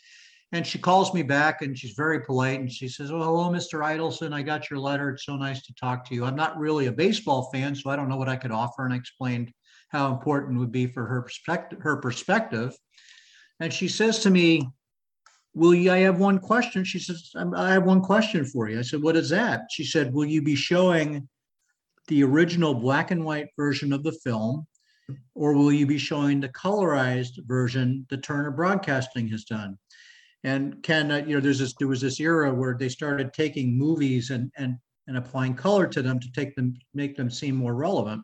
And 0.53 0.66
she 0.66 0.79
calls 0.79 1.14
me 1.14 1.23
back 1.23 1.62
and 1.62 1.79
she's 1.79 1.92
very 1.92 2.20
polite 2.20 2.61
and 2.61 2.70
she 2.70 2.87
says, 2.87 3.11
Oh, 3.11 3.23
hello, 3.23 3.49
Mr. 3.49 3.83
Idelson. 3.83 4.35
I 4.35 4.42
got 4.42 4.68
your 4.68 4.79
letter. 4.79 5.09
It's 5.09 5.25
so 5.25 5.37
nice 5.37 5.62
to 5.62 5.75
talk 5.81 6.07
to 6.09 6.14
you. 6.14 6.27
I'm 6.27 6.37
not 6.37 6.59
really 6.59 6.88
a 6.88 6.92
baseball 6.92 7.49
fan, 7.51 7.75
so 7.75 7.88
I 7.88 7.96
don't 7.96 8.11
know 8.11 8.18
what 8.18 8.29
I 8.29 8.37
could 8.37 8.53
offer. 8.53 8.85
And 8.85 8.92
I 8.92 8.99
explained 8.99 9.55
how 9.90 10.12
important 10.12 10.59
would 10.59 10.72
be 10.72 10.87
for 10.87 11.05
her 11.05 11.22
perspective, 11.22 11.81
her 11.83 11.96
perspective. 11.96 12.76
And 13.61 13.72
she 13.72 13.88
says 13.88 14.20
to 14.20 14.31
me, 14.31 14.68
Will 15.53 15.74
you? 15.74 15.90
I 15.90 15.98
have 15.98 16.20
one 16.20 16.38
question. 16.38 16.85
She 16.85 17.00
says, 17.00 17.33
I 17.35 17.72
have 17.72 17.85
one 17.85 18.00
question 18.00 18.44
for 18.44 18.68
you. 18.68 18.79
I 18.79 18.83
said, 18.83 19.03
What 19.03 19.16
is 19.16 19.29
that? 19.31 19.62
She 19.70 19.85
said, 19.85 20.14
Will 20.14 20.26
you 20.26 20.42
be 20.42 20.55
showing 20.55 21.29
the 22.07 22.22
original 22.22 22.74
black 22.74 23.11
and 23.11 23.24
white 23.24 23.48
version 23.57 23.92
of 23.92 24.05
the 24.05 24.12
film, 24.12 24.66
or 25.35 25.55
will 25.55 25.72
you 25.72 25.87
be 25.87 25.98
showing 25.98 26.40
the 26.40 26.48
colorized 26.50 27.44
version 27.46 28.07
that 28.11 28.22
Turner 28.22 28.53
Broadcasting 28.53 29.29
has 29.29 29.44
done? 29.44 29.76
And 30.44 30.83
Ken, 30.83 31.11
uh, 31.11 31.16
you 31.16 31.35
know, 31.35 31.40
there's 31.40 31.59
this 31.59 31.74
there 31.79 31.88
was 31.88 32.00
this 32.00 32.20
era 32.20 32.55
where 32.55 32.76
they 32.79 32.88
started 32.88 33.33
taking 33.33 33.76
movies 33.76 34.31
and 34.31 34.53
and 34.57 34.76
and 35.09 35.16
applying 35.16 35.55
color 35.55 35.88
to 35.88 36.00
them 36.00 36.20
to 36.20 36.33
take 36.33 36.55
them 36.55 36.74
make 36.94 37.16
them 37.16 37.29
seem 37.29 37.57
more 37.57 37.74
relevant. 37.74 38.22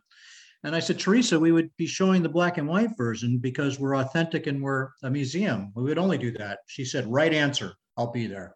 And 0.63 0.75
I 0.75 0.79
said, 0.79 0.99
Teresa, 0.99 1.39
we 1.39 1.51
would 1.51 1.69
be 1.77 1.85
showing 1.85 2.23
the 2.23 2.29
black 2.29 2.57
and 2.57 2.67
white 2.67 2.97
version 2.97 3.37
because 3.37 3.79
we're 3.79 3.97
authentic 3.97 4.47
and 4.47 4.61
we're 4.61 4.89
a 5.03 5.09
museum. 5.09 5.71
We 5.75 5.83
would 5.83 5.97
only 5.97 6.17
do 6.17 6.31
that. 6.31 6.59
She 6.67 6.83
said, 6.83 7.05
right 7.07 7.33
answer. 7.33 7.73
I'll 7.95 8.11
be 8.11 8.27
there. 8.27 8.55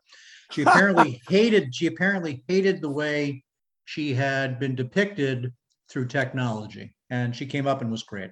She 0.51 0.61
apparently 0.65 1.21
hated, 1.29 1.73
she 1.73 1.87
apparently 1.87 2.43
hated 2.47 2.81
the 2.81 2.89
way 2.89 3.43
she 3.85 4.13
had 4.13 4.59
been 4.59 4.75
depicted 4.75 5.53
through 5.89 6.07
technology. 6.07 6.95
And 7.09 7.35
she 7.35 7.45
came 7.45 7.67
up 7.67 7.81
and 7.81 7.91
was 7.91 8.03
great. 8.03 8.31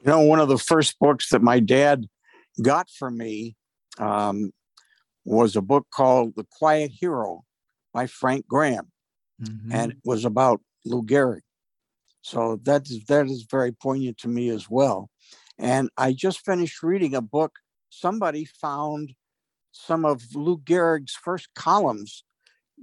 You 0.00 0.12
know, 0.12 0.20
one 0.20 0.40
of 0.40 0.48
the 0.48 0.58
first 0.58 0.98
books 0.98 1.30
that 1.30 1.42
my 1.42 1.60
dad 1.60 2.06
got 2.62 2.88
for 2.90 3.10
me 3.10 3.56
um, 3.98 4.52
was 5.24 5.56
a 5.56 5.62
book 5.62 5.86
called 5.90 6.34
The 6.36 6.46
Quiet 6.50 6.90
Hero 6.92 7.44
by 7.92 8.06
Frank 8.06 8.46
Graham, 8.46 8.90
mm-hmm. 9.42 9.72
and 9.72 9.92
it 9.92 9.98
was 10.04 10.24
about 10.24 10.60
Lou 10.84 11.02
Gehrig. 11.02 11.40
So 12.22 12.60
that 12.64 12.88
is 12.90 13.04
that 13.04 13.26
is 13.26 13.46
very 13.50 13.72
poignant 13.72 14.18
to 14.18 14.28
me 14.28 14.48
as 14.48 14.68
well. 14.68 15.10
And 15.58 15.90
I 15.96 16.12
just 16.12 16.44
finished 16.44 16.82
reading 16.82 17.14
a 17.14 17.20
book. 17.20 17.52
Somebody 17.90 18.44
found 18.44 19.14
some 19.72 20.04
of 20.04 20.22
Lou 20.34 20.58
Gehrig's 20.58 21.14
first 21.14 21.48
columns 21.54 22.24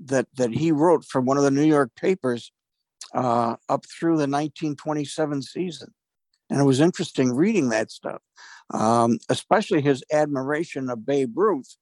that 0.05 0.27
that 0.35 0.51
he 0.51 0.71
wrote 0.71 1.05
for 1.05 1.21
one 1.21 1.37
of 1.37 1.43
the 1.43 1.51
New 1.51 1.65
York 1.65 1.91
papers 1.95 2.51
uh, 3.13 3.55
up 3.69 3.85
through 3.85 4.17
the 4.17 4.27
1927 4.27 5.41
season, 5.41 5.93
and 6.49 6.59
it 6.59 6.63
was 6.63 6.81
interesting 6.81 7.33
reading 7.33 7.69
that 7.69 7.91
stuff 7.91 8.21
um, 8.73 9.19
especially 9.29 9.81
his 9.81 10.03
admiration 10.11 10.89
of 10.89 11.05
Babe 11.05 11.37
Ruth, 11.37 11.75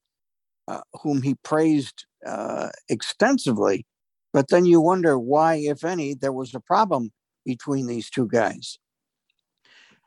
uh, 0.68 0.82
whom 1.02 1.22
he 1.22 1.36
praised 1.44 2.06
uh, 2.26 2.70
extensively. 2.90 3.86
But 4.34 4.50
then 4.50 4.66
you 4.66 4.82
wonder 4.82 5.18
why, 5.18 5.56
if 5.56 5.84
any, 5.84 6.16
there 6.16 6.34
was 6.34 6.54
a 6.54 6.60
problem 6.60 7.12
between 7.46 7.88
these 7.88 8.10
two 8.10 8.28
guys. 8.28 8.80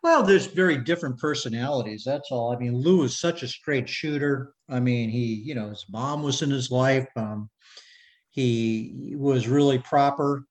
Well, 0.02 0.22
there's 0.22 0.46
very 0.46 0.78
different 0.78 1.18
personalities. 1.18 2.04
That's 2.04 2.30
all. 2.30 2.52
I 2.54 2.58
mean, 2.58 2.76
Lou 2.76 3.02
is 3.02 3.18
such 3.18 3.42
a 3.42 3.48
straight 3.48 3.88
shooter. 3.88 4.52
I 4.68 4.78
mean, 4.78 5.10
he, 5.10 5.34
you 5.34 5.54
know, 5.54 5.68
his 5.70 5.84
mom 5.90 6.22
was 6.22 6.42
in 6.42 6.50
his 6.50 6.70
life. 6.70 7.08
Um, 7.16 7.50
he 8.30 9.14
was 9.16 9.48
really 9.48 9.78
proper, 9.78 10.44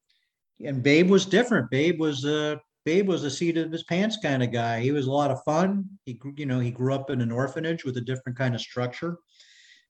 and 0.65 0.83
Babe 0.83 1.09
was 1.09 1.25
different. 1.25 1.69
Babe 1.69 1.99
was 1.99 2.25
a 2.25 2.59
Babe 2.83 3.07
was 3.07 3.23
a 3.23 3.31
seat 3.31 3.57
of 3.57 3.71
his 3.71 3.83
pants 3.83 4.17
kind 4.21 4.43
of 4.43 4.51
guy. 4.51 4.79
He 4.79 4.91
was 4.91 5.07
a 5.07 5.11
lot 5.11 5.31
of 5.31 5.43
fun. 5.43 5.85
He, 6.05 6.19
you 6.35 6.45
know, 6.45 6.59
he 6.59 6.71
grew 6.71 6.93
up 6.93 7.09
in 7.09 7.21
an 7.21 7.31
orphanage 7.31 7.85
with 7.85 7.97
a 7.97 8.01
different 8.01 8.37
kind 8.37 8.55
of 8.55 8.61
structure. 8.61 9.17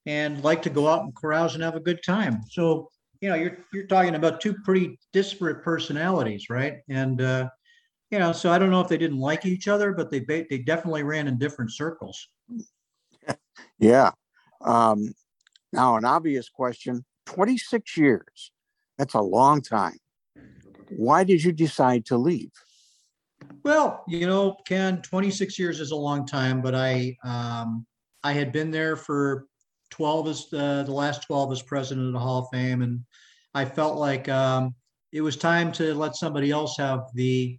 and 0.06 0.44
like 0.44 0.62
to 0.64 0.70
go 0.70 0.88
out 0.88 1.04
and 1.04 1.16
carouse 1.16 1.56
and 1.56 1.64
have 1.64 1.76
a 1.76 1.80
good 1.80 2.04
time. 2.04 2.42
So, 2.50 2.90
you 3.26 3.32
know, 3.32 3.38
you're 3.38 3.58
you're 3.74 3.88
talking 3.88 4.14
about 4.14 4.40
two 4.40 4.54
pretty 4.64 5.00
disparate 5.12 5.64
personalities, 5.64 6.48
right? 6.48 6.82
And 6.90 7.20
uh, 7.20 7.50
you 8.12 8.20
know, 8.20 8.32
so 8.32 8.52
I 8.52 8.60
don't 8.60 8.70
know 8.70 8.82
if 8.82 8.88
they 8.88 9.00
didn't 9.00 9.18
like 9.18 9.48
each 9.48 9.68
other, 9.68 9.94
but 9.94 10.12
they 10.12 10.20
they 10.20 10.60
definitely 10.60 11.02
ran 11.02 11.28
in 11.28 11.40
different 11.40 11.72
circles. 11.72 12.28
Yeah. 13.80 14.12
Um, 14.62 15.14
now, 15.74 15.98
an 15.98 16.06
obvious 16.06 16.50
question: 16.50 17.04
twenty-six 17.26 17.98
years. 17.98 18.52
That's 19.00 19.16
a 19.16 19.22
long 19.22 19.62
time. 19.62 19.98
Why 20.90 21.24
did 21.24 21.44
you 21.44 21.52
decide 21.52 22.06
to 22.06 22.18
leave? 22.18 22.52
Well, 23.64 24.04
you 24.08 24.28
know, 24.28 24.56
Ken, 24.66 25.02
26 25.02 25.58
years 25.60 25.80
is 25.80 25.92
a 25.92 25.96
long 25.96 26.26
time, 26.28 26.62
but 26.62 26.76
I 26.76 27.18
um, 27.24 27.86
I 28.24 28.34
had 28.34 28.52
been 28.52 28.70
there 28.72 28.96
for 28.96 29.48
12 29.96 30.28
as 30.28 30.48
uh, 30.54 30.84
the 30.84 30.92
last 30.92 31.24
12 31.24 31.54
as 31.54 31.62
president 31.62 32.08
of 32.08 32.14
the 32.14 32.20
Hall 32.20 32.40
of 32.40 32.48
Fame, 32.52 32.82
and 32.82 33.00
I 33.54 33.64
felt 33.64 33.98
like 33.98 34.28
um, 34.28 34.76
it 35.14 35.22
was 35.22 35.38
time 35.38 35.72
to 35.74 35.94
let 35.94 36.18
somebody 36.18 36.52
else 36.52 36.76
have 36.78 37.06
the 37.14 37.58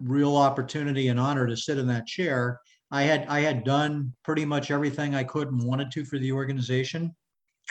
real 0.00 0.36
opportunity 0.36 1.08
and 1.08 1.20
honor 1.20 1.46
to 1.46 1.56
sit 1.56 1.76
in 1.76 1.86
that 1.88 2.06
chair. 2.06 2.58
I 2.90 3.02
had 3.02 3.26
I 3.28 3.40
had 3.40 3.62
done 3.62 4.14
pretty 4.24 4.46
much 4.46 4.70
everything 4.70 5.14
I 5.14 5.24
could 5.24 5.48
and 5.48 5.62
wanted 5.62 5.90
to 5.92 6.04
for 6.06 6.18
the 6.18 6.32
organization. 6.32 7.14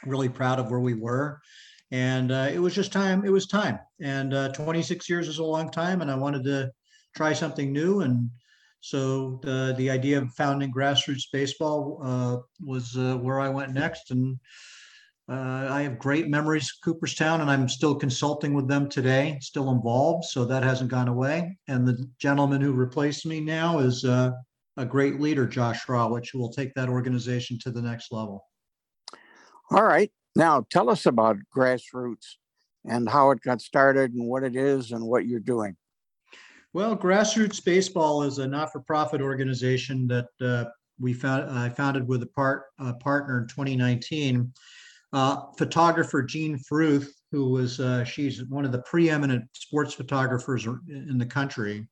Really 0.06 0.30
proud 0.30 0.60
of 0.60 0.70
where 0.70 0.80
we 0.80 0.94
were, 0.94 1.42
and 1.90 2.32
uh, 2.32 2.50
it 2.54 2.60
was 2.60 2.76
just 2.76 2.94
time. 2.94 3.26
It 3.26 3.32
was 3.32 3.48
time, 3.48 3.80
and 4.00 4.36
uh, 4.36 4.50
26 4.50 5.10
years 5.10 5.28
is 5.28 5.40
a 5.40 5.44
long 5.44 5.72
time, 5.72 6.02
and 6.02 6.12
I 6.12 6.16
wanted 6.16 6.44
to 6.44 6.72
try 7.16 7.34
something 7.34 7.74
new. 7.74 8.02
And 8.02 8.30
so 8.82 9.40
the 9.44 9.74
the 9.78 9.90
idea 9.90 10.20
of 10.20 10.34
founding 10.34 10.74
grassroots 10.74 11.32
baseball 11.32 12.00
uh, 12.04 12.38
was 12.60 12.98
uh, 12.98 13.16
where 13.18 13.40
I 13.40 13.50
went 13.50 13.74
next, 13.74 14.12
and 14.12 14.38
uh, 15.30 15.68
I 15.70 15.84
have 15.84 16.00
great 16.00 16.28
memories 16.28 16.66
of 16.66 16.84
Cooperstown, 16.84 17.42
and 17.42 17.50
I'm 17.50 17.70
still 17.70 17.96
consulting 17.96 18.54
with 18.54 18.68
them 18.68 18.90
today, 18.90 19.38
still 19.40 19.72
involved, 19.72 20.26
so 20.26 20.44
that 20.46 20.64
hasn't 20.64 20.92
gone 20.92 21.08
away. 21.08 21.58
And 21.68 21.88
the 21.88 22.06
gentleman 22.20 22.60
who 22.60 22.74
replaced 22.74 23.26
me 23.26 23.40
now 23.40 23.80
is 23.80 24.04
uh, 24.04 24.32
a 24.78 24.86
great 24.86 25.22
leader, 25.22 25.46
Josh 25.46 25.86
Rawitch, 25.86 26.30
who 26.34 26.40
will 26.40 26.52
take 26.52 26.74
that 26.74 26.90
organization 26.90 27.58
to 27.60 27.72
the 27.72 27.82
next 27.82 28.12
level. 28.12 28.46
All 29.70 29.84
right. 29.84 30.12
Now, 30.36 30.66
tell 30.70 30.90
us 30.90 31.06
about 31.06 31.38
grassroots 31.56 32.36
and 32.84 33.08
how 33.08 33.32
it 33.32 33.42
got 33.42 33.62
started 33.62 34.14
and 34.14 34.28
what 34.28 34.44
it 34.44 34.56
is 34.56 34.92
and 34.92 35.06
what 35.06 35.28
you're 35.28 35.40
doing. 35.40 35.78
Well, 36.74 36.96
Grassroots 36.96 37.64
Baseball 37.64 38.24
is 38.24 38.38
a 38.38 38.48
not-for-profit 38.48 39.20
organization 39.20 40.08
that 40.08 40.28
uh, 40.40 40.66
we 41.02 41.12
found, 41.12 41.50
I 41.50 41.68
founded 41.68 42.08
with 42.08 42.24
a 42.24 42.28
part 42.28 42.68
a 42.80 42.94
partner 42.94 43.42
in 43.42 43.48
2019. 43.48 44.54
Uh, 45.12 45.38
photographer 45.58 46.24
Jean 46.24 46.58
Fruth, 46.58 47.14
who 47.34 47.50
was 47.50 47.82
uh, 47.82 48.06
she's 48.06 48.46
one 48.46 48.64
of 48.64 48.72
the 48.72 48.84
preeminent 48.84 49.44
sports 49.52 49.94
photographers 49.94 50.66
in 50.66 51.18
the 51.18 51.26
country, 51.26 51.86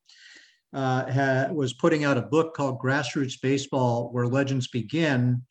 uh, 0.72 1.48
was 1.52 1.74
putting 1.74 2.04
out 2.04 2.16
a 2.16 2.22
book 2.22 2.54
called 2.54 2.80
Grassroots 2.80 3.38
Baseball, 3.42 4.08
Where 4.12 4.26
Legends 4.26 4.68
Begin, 4.68 5.42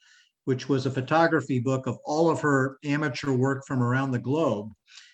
which 0.45 0.67
was 0.67 0.87
a 0.87 0.91
photography 0.91 1.59
book 1.59 1.85
of 1.85 1.99
all 2.03 2.31
of 2.31 2.41
her 2.41 2.79
amateur 2.83 3.33
work 3.33 3.63
from 3.67 3.83
around 3.83 4.09
the 4.09 4.17
globe. 4.17 4.71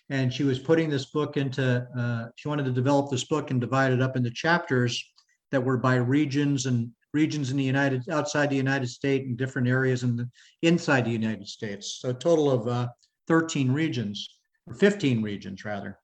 And 0.09 0.31
she 0.31 0.43
was 0.43 0.59
putting 0.59 0.89
this 0.89 1.05
book 1.05 1.37
into, 1.37 1.87
uh, 1.97 2.29
she 2.35 2.47
wanted 2.47 2.65
to 2.65 2.71
develop 2.71 3.09
this 3.09 3.23
book 3.23 3.49
and 3.49 3.59
divide 3.59 3.91
it 3.91 4.01
up 4.01 4.15
into 4.15 4.29
chapters 4.29 5.03
that 5.51 5.63
were 5.63 5.77
by 5.77 5.95
regions 5.95 6.67
and 6.67 6.91
regions 7.13 7.49
in 7.49 7.57
the 7.57 7.63
United, 7.63 8.07
outside 8.09 8.49
the 8.49 8.55
United 8.55 8.87
States 8.87 9.25
and 9.25 9.37
different 9.37 9.67
areas 9.67 10.03
in 10.03 10.15
the, 10.15 10.29
inside 10.61 11.05
the 11.05 11.11
United 11.11 11.47
States. 11.47 11.99
So 12.01 12.09
a 12.09 12.13
total 12.13 12.51
of 12.51 12.67
uh, 12.67 12.87
13 13.27 13.71
regions, 13.71 14.27
or 14.67 14.75
15 14.75 15.23
regions 15.23 15.65
rather. 15.65 15.97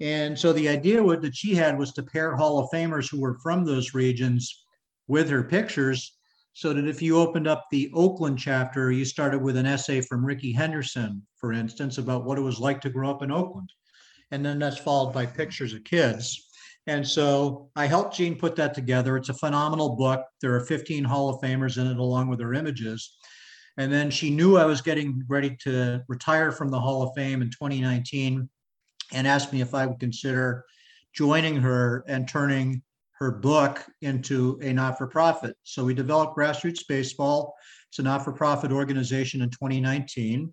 And 0.00 0.38
so 0.38 0.52
the 0.52 0.68
idea 0.68 1.02
that 1.02 1.36
she 1.36 1.54
had 1.54 1.78
was 1.78 1.92
to 1.92 2.02
pair 2.02 2.34
Hall 2.34 2.58
of 2.58 2.70
Famers 2.70 3.10
who 3.10 3.20
were 3.20 3.38
from 3.38 3.64
those 3.64 3.94
regions 3.94 4.64
with 5.08 5.28
her 5.30 5.44
pictures 5.44 6.15
so 6.56 6.72
that 6.72 6.88
if 6.88 7.02
you 7.02 7.18
opened 7.18 7.46
up 7.46 7.66
the 7.70 7.90
Oakland 7.92 8.38
chapter, 8.38 8.90
you 8.90 9.04
started 9.04 9.42
with 9.42 9.58
an 9.58 9.66
essay 9.66 10.00
from 10.00 10.24
Rickey 10.24 10.52
Henderson, 10.52 11.20
for 11.36 11.52
instance, 11.52 11.98
about 11.98 12.24
what 12.24 12.38
it 12.38 12.40
was 12.40 12.58
like 12.58 12.80
to 12.80 12.88
grow 12.88 13.10
up 13.10 13.22
in 13.22 13.30
Oakland. 13.30 13.70
And 14.30 14.42
then 14.42 14.58
that's 14.58 14.78
followed 14.78 15.12
by 15.12 15.26
pictures 15.26 15.74
of 15.74 15.84
kids. 15.84 16.48
And 16.86 17.06
so 17.06 17.68
I 17.76 17.84
helped 17.84 18.16
Jean 18.16 18.38
put 18.38 18.56
that 18.56 18.72
together. 18.72 19.18
It's 19.18 19.28
a 19.28 19.34
phenomenal 19.34 19.96
book. 19.96 20.24
There 20.40 20.54
are 20.54 20.64
15 20.64 21.04
Hall 21.04 21.28
of 21.28 21.42
Famers 21.42 21.76
in 21.76 21.88
it, 21.88 21.98
along 21.98 22.28
with 22.28 22.38
their 22.38 22.54
images. 22.54 23.18
And 23.76 23.92
then 23.92 24.10
she 24.10 24.30
knew 24.30 24.56
I 24.56 24.64
was 24.64 24.80
getting 24.80 25.24
ready 25.28 25.54
to 25.64 26.02
retire 26.08 26.52
from 26.52 26.70
the 26.70 26.80
Hall 26.80 27.02
of 27.02 27.10
Fame 27.14 27.42
in 27.42 27.50
2019 27.50 28.48
and 29.12 29.26
asked 29.26 29.52
me 29.52 29.60
if 29.60 29.74
I 29.74 29.84
would 29.84 30.00
consider 30.00 30.64
joining 31.12 31.56
her 31.56 32.02
and 32.08 32.26
turning 32.26 32.82
her 33.18 33.30
book 33.30 33.84
into 34.02 34.58
a 34.62 34.72
not-for-profit. 34.72 35.56
So 35.62 35.84
we 35.84 35.94
developed 35.94 36.36
Grassroots 36.36 36.86
Baseball. 36.86 37.54
It's 37.90 37.98
a 37.98 38.02
not-for-profit 38.02 38.72
organization 38.72 39.42
in 39.42 39.50
2019. 39.50 40.52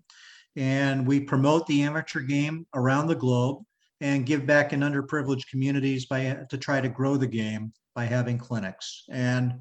And 0.56 1.06
we 1.06 1.20
promote 1.20 1.66
the 1.66 1.82
amateur 1.82 2.20
game 2.20 2.66
around 2.74 3.08
the 3.08 3.14
globe 3.14 3.62
and 4.00 4.26
give 4.26 4.46
back 4.46 4.72
in 4.72 4.80
underprivileged 4.80 5.48
communities 5.48 6.06
by 6.06 6.38
to 6.48 6.58
try 6.58 6.80
to 6.80 6.88
grow 6.88 7.16
the 7.16 7.26
game 7.26 7.72
by 7.94 8.04
having 8.04 8.38
clinics. 8.38 9.04
And 9.10 9.60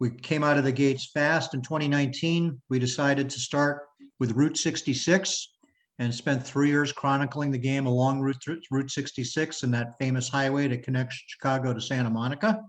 we 0.00 0.10
came 0.10 0.42
out 0.42 0.58
of 0.58 0.64
the 0.64 0.72
gates 0.72 1.10
fast 1.12 1.54
in 1.54 1.62
2019. 1.62 2.60
We 2.68 2.78
decided 2.78 3.30
to 3.30 3.38
start 3.38 3.82
with 4.18 4.32
Route 4.32 4.56
66, 4.56 5.51
and 6.02 6.12
spent 6.12 6.44
three 6.44 6.68
years 6.68 6.92
chronicling 6.92 7.52
the 7.52 7.58
game 7.58 7.86
along 7.86 8.20
Route, 8.20 8.44
Route 8.72 8.90
66 8.90 9.62
and 9.62 9.72
that 9.72 9.96
famous 10.00 10.28
highway 10.28 10.66
that 10.66 10.82
connects 10.82 11.22
Chicago 11.28 11.72
to 11.72 11.80
Santa 11.80 12.10
Monica. 12.10 12.60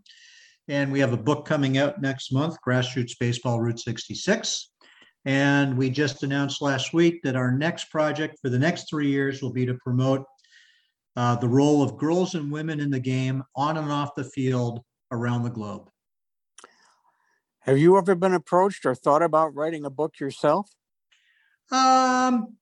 And 0.68 0.92
we 0.92 1.00
have 1.00 1.14
a 1.14 1.18
book 1.18 1.44
coming 1.44 1.80
out 1.80 2.00
next 2.00 2.32
month, 2.32 2.58
Grassroots 2.66 3.18
Baseball 3.20 3.60
Route 3.60 3.80
66. 3.80 4.70
And 5.26 5.76
we 5.76 5.90
just 5.90 6.22
announced 6.22 6.62
last 6.62 6.94
week 6.94 7.24
that 7.24 7.36
our 7.36 7.52
next 7.52 7.86
project 7.86 8.38
for 8.40 8.50
the 8.50 8.60
next 8.60 8.88
three 8.88 9.10
years 9.10 9.42
will 9.42 9.52
be 9.52 9.66
to 9.66 9.74
promote 9.76 10.26
uh, 11.16 11.36
the 11.38 11.50
role 11.50 11.82
of 11.82 11.98
girls 11.98 12.36
and 12.36 12.52
women 12.52 12.80
in 12.80 12.92
the 12.92 13.00
game 13.00 13.44
on 13.56 13.78
and 13.78 13.92
off 13.92 14.14
the 14.16 14.26
field 14.26 14.82
around 15.12 15.42
the 15.42 15.50
globe. 15.50 15.90
Have 17.62 17.80
you 17.80 17.98
ever 17.98 18.14
been 18.14 18.34
approached 18.34 18.86
or 18.86 18.94
thought 18.94 19.24
about 19.24 19.56
writing 19.56 19.86
a 19.86 19.90
book 19.90 20.20
yourself? 20.20 20.70
Um, 21.72 22.58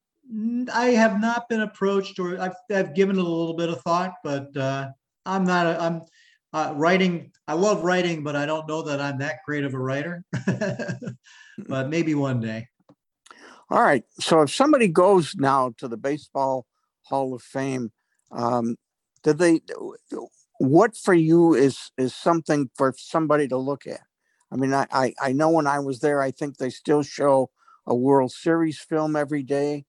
I 0.73 0.85
have 0.91 1.19
not 1.19 1.49
been 1.49 1.61
approached, 1.61 2.17
or 2.19 2.39
I've, 2.39 2.55
I've 2.71 2.95
given 2.95 3.17
it 3.17 3.19
a 3.19 3.27
little 3.27 3.55
bit 3.55 3.69
of 3.69 3.81
thought, 3.81 4.13
but 4.23 4.55
uh, 4.55 4.89
I'm 5.25 5.43
not. 5.43 5.65
A, 5.65 5.81
I'm 5.81 6.01
uh, 6.53 6.73
writing. 6.75 7.31
I 7.47 7.53
love 7.53 7.83
writing, 7.83 8.23
but 8.23 8.35
I 8.35 8.45
don't 8.45 8.67
know 8.67 8.81
that 8.83 9.01
I'm 9.01 9.17
that 9.19 9.39
great 9.45 9.65
of 9.65 9.73
a 9.73 9.79
writer. 9.79 10.23
but 11.67 11.89
maybe 11.89 12.15
one 12.15 12.39
day. 12.39 12.67
All 13.69 13.81
right. 13.81 14.03
So 14.19 14.41
if 14.41 14.53
somebody 14.53 14.87
goes 14.87 15.35
now 15.35 15.73
to 15.77 15.87
the 15.87 15.97
Baseball 15.97 16.65
Hall 17.03 17.33
of 17.33 17.41
Fame, 17.41 17.91
um, 18.31 18.77
did 19.23 19.37
they? 19.37 19.61
What 20.59 20.95
for 20.95 21.13
you 21.13 21.55
is 21.55 21.91
is 21.97 22.15
something 22.15 22.69
for 22.75 22.93
somebody 22.97 23.49
to 23.49 23.57
look 23.57 23.85
at? 23.85 24.01
I 24.49 24.55
mean, 24.55 24.73
I 24.73 24.87
I, 24.91 25.13
I 25.21 25.33
know 25.33 25.49
when 25.49 25.67
I 25.67 25.79
was 25.79 25.99
there, 25.99 26.21
I 26.21 26.31
think 26.31 26.55
they 26.55 26.69
still 26.69 27.03
show 27.03 27.49
a 27.85 27.95
World 27.95 28.31
Series 28.31 28.79
film 28.79 29.17
every 29.17 29.43
day 29.43 29.85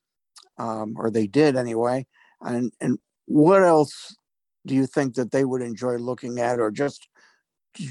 um, 0.59 0.95
or 0.97 1.11
they 1.11 1.27
did 1.27 1.57
anyway. 1.57 2.07
And 2.41 2.73
and 2.81 2.99
what 3.27 3.63
else 3.63 4.15
do 4.67 4.75
you 4.75 4.87
think 4.87 5.15
that 5.15 5.31
they 5.31 5.45
would 5.45 5.63
enjoy 5.63 5.97
looking 5.97 6.39
at, 6.39 6.61
or 6.61 6.71
just 6.71 7.09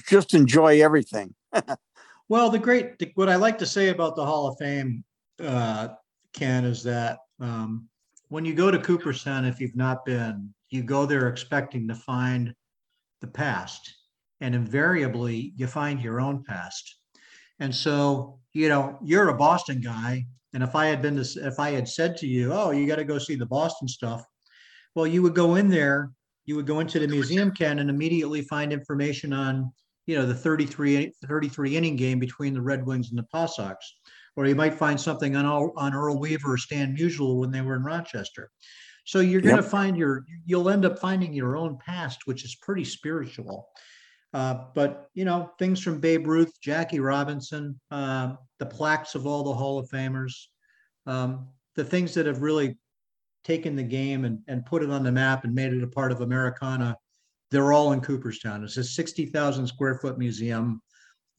just 0.07 0.33
enjoy 0.33 0.81
everything? 0.81 1.33
well, 2.29 2.49
the 2.49 2.59
great 2.59 2.99
the, 2.99 3.11
what 3.15 3.29
I 3.29 3.35
like 3.35 3.57
to 3.59 3.65
say 3.65 3.89
about 3.89 4.15
the 4.15 4.25
Hall 4.25 4.47
of 4.47 4.57
Fame, 4.57 5.03
uh, 5.43 5.89
Ken, 6.33 6.65
is 6.65 6.83
that 6.83 7.19
um, 7.39 7.87
when 8.29 8.45
you 8.45 8.53
go 8.53 8.71
to 8.71 8.79
Cooperstown, 8.79 9.45
if 9.45 9.59
you've 9.59 9.75
not 9.75 10.05
been, 10.05 10.53
you 10.69 10.83
go 10.83 11.05
there 11.05 11.27
expecting 11.27 11.87
to 11.87 11.95
find 11.95 12.53
the 13.21 13.27
past, 13.27 13.93
and 14.39 14.55
invariably 14.55 15.53
you 15.55 15.67
find 15.67 16.01
your 16.01 16.19
own 16.19 16.43
past. 16.43 16.97
And 17.59 17.73
so, 17.73 18.39
you 18.53 18.69
know, 18.69 18.97
you're 19.03 19.29
a 19.29 19.37
Boston 19.37 19.81
guy, 19.81 20.25
and 20.53 20.63
if 20.63 20.75
I 20.75 20.87
had 20.87 21.01
been 21.01 21.15
this, 21.15 21.37
if 21.37 21.59
I 21.59 21.71
had 21.71 21.87
said 21.87 22.17
to 22.17 22.27
you, 22.27 22.53
"Oh, 22.53 22.71
you 22.71 22.87
got 22.87 22.97
to 22.97 23.03
go 23.03 23.17
see 23.17 23.35
the 23.35 23.45
Boston 23.45 23.87
stuff," 23.87 24.25
well, 24.95 25.07
you 25.07 25.21
would 25.21 25.35
go 25.35 25.55
in 25.55 25.69
there, 25.69 26.11
you 26.45 26.55
would 26.55 26.67
go 26.67 26.79
into 26.79 26.99
the 26.99 27.07
museum 27.07 27.51
can 27.51 27.79
and 27.79 27.89
immediately 27.89 28.41
find 28.43 28.73
information 28.73 29.33
on, 29.33 29.71
you 30.05 30.17
know, 30.17 30.25
the 30.25 30.35
33 30.35 31.13
33 31.27 31.77
inning 31.77 31.95
game 31.95 32.19
between 32.19 32.53
the 32.53 32.61
Red 32.61 32.85
Wings 32.85 33.09
and 33.09 33.19
the 33.19 33.23
Paw 33.23 33.45
Sox, 33.45 33.95
or 34.35 34.45
you 34.45 34.55
might 34.55 34.73
find 34.73 34.99
something 34.99 35.35
on 35.35 35.45
on 35.45 35.93
Earl 35.93 36.19
Weaver 36.19 36.53
or 36.53 36.57
Stan 36.57 36.95
Musial 36.95 37.39
when 37.39 37.51
they 37.51 37.61
were 37.61 37.75
in 37.75 37.83
Rochester. 37.83 38.51
So 39.05 39.19
you're 39.19 39.41
going 39.41 39.57
to 39.57 39.63
yep. 39.63 39.71
find 39.71 39.97
your, 39.97 40.25
you'll 40.45 40.69
end 40.69 40.85
up 40.85 40.99
finding 40.99 41.33
your 41.33 41.57
own 41.57 41.77
past, 41.83 42.27
which 42.27 42.45
is 42.45 42.55
pretty 42.55 42.83
spiritual. 42.83 43.67
Uh, 44.33 44.65
but 44.73 45.09
you 45.13 45.25
know, 45.25 45.51
things 45.59 45.81
from 45.81 45.99
Babe 45.99 46.25
Ruth, 46.27 46.53
Jackie 46.61 46.99
Robinson, 46.99 47.79
uh, 47.91 48.35
the 48.59 48.65
plaques 48.65 49.15
of 49.15 49.27
all 49.27 49.43
the 49.43 49.53
Hall 49.53 49.77
of 49.77 49.89
Famers, 49.89 50.33
um, 51.05 51.49
the 51.75 51.83
things 51.83 52.13
that 52.13 52.25
have 52.25 52.41
really 52.41 52.77
taken 53.43 53.75
the 53.75 53.83
game 53.83 54.23
and, 54.23 54.39
and 54.47 54.65
put 54.65 54.83
it 54.83 54.89
on 54.89 55.03
the 55.03 55.11
map 55.11 55.43
and 55.43 55.53
made 55.53 55.73
it 55.73 55.83
a 55.83 55.87
part 55.87 56.11
of 56.11 56.21
Americana, 56.21 56.95
they're 57.49 57.73
all 57.73 57.91
in 57.91 58.01
Cooperstown. 58.01 58.63
It's 58.63 58.77
a 58.77 58.83
60,000 58.83 59.67
square 59.67 59.95
foot 59.95 60.17
museum, 60.17 60.81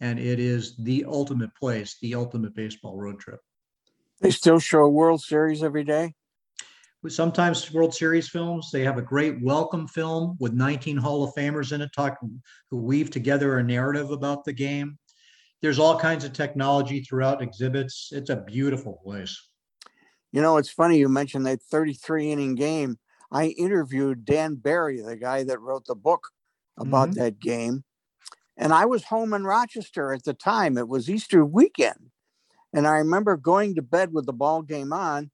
and 0.00 0.18
it 0.18 0.38
is 0.38 0.76
the 0.76 1.04
ultimate 1.06 1.54
place, 1.54 1.96
the 2.02 2.14
ultimate 2.14 2.54
baseball 2.54 2.98
road 2.98 3.18
trip. 3.20 3.40
They 4.20 4.30
still 4.30 4.58
show 4.58 4.80
a 4.80 4.88
World 4.88 5.22
Series 5.22 5.62
every 5.62 5.84
day? 5.84 6.14
Sometimes 7.08 7.72
World 7.72 7.94
Series 7.94 8.28
films. 8.28 8.70
They 8.70 8.82
have 8.82 8.98
a 8.98 9.02
great 9.02 9.42
welcome 9.42 9.88
film 9.88 10.36
with 10.38 10.52
19 10.52 10.96
Hall 10.96 11.24
of 11.24 11.34
Famers 11.34 11.72
in 11.72 11.80
it, 11.80 11.90
talk 11.94 12.18
who 12.70 12.76
weave 12.76 13.10
together 13.10 13.58
a 13.58 13.62
narrative 13.62 14.10
about 14.10 14.44
the 14.44 14.52
game. 14.52 14.98
There's 15.60 15.78
all 15.78 15.98
kinds 15.98 16.24
of 16.24 16.32
technology 16.32 17.00
throughout 17.00 17.42
exhibits. 17.42 18.10
It's 18.12 18.30
a 18.30 18.36
beautiful 18.36 19.00
place. 19.04 19.36
You 20.32 20.42
know, 20.42 20.56
it's 20.56 20.70
funny 20.70 20.98
you 20.98 21.08
mentioned 21.08 21.46
that 21.46 21.62
33 21.62 22.32
inning 22.32 22.54
game. 22.54 22.98
I 23.30 23.48
interviewed 23.48 24.24
Dan 24.24 24.56
Barry, 24.56 25.00
the 25.00 25.16
guy 25.16 25.44
that 25.44 25.60
wrote 25.60 25.86
the 25.86 25.94
book 25.94 26.28
about 26.78 27.10
mm-hmm. 27.10 27.20
that 27.20 27.40
game. 27.40 27.84
And 28.56 28.72
I 28.72 28.84
was 28.84 29.04
home 29.04 29.32
in 29.34 29.44
Rochester 29.44 30.12
at 30.12 30.24
the 30.24 30.34
time. 30.34 30.76
It 30.78 30.88
was 30.88 31.08
Easter 31.08 31.44
weekend. 31.44 32.10
And 32.72 32.86
I 32.86 32.92
remember 32.98 33.36
going 33.36 33.74
to 33.74 33.82
bed 33.82 34.12
with 34.12 34.26
the 34.26 34.32
ball 34.32 34.62
game 34.62 34.92
on 34.92 35.30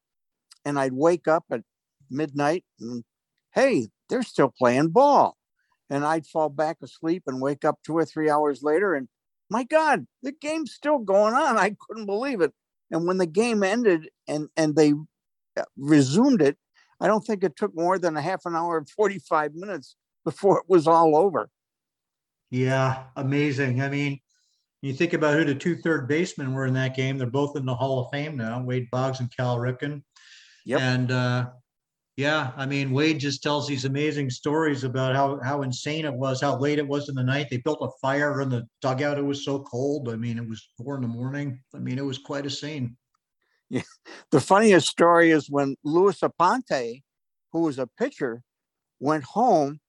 and 0.64 0.78
I'd 0.78 0.92
wake 0.92 1.28
up 1.28 1.44
at 1.50 1.62
midnight 2.10 2.64
and 2.80 3.04
hey, 3.54 3.88
they're 4.08 4.22
still 4.22 4.52
playing 4.56 4.88
ball. 4.88 5.36
And 5.90 6.04
I'd 6.04 6.26
fall 6.26 6.50
back 6.50 6.78
asleep 6.82 7.22
and 7.26 7.40
wake 7.40 7.64
up 7.64 7.78
two 7.82 7.96
or 7.96 8.04
three 8.04 8.28
hours 8.28 8.62
later 8.62 8.94
and 8.94 9.08
my 9.50 9.64
God, 9.64 10.06
the 10.22 10.32
game's 10.32 10.72
still 10.72 10.98
going 10.98 11.34
on. 11.34 11.56
I 11.58 11.74
couldn't 11.86 12.06
believe 12.06 12.40
it. 12.40 12.52
And 12.90 13.06
when 13.06 13.18
the 13.18 13.26
game 13.26 13.62
ended 13.62 14.08
and 14.26 14.48
and 14.56 14.74
they 14.74 14.92
uh, 15.58 15.64
resumed 15.76 16.42
it, 16.42 16.56
I 17.00 17.06
don't 17.06 17.24
think 17.24 17.44
it 17.44 17.56
took 17.56 17.74
more 17.74 17.98
than 17.98 18.16
a 18.16 18.22
half 18.22 18.46
an 18.46 18.56
hour 18.56 18.78
and 18.78 18.88
45 18.88 19.54
minutes 19.54 19.96
before 20.24 20.58
it 20.58 20.64
was 20.68 20.86
all 20.86 21.16
over. 21.16 21.50
Yeah, 22.50 23.04
amazing. 23.16 23.82
I 23.82 23.90
mean, 23.90 24.20
you 24.80 24.94
think 24.94 25.12
about 25.12 25.34
who 25.34 25.44
the 25.44 25.54
two 25.54 25.76
third 25.76 26.08
basemen 26.08 26.54
were 26.54 26.66
in 26.66 26.74
that 26.74 26.96
game. 26.96 27.18
They're 27.18 27.26
both 27.26 27.56
in 27.56 27.66
the 27.66 27.74
Hall 27.74 28.00
of 28.00 28.10
Fame 28.10 28.36
now, 28.36 28.62
Wade 28.62 28.88
Boggs 28.90 29.20
and 29.20 29.34
Cal 29.36 29.58
Ripken. 29.58 30.02
Yep. 30.68 30.80
And 30.82 31.10
uh, 31.10 31.46
yeah, 32.18 32.52
I 32.54 32.66
mean, 32.66 32.90
Wade 32.90 33.18
just 33.18 33.42
tells 33.42 33.66
these 33.66 33.86
amazing 33.86 34.28
stories 34.28 34.84
about 34.84 35.16
how 35.16 35.40
how 35.42 35.62
insane 35.62 36.04
it 36.04 36.12
was, 36.12 36.42
how 36.42 36.58
late 36.58 36.78
it 36.78 36.86
was 36.86 37.08
in 37.08 37.14
the 37.14 37.22
night. 37.22 37.48
They 37.48 37.56
built 37.56 37.78
a 37.80 37.88
fire 38.02 38.42
in 38.42 38.50
the 38.50 38.66
dugout. 38.82 39.16
It 39.16 39.24
was 39.24 39.46
so 39.46 39.60
cold. 39.60 40.10
I 40.10 40.16
mean, 40.16 40.36
it 40.36 40.46
was 40.46 40.68
four 40.76 40.96
in 40.96 41.00
the 41.00 41.08
morning. 41.08 41.58
I 41.74 41.78
mean, 41.78 41.96
it 41.96 42.04
was 42.04 42.18
quite 42.18 42.44
a 42.44 42.50
scene. 42.50 42.98
Yeah. 43.70 43.80
The 44.30 44.42
funniest 44.42 44.88
story 44.88 45.30
is 45.30 45.48
when 45.48 45.76
Luis 45.84 46.20
Aponte, 46.20 47.02
who 47.50 47.60
was 47.60 47.78
a 47.78 47.86
pitcher, 47.86 48.42
went 49.00 49.24
home 49.24 49.80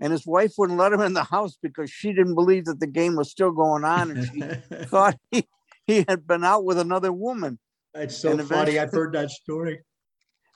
and 0.00 0.12
his 0.12 0.26
wife 0.26 0.54
wouldn't 0.58 0.80
let 0.80 0.92
him 0.92 1.00
in 1.00 1.12
the 1.12 1.24
house 1.24 1.56
because 1.62 1.92
she 1.92 2.12
didn't 2.12 2.34
believe 2.34 2.64
that 2.64 2.80
the 2.80 2.88
game 2.88 3.14
was 3.14 3.30
still 3.30 3.52
going 3.52 3.84
on 3.84 4.10
and 4.10 4.26
she 4.26 4.84
thought 4.86 5.16
he, 5.30 5.46
he 5.86 6.04
had 6.08 6.26
been 6.26 6.42
out 6.42 6.64
with 6.64 6.78
another 6.78 7.12
woman. 7.12 7.60
That's 7.94 8.16
so 8.16 8.36
funny. 8.38 8.80
I've 8.80 8.90
heard 8.90 9.12
that 9.14 9.30
story. 9.30 9.80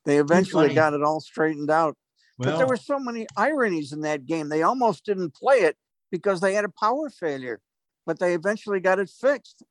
They 0.05 0.19
eventually 0.19 0.75
got 0.75 0.95
it 0.95 1.03
all 1.03 1.21
straightened 1.21 1.71
out. 1.71 1.97
Well, 2.39 2.51
but 2.51 2.59
there 2.59 2.67
were 2.67 2.77
so 2.77 2.99
many 2.99 3.27
ironies 3.37 3.93
in 3.93 4.01
that 4.03 4.27
game. 4.27 4.49
They 4.49 4.63
almost 4.63 5.05
didn't 5.05 5.35
play 5.35 5.59
it 5.59 5.77
because 6.11 6.41
they 6.41 6.55
had 6.55 6.65
a 6.65 6.73
power 6.81 7.11
failure, 7.11 7.61
but 8.07 8.19
they 8.19 8.35
eventually 8.35 8.81
got 8.81 8.99
it 8.99 9.11
fixed. 9.11 9.63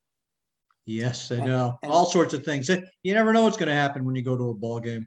Yes, 0.86 1.30
I 1.30 1.36
know. 1.36 1.78
And, 1.82 1.92
all 1.92 2.06
sorts 2.06 2.34
of 2.34 2.44
things. 2.44 2.68
You 3.02 3.14
never 3.14 3.32
know 3.32 3.44
what's 3.44 3.56
going 3.56 3.68
to 3.68 3.74
happen 3.74 4.04
when 4.04 4.14
you 4.14 4.22
go 4.22 4.36
to 4.36 4.50
a 4.50 4.54
ball 4.54 4.80
game. 4.80 5.06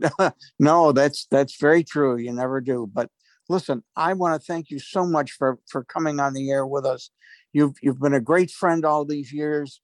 no, 0.58 0.92
that's 0.92 1.26
that's 1.30 1.60
very 1.60 1.84
true. 1.84 2.16
You 2.16 2.32
never 2.32 2.60
do. 2.60 2.90
But 2.92 3.10
listen, 3.48 3.84
I 3.94 4.14
want 4.14 4.40
to 4.40 4.44
thank 4.44 4.70
you 4.70 4.78
so 4.78 5.06
much 5.06 5.32
for 5.32 5.58
for 5.68 5.84
coming 5.84 6.18
on 6.18 6.32
the 6.32 6.50
air 6.50 6.66
with 6.66 6.86
us. 6.86 7.10
You've 7.52 7.74
you've 7.82 8.00
been 8.00 8.14
a 8.14 8.20
great 8.20 8.50
friend 8.50 8.84
all 8.84 9.04
these 9.04 9.32
years, 9.32 9.80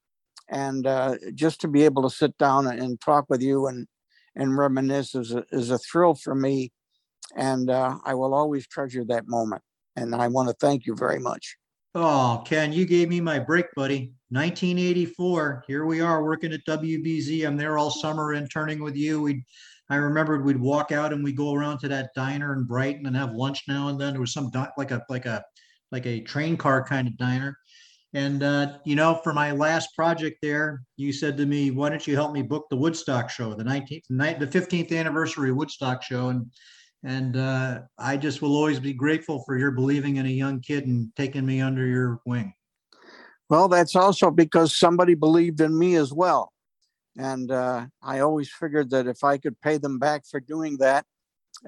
and 0.48 0.86
uh, 0.86 1.16
just 1.34 1.60
to 1.60 1.68
be 1.68 1.84
able 1.84 2.02
to 2.02 2.10
sit 2.10 2.36
down 2.38 2.66
and 2.66 3.00
talk 3.00 3.26
with 3.28 3.42
you 3.42 3.66
and 3.66 3.86
and 4.36 4.56
reminisce 4.56 5.14
is 5.14 5.32
a, 5.32 5.44
is 5.50 5.70
a 5.70 5.78
thrill 5.78 6.14
for 6.14 6.34
me. 6.34 6.72
And 7.36 7.70
uh, 7.70 7.96
I 8.04 8.14
will 8.14 8.34
always 8.34 8.66
treasure 8.66 9.04
that 9.06 9.28
moment. 9.28 9.62
And 9.96 10.14
I 10.14 10.28
want 10.28 10.48
to 10.48 10.54
thank 10.54 10.86
you 10.86 10.94
very 10.94 11.18
much. 11.18 11.56
Oh, 11.94 12.42
Ken, 12.46 12.72
you 12.72 12.86
gave 12.86 13.08
me 13.08 13.20
my 13.20 13.38
break, 13.38 13.66
buddy. 13.74 14.12
1984. 14.30 15.64
Here 15.66 15.86
we 15.86 16.00
are 16.00 16.22
working 16.22 16.52
at 16.52 16.64
WBZ. 16.66 17.46
I'm 17.46 17.56
there 17.56 17.78
all 17.78 17.90
summer 17.90 18.34
interning 18.34 18.82
with 18.82 18.94
you. 18.94 19.22
We, 19.22 19.42
I 19.90 19.96
remembered 19.96 20.44
we'd 20.44 20.60
walk 20.60 20.92
out 20.92 21.12
and 21.12 21.24
we'd 21.24 21.36
go 21.36 21.54
around 21.54 21.78
to 21.80 21.88
that 21.88 22.10
diner 22.14 22.52
in 22.52 22.64
Brighton 22.64 23.06
and 23.06 23.16
have 23.16 23.32
lunch 23.32 23.62
now 23.66 23.88
and 23.88 23.98
then. 23.98 24.12
There 24.12 24.20
was 24.20 24.34
some 24.34 24.50
like 24.76 24.90
a 24.90 25.02
like 25.08 25.24
a 25.24 25.42
like 25.90 26.06
a 26.06 26.20
train 26.20 26.56
car 26.56 26.84
kind 26.84 27.08
of 27.08 27.16
diner. 27.16 27.56
And 28.14 28.42
uh, 28.42 28.78
you 28.84 28.96
know, 28.96 29.20
for 29.22 29.34
my 29.34 29.52
last 29.52 29.94
project 29.94 30.38
there, 30.40 30.82
you 30.96 31.12
said 31.12 31.36
to 31.36 31.46
me, 31.46 31.70
"Why 31.70 31.90
don't 31.90 32.06
you 32.06 32.14
help 32.14 32.32
me 32.32 32.42
book 32.42 32.66
the 32.70 32.76
Woodstock 32.76 33.28
show, 33.28 33.52
the 33.52 33.64
19th, 33.64 34.04
the 34.08 34.46
15th 34.46 34.92
anniversary 34.92 35.52
Woodstock 35.52 36.02
show?" 36.02 36.28
And 36.28 36.50
and 37.04 37.36
uh, 37.36 37.82
I 37.98 38.16
just 38.16 38.40
will 38.40 38.56
always 38.56 38.80
be 38.80 38.94
grateful 38.94 39.42
for 39.44 39.58
your 39.58 39.70
believing 39.70 40.16
in 40.16 40.26
a 40.26 40.30
young 40.30 40.60
kid 40.60 40.86
and 40.86 41.14
taking 41.16 41.44
me 41.44 41.60
under 41.60 41.86
your 41.86 42.20
wing. 42.24 42.54
Well, 43.50 43.68
that's 43.68 43.94
also 43.94 44.30
because 44.30 44.76
somebody 44.76 45.14
believed 45.14 45.60
in 45.60 45.78
me 45.78 45.96
as 45.96 46.12
well, 46.12 46.52
and 47.16 47.50
uh, 47.50 47.86
I 48.02 48.20
always 48.20 48.50
figured 48.50 48.88
that 48.90 49.06
if 49.06 49.22
I 49.22 49.36
could 49.36 49.60
pay 49.60 49.76
them 49.76 49.98
back 49.98 50.22
for 50.26 50.40
doing 50.40 50.78
that, 50.78 51.04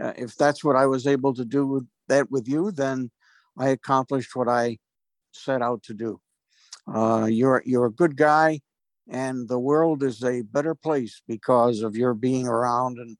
uh, 0.00 0.14
if 0.16 0.36
that's 0.36 0.64
what 0.64 0.76
I 0.76 0.86
was 0.86 1.06
able 1.06 1.34
to 1.34 1.44
do 1.44 1.66
with 1.66 1.86
that 2.08 2.30
with 2.30 2.48
you, 2.48 2.70
then 2.70 3.10
I 3.58 3.68
accomplished 3.68 4.34
what 4.34 4.48
I 4.48 4.78
set 5.32 5.60
out 5.60 5.82
to 5.84 5.94
do. 5.94 6.18
Uh, 6.92 7.26
you're 7.26 7.62
you're 7.64 7.86
a 7.86 7.92
good 7.92 8.16
guy, 8.16 8.60
and 9.08 9.48
the 9.48 9.58
world 9.58 10.02
is 10.02 10.22
a 10.24 10.42
better 10.42 10.74
place 10.74 11.22
because 11.28 11.82
of 11.82 11.96
your 11.96 12.14
being 12.14 12.46
around 12.46 12.98
and 12.98 13.16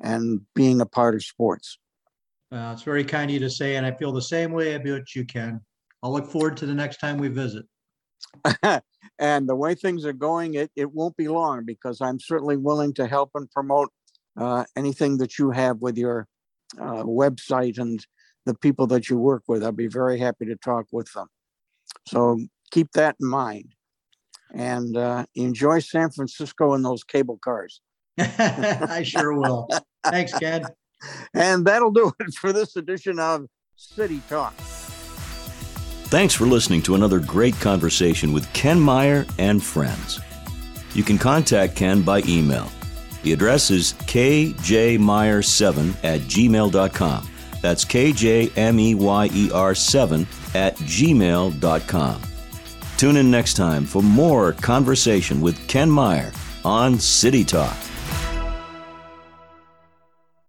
and 0.00 0.40
being 0.54 0.80
a 0.80 0.86
part 0.86 1.14
of 1.14 1.22
sports. 1.22 1.78
Well, 2.50 2.72
it's 2.72 2.82
very 2.82 3.04
kind 3.04 3.30
of 3.30 3.34
you 3.34 3.40
to 3.40 3.50
say, 3.50 3.76
and 3.76 3.86
I 3.86 3.92
feel 3.92 4.12
the 4.12 4.20
same 4.20 4.52
way 4.52 4.74
about 4.74 5.14
you, 5.14 5.24
Ken. 5.24 5.60
I'll 6.02 6.12
look 6.12 6.26
forward 6.26 6.56
to 6.58 6.66
the 6.66 6.74
next 6.74 6.98
time 6.98 7.16
we 7.16 7.28
visit. 7.28 7.64
and 9.18 9.48
the 9.48 9.56
way 9.56 9.74
things 9.74 10.04
are 10.04 10.12
going, 10.12 10.54
it, 10.54 10.70
it 10.76 10.92
won't 10.92 11.16
be 11.16 11.28
long 11.28 11.64
because 11.64 12.00
I'm 12.00 12.18
certainly 12.18 12.56
willing 12.56 12.92
to 12.94 13.06
help 13.06 13.30
and 13.34 13.50
promote 13.50 13.90
uh, 14.36 14.64
anything 14.76 15.18
that 15.18 15.38
you 15.38 15.50
have 15.50 15.78
with 15.80 15.96
your 15.96 16.26
uh, 16.78 17.04
website 17.04 17.78
and 17.78 18.04
the 18.46 18.54
people 18.54 18.86
that 18.88 19.08
you 19.08 19.16
work 19.16 19.44
with. 19.46 19.62
I'll 19.62 19.72
be 19.72 19.86
very 19.86 20.18
happy 20.18 20.46
to 20.46 20.56
talk 20.56 20.86
with 20.92 21.12
them. 21.12 21.28
So 22.08 22.40
keep 22.72 22.90
that 22.92 23.16
in 23.20 23.28
mind 23.28 23.74
and 24.52 24.96
uh, 24.96 25.24
enjoy 25.34 25.78
San 25.78 26.10
Francisco 26.10 26.74
in 26.74 26.82
those 26.82 27.04
cable 27.04 27.38
cars. 27.38 27.80
I 28.18 29.04
sure 29.04 29.34
will. 29.34 29.68
Thanks, 30.04 30.36
Ken. 30.36 30.64
And 31.34 31.64
that'll 31.64 31.92
do 31.92 32.12
it 32.20 32.34
for 32.34 32.52
this 32.52 32.76
edition 32.76 33.18
of 33.18 33.46
City 33.76 34.20
Talk. 34.28 34.54
Thanks 36.06 36.34
for 36.34 36.46
listening 36.46 36.82
to 36.82 36.94
another 36.94 37.18
great 37.20 37.58
conversation 37.60 38.32
with 38.32 38.52
Ken 38.52 38.78
Meyer 38.78 39.24
and 39.38 39.62
friends. 39.62 40.20
You 40.94 41.02
can 41.02 41.16
contact 41.16 41.74
Ken 41.74 42.02
by 42.02 42.20
email. 42.28 42.70
The 43.22 43.32
address 43.32 43.70
is 43.70 43.94
kjmeyer7 43.94 45.94
at 46.04 46.20
gmail.com. 46.20 47.30
That's 47.62 47.84
kjmeyer7 47.84 50.26
at 50.54 50.76
gmail.com. 50.76 52.22
Tune 53.02 53.16
in 53.16 53.32
next 53.32 53.54
time 53.54 53.84
for 53.84 54.00
more 54.00 54.52
conversation 54.52 55.40
with 55.40 55.66
Ken 55.66 55.90
Meyer 55.90 56.30
on 56.64 57.00
City 57.00 57.42
Talk. 57.42 57.76